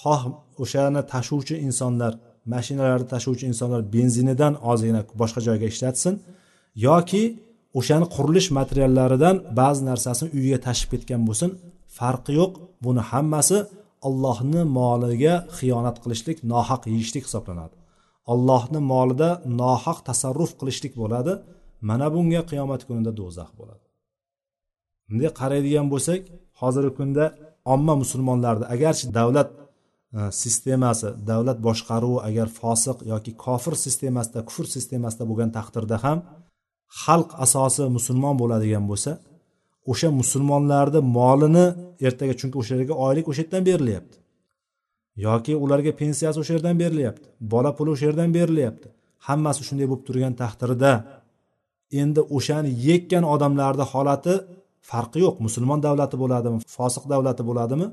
Xoh 0.03 0.23
o'shani 0.63 1.03
tashuvchi 1.13 1.55
insonlar 1.67 2.13
mashinalarni 2.53 3.07
tashuvchi 3.15 3.45
insonlar 3.53 3.81
benzinidan 3.95 4.55
ozgina 4.71 5.01
boshqa 5.21 5.41
joyga 5.49 5.67
ishlatsin 5.73 6.15
yoki 6.87 7.23
o'shani 7.79 8.07
qurilish 8.15 8.49
materiallaridan 8.59 9.37
ba'zi 9.61 9.83
narsasini 9.91 10.29
uyiga 10.39 10.59
tashib 10.67 10.89
ketgan 10.93 11.23
bo'lsin. 11.29 11.51
Farqi 11.99 12.33
yo'q. 12.41 12.53
Buni 12.85 13.03
hammasi 13.11 13.59
allohni 14.09 14.63
moliga 14.79 15.35
xiyonat 15.59 15.97
qilishlik 16.03 16.39
nohaq 16.53 16.83
yeyishlik 16.93 17.25
hisoblanadi. 17.29 17.75
Allohni 18.33 18.81
molida 18.93 19.31
nohaq 19.61 19.99
tasarruf 20.09 20.51
qilishlik 20.61 20.95
bo'ladi. 21.03 21.33
Mana 21.89 22.07
bunga 22.15 22.43
qiyomat 22.51 22.83
kunida 22.89 23.13
do'zax 23.21 23.51
bo'ladi. 23.59 23.85
Bunday 25.09 25.31
qaraydigan 25.41 25.87
bo'lsak 25.93 26.21
hozirgi 26.61 26.93
kunda 26.99 27.25
omma 27.75 27.95
musulmonlarni 28.03 28.67
agarchi 28.75 29.07
davlat 29.19 29.49
e, 30.19 30.21
sistemasi 30.43 31.09
davlat 31.31 31.59
boshqaruvi 31.67 32.19
agar 32.29 32.47
fosiq 32.61 32.99
yoki 33.13 33.33
kofir 33.45 33.75
sistemasida 33.85 34.41
kufr 34.49 34.67
sistemasida 34.75 35.25
bo'lgan 35.31 35.51
taqdirda 35.59 35.97
ham 36.05 36.19
xalq 37.03 37.31
asosi 37.45 37.83
musulmon 37.97 38.35
bo'ladigan 38.43 38.85
bo'lsa 38.91 39.13
o'sha 39.93 40.09
musulmonlarni 40.21 41.01
molini 41.19 41.67
ertaga 42.07 42.35
chunki 42.41 42.57
o'sha 42.63 42.73
yerga 42.79 42.95
oylik 43.07 43.27
o'sha 43.31 43.43
yerdan 43.45 43.63
berilyapti. 43.71 44.17
Yoki 45.27 45.53
ularga 45.65 45.93
pensiyasi 46.01 46.39
o'sha 46.43 46.53
yerdan 46.57 46.77
berilyapti 46.83 47.27
bola 47.53 47.71
puli 47.77 47.91
o'sha 47.95 48.05
yerdan 48.09 48.31
berilyapti. 48.39 48.87
Hammasi 49.29 49.61
shunday 49.69 49.87
bo'lib 49.91 50.05
turgan 50.09 50.35
taqdirda. 50.43 50.93
Endi 52.03 52.21
o'shani 52.37 52.71
yekkan 52.89 53.25
odamlarni 53.35 53.85
holati 53.93 54.35
farqi 54.91 55.19
yo'q. 55.25 55.37
Musulmon 55.47 55.79
davlati 55.87 56.17
bo'ladimi 56.23 56.59
fosiq 56.77 57.05
davlati 57.13 57.43
bo'ladimi? 57.49 57.87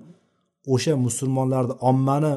O'sha 0.74 0.94
musulmonlarni 1.08 1.74
ommani 1.90 2.34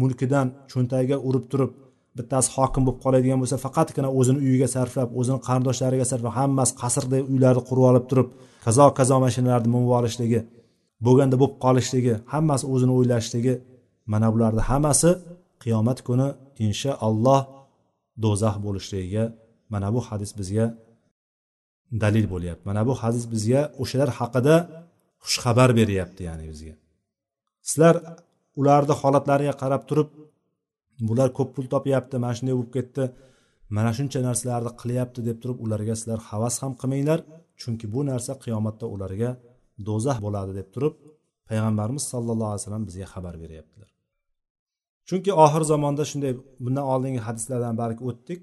mulkidan 0.00 0.46
cho'ntagiga 0.70 1.16
urib 1.28 1.44
turib 1.52 1.72
bittasi 2.18 2.48
hokim 2.56 2.82
bo'lib 2.86 3.00
qoladigan 3.04 3.38
bo'lsa 3.42 3.56
faqatgina 3.64 4.08
o'zini 4.18 4.40
uyiga 4.46 4.68
sarflab 4.76 5.10
o'zini 5.20 5.38
qarindoshlariga 5.46 6.06
sarflab 6.10 6.34
hammasi 6.40 6.72
qasrday 6.82 7.22
uylarni 7.32 7.62
qurib 7.68 7.84
olib 7.90 8.04
turib 8.10 8.28
kazo 8.66 8.86
kazo 8.98 9.16
mashinalarni 9.26 9.68
minib 9.74 9.90
olishligi 9.98 10.40
bo'lganda 11.06 11.36
bo'lib 11.40 11.56
qolishligi 11.64 12.14
hammasi 12.34 12.64
o'zini 12.74 12.92
o'ylashligi 12.98 13.54
mana 14.12 14.28
bularni 14.34 14.62
hammasi 14.70 15.10
qiyomat 15.62 15.98
kuni 16.08 16.28
inshaalloh 16.66 17.40
do'zax 18.24 18.56
bo'lishligiga 18.66 19.24
mana 19.72 19.88
bu 19.94 20.00
hadis 20.08 20.30
bizga 20.40 20.66
dalil 22.02 22.26
bo'lyapti. 22.32 22.64
Mana 22.70 22.82
bu 22.88 22.92
hadis 23.02 23.24
bizga 23.34 23.60
o'shalar 23.82 24.10
haqida 24.18 24.56
xushxabar 25.24 25.70
beryapti 25.78 26.22
ya'ni 26.28 26.44
bizga. 26.52 26.74
Sizlar 27.68 27.94
ularni 28.60 28.94
holatlariga 29.02 29.54
qarab 29.62 29.82
turib 29.88 30.08
bular 31.08 31.28
ko'p 31.38 31.50
pul 31.54 31.66
topyapti 31.74 32.16
mana 32.24 32.34
shunday 32.38 32.54
bo'lib 32.58 32.72
ketdi 32.76 33.04
mana 33.76 33.90
shuncha 33.98 34.20
narsalarni 34.28 34.72
qilyapti 34.80 35.20
deb 35.28 35.38
turib 35.42 35.58
ularga 35.64 35.94
sizlar 36.00 36.20
havas 36.30 36.54
ham 36.62 36.72
qilmanglar 36.80 37.20
chunki 37.60 37.86
bu 37.94 38.00
narsa 38.10 38.32
qiyomatda 38.44 38.86
ularga 38.94 39.30
do'zax 39.88 40.18
bo'ladi 40.26 40.52
deb 40.60 40.68
turib 40.74 40.94
payg'ambarimiz 41.48 42.04
sollallohu 42.12 42.50
alayhi 42.50 42.62
vasallam 42.62 42.84
bizga 42.88 43.06
xabar 43.14 43.34
beryaptilar. 43.42 43.93
Chunki 45.08 45.30
oxir 45.44 45.62
zamonda 45.72 46.04
shunday 46.10 46.32
bundan 46.64 46.84
oldingi 46.92 47.20
hadislardan 47.26 47.74
balki 47.82 48.02
o'tdik. 48.10 48.40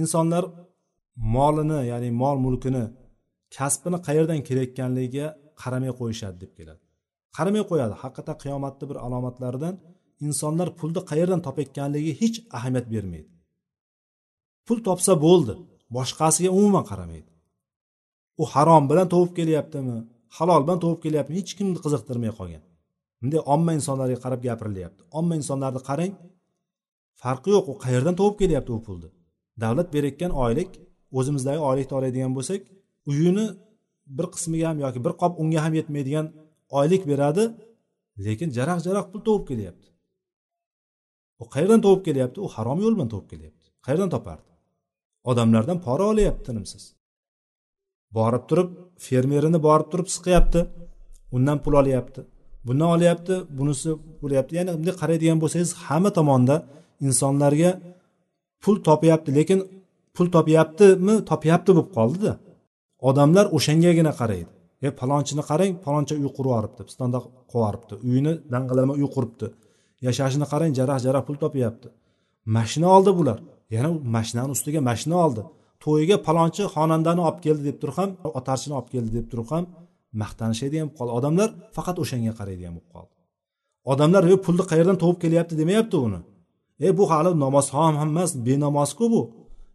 Insonlar 0.00 0.44
molini 1.34 1.80
ya'ni 1.90 2.10
mol 2.22 2.36
mulkini 2.44 2.84
kasbini 3.56 3.98
qayerdan 4.06 4.40
kelayotganligiga 4.48 5.26
qaramay 5.62 5.92
qo'yishadi 6.00 6.36
deb 6.42 6.52
keladi. 6.58 6.82
Qaramay 7.36 7.62
qo'yadi. 7.70 7.94
Haqiqatdan 8.02 8.36
qiyomatni 8.42 8.84
bir 8.90 8.96
alomatlaridan 9.06 9.74
insonlar 10.26 10.68
pulni 10.78 11.00
qayerdan 11.10 11.40
topayotganligiga 11.46 12.14
hech 12.22 12.36
ahamiyat 12.56 12.86
bermaydi. 12.94 13.30
Pul 14.66 14.78
topsa 14.88 15.12
bo'ldi 15.26 15.54
boshqasiga 15.96 16.50
umuman 16.58 16.84
qaramaydi. 16.90 17.30
U 18.42 18.44
harom 18.52 18.84
bilan 18.90 19.06
topib 19.14 19.32
kelyaptimi 19.38 19.96
halol 20.36 20.60
bilan 20.66 20.78
topib 20.84 21.00
kelyaptimi 21.04 21.36
hech 21.40 21.52
kimni 21.58 21.78
qiziqtirmay 21.84 22.32
qolgan. 22.38 22.62
Bunday 23.20 23.40
omma 23.54 23.72
insonlarga 23.78 24.18
qarab 24.24 24.40
gapirilyapti 24.48 25.00
omma 25.18 25.34
insonlarni 25.40 25.80
qarang 25.88 26.12
farqi 27.22 27.48
yo'q 27.54 27.66
u 27.72 27.74
qayerdan 27.84 28.14
topib 28.20 28.36
kelyapti 28.42 28.70
u 28.76 28.80
pulni? 28.86 29.08
Davlat 29.62 29.88
berayotgan 29.94 30.32
oylik 30.44 30.70
o'zimizdagi 31.18 31.60
oylikni 31.70 31.94
oladigan 32.00 32.32
bo'lsak 32.38 32.60
uyini 33.10 33.46
bir 34.16 34.26
qismiga 34.34 34.66
ham 34.70 34.78
yoki 34.84 34.98
bir 35.06 35.12
qop 35.22 35.32
unga 35.42 35.60
ham 35.64 35.72
yetmaydigan 35.78 36.26
oylik 36.80 37.02
beradi 37.10 37.44
lekin 38.26 38.48
jaraq 38.58 38.78
jaraq 38.86 39.06
pul 39.12 39.20
topib 39.28 39.46
kelyapti. 39.50 39.88
U 41.42 41.44
qayerdan 41.54 41.80
topib 41.86 42.02
kelyapti? 42.08 42.38
U 42.44 42.48
harom 42.54 42.78
yo'l 42.84 42.94
bilan 42.96 43.10
topib 43.14 43.28
kelyapti. 43.32 43.66
Qayerdan 43.86 44.10
topardi? 44.14 44.50
Odamlardan 45.30 45.78
pora 45.86 46.04
olyapti 46.12 46.44
tinimsiz 46.48 46.84
borib 48.16 48.44
turib 48.50 48.70
fermerini 49.06 49.58
borib 49.68 49.88
turib 49.92 50.08
siqyapti. 50.16 50.60
Undan 51.36 51.58
pul 51.64 51.74
olyapti. 51.82 52.20
Bundan 52.68 52.88
olyapti 52.96 53.34
bunisi 53.58 53.90
bo'lyapti. 54.22 54.52
Ya'ni 54.58 54.70
bunday 54.76 54.94
qaraydigan 55.02 55.38
bo'lsangiz 55.42 55.70
hamma 55.84 56.10
tomonda 56.18 56.56
insonlarga 57.06 57.70
pul 58.62 58.76
topyapti 58.88 59.30
lekin 59.38 59.58
pul 60.14 60.26
topyaptimi 60.36 61.14
topyapti 61.30 61.70
bo'lib 61.76 61.90
qoldida. 61.98 62.32
Odamlar 63.08 63.46
o'shangagina 63.56 64.12
qaraydi. 64.20 64.50
E 64.86 64.88
palonchini 65.00 65.42
qarang 65.50 65.72
paloncha 65.84 66.14
uy 66.22 66.28
qurib 66.36 66.50
yuboribdi 66.50 66.82
pistonda 66.88 67.18
qo'yib 67.52 67.82
uyini 68.08 68.32
dang'illama 68.52 68.92
uy 69.00 69.06
quribdi 69.14 69.46
yashashini 70.06 70.46
qarang 70.52 70.72
jaraq 70.78 70.98
jarah 71.06 71.22
pul 71.28 71.36
topyapti. 71.44 71.88
Mashina 72.56 72.88
oldi 72.96 73.10
bular. 73.18 73.38
Yana 73.74 73.90
mashinani 74.16 74.50
ustiga 74.56 74.80
mashina 74.90 75.16
oldi. 75.26 75.42
To'yiga 75.84 76.16
palonchi 76.26 76.62
xonandani 76.74 77.20
olib 77.28 77.40
keldi 77.46 77.62
deb 77.68 77.76
turib 77.82 77.96
ham 78.00 78.10
otarchini 78.38 78.74
olib 78.78 78.88
keldi 78.94 79.10
deb 79.18 79.26
turib 79.32 79.48
ham 79.54 79.64
maqtanishadi 80.22 80.76
ham 80.82 80.90
qoldi. 80.96 81.12
Odamlar 81.18 81.48
faqat 81.76 81.96
o'shanga 82.02 82.32
qaraydigan 82.38 82.72
bo'lib 82.76 82.90
qoldi. 82.94 83.12
Odamlar 83.92 84.22
e 84.32 84.36
pulni 84.44 84.64
qayerdan 84.70 84.96
topib 85.02 85.18
kelyapti? 85.24 85.54
demayapti 85.60 85.96
uni 86.06 86.20
e 86.86 86.88
bu 86.98 87.04
hali 87.10 87.30
namozxon 87.44 87.94
ham 88.00 88.08
emas 88.14 88.30
benamozku 88.46 89.04
bu. 89.14 89.22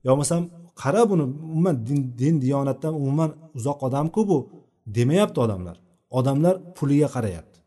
Yo 0.05 0.09
bo'lmasam 0.11 0.41
qara 0.81 1.01
buni 1.09 1.23
umuman 1.47 1.75
din, 1.87 1.99
din 2.19 2.35
diyonatdan 2.43 2.93
umuman 3.01 3.29
uzoq 3.57 3.79
odamku 3.87 4.21
bu 4.29 4.37
demayapti 4.97 5.39
odamlar. 5.45 5.77
Odamlar 6.19 6.55
puliga 6.77 7.07
qarayapti. 7.15 7.59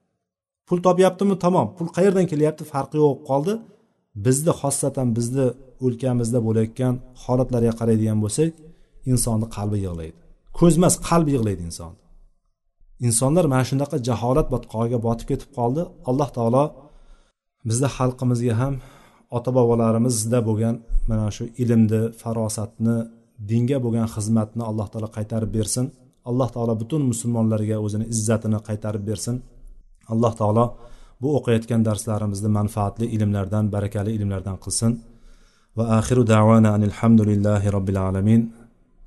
Pul 0.67 0.79
topyaptimi? 0.87 1.35
Tamom. 1.45 1.67
Pul 1.77 1.89
qayerdan 1.97 2.27
kelyapti? 2.33 2.63
Farqi 2.73 2.97
yo'q 3.03 3.17
qoldi. 3.31 3.55
Bizni 4.27 4.53
xossatan 4.61 5.09
bizni 5.17 5.47
o'lkamizda 5.85 6.39
bo'layotgan 6.47 6.95
holatlarga 7.25 7.73
qaraydigan 7.81 8.19
bo'lsak 8.25 8.51
insonni 9.13 9.47
qalbi 9.57 9.79
yig'laydi. 9.87 10.19
Ko'z 10.59 10.75
emas 10.81 10.95
qalb 11.09 11.27
yig'laydi 11.35 11.63
inson 11.71 11.93
insonlar 13.01 13.45
mana 13.53 13.65
shunaqa 13.71 13.97
jaholat 14.09 14.47
botqog'iga 14.55 14.99
botib 15.07 15.27
ketib 15.31 15.51
qoldi. 15.59 15.83
Alloh 16.11 16.29
taolo 16.37 16.65
bizni 17.69 17.89
xalqimizga 17.97 18.55
ham 18.61 18.75
ota 19.37 19.51
bobolarimizda 19.57 20.39
bo'lgan 20.49 20.75
mana 21.11 21.27
shu 21.37 21.45
ilmni 21.63 22.03
farosatni 22.21 22.97
dinga 23.51 23.79
bo'lgan 23.85 24.07
xizmatni 24.15 24.63
alloh 24.71 24.87
taolo 24.93 25.09
qaytarib 25.17 25.51
bersin. 25.57 25.85
Alloh 26.31 26.49
taolo 26.55 26.75
butun 26.83 27.03
musulmonlarga 27.11 27.77
o'zini 27.87 28.07
izzatini 28.15 28.59
qaytarib 28.69 29.05
bersin. 29.11 29.37
Alloh 30.13 30.33
taolo 30.41 30.65
bu 31.23 31.29
o'qiyotgan 31.39 31.81
darslarimizni 31.89 32.51
manfaatli 32.59 33.07
ilmlardan 33.17 33.65
barakali 33.75 34.11
ilmlardan 34.19 34.57
qilsin. 34.65 34.93
Va 35.77 35.85
axiru 35.99 36.23
davana 36.35 36.71
alhamdulillahi 36.79 37.67
robbil 37.77 37.99
alamin. 38.09 38.41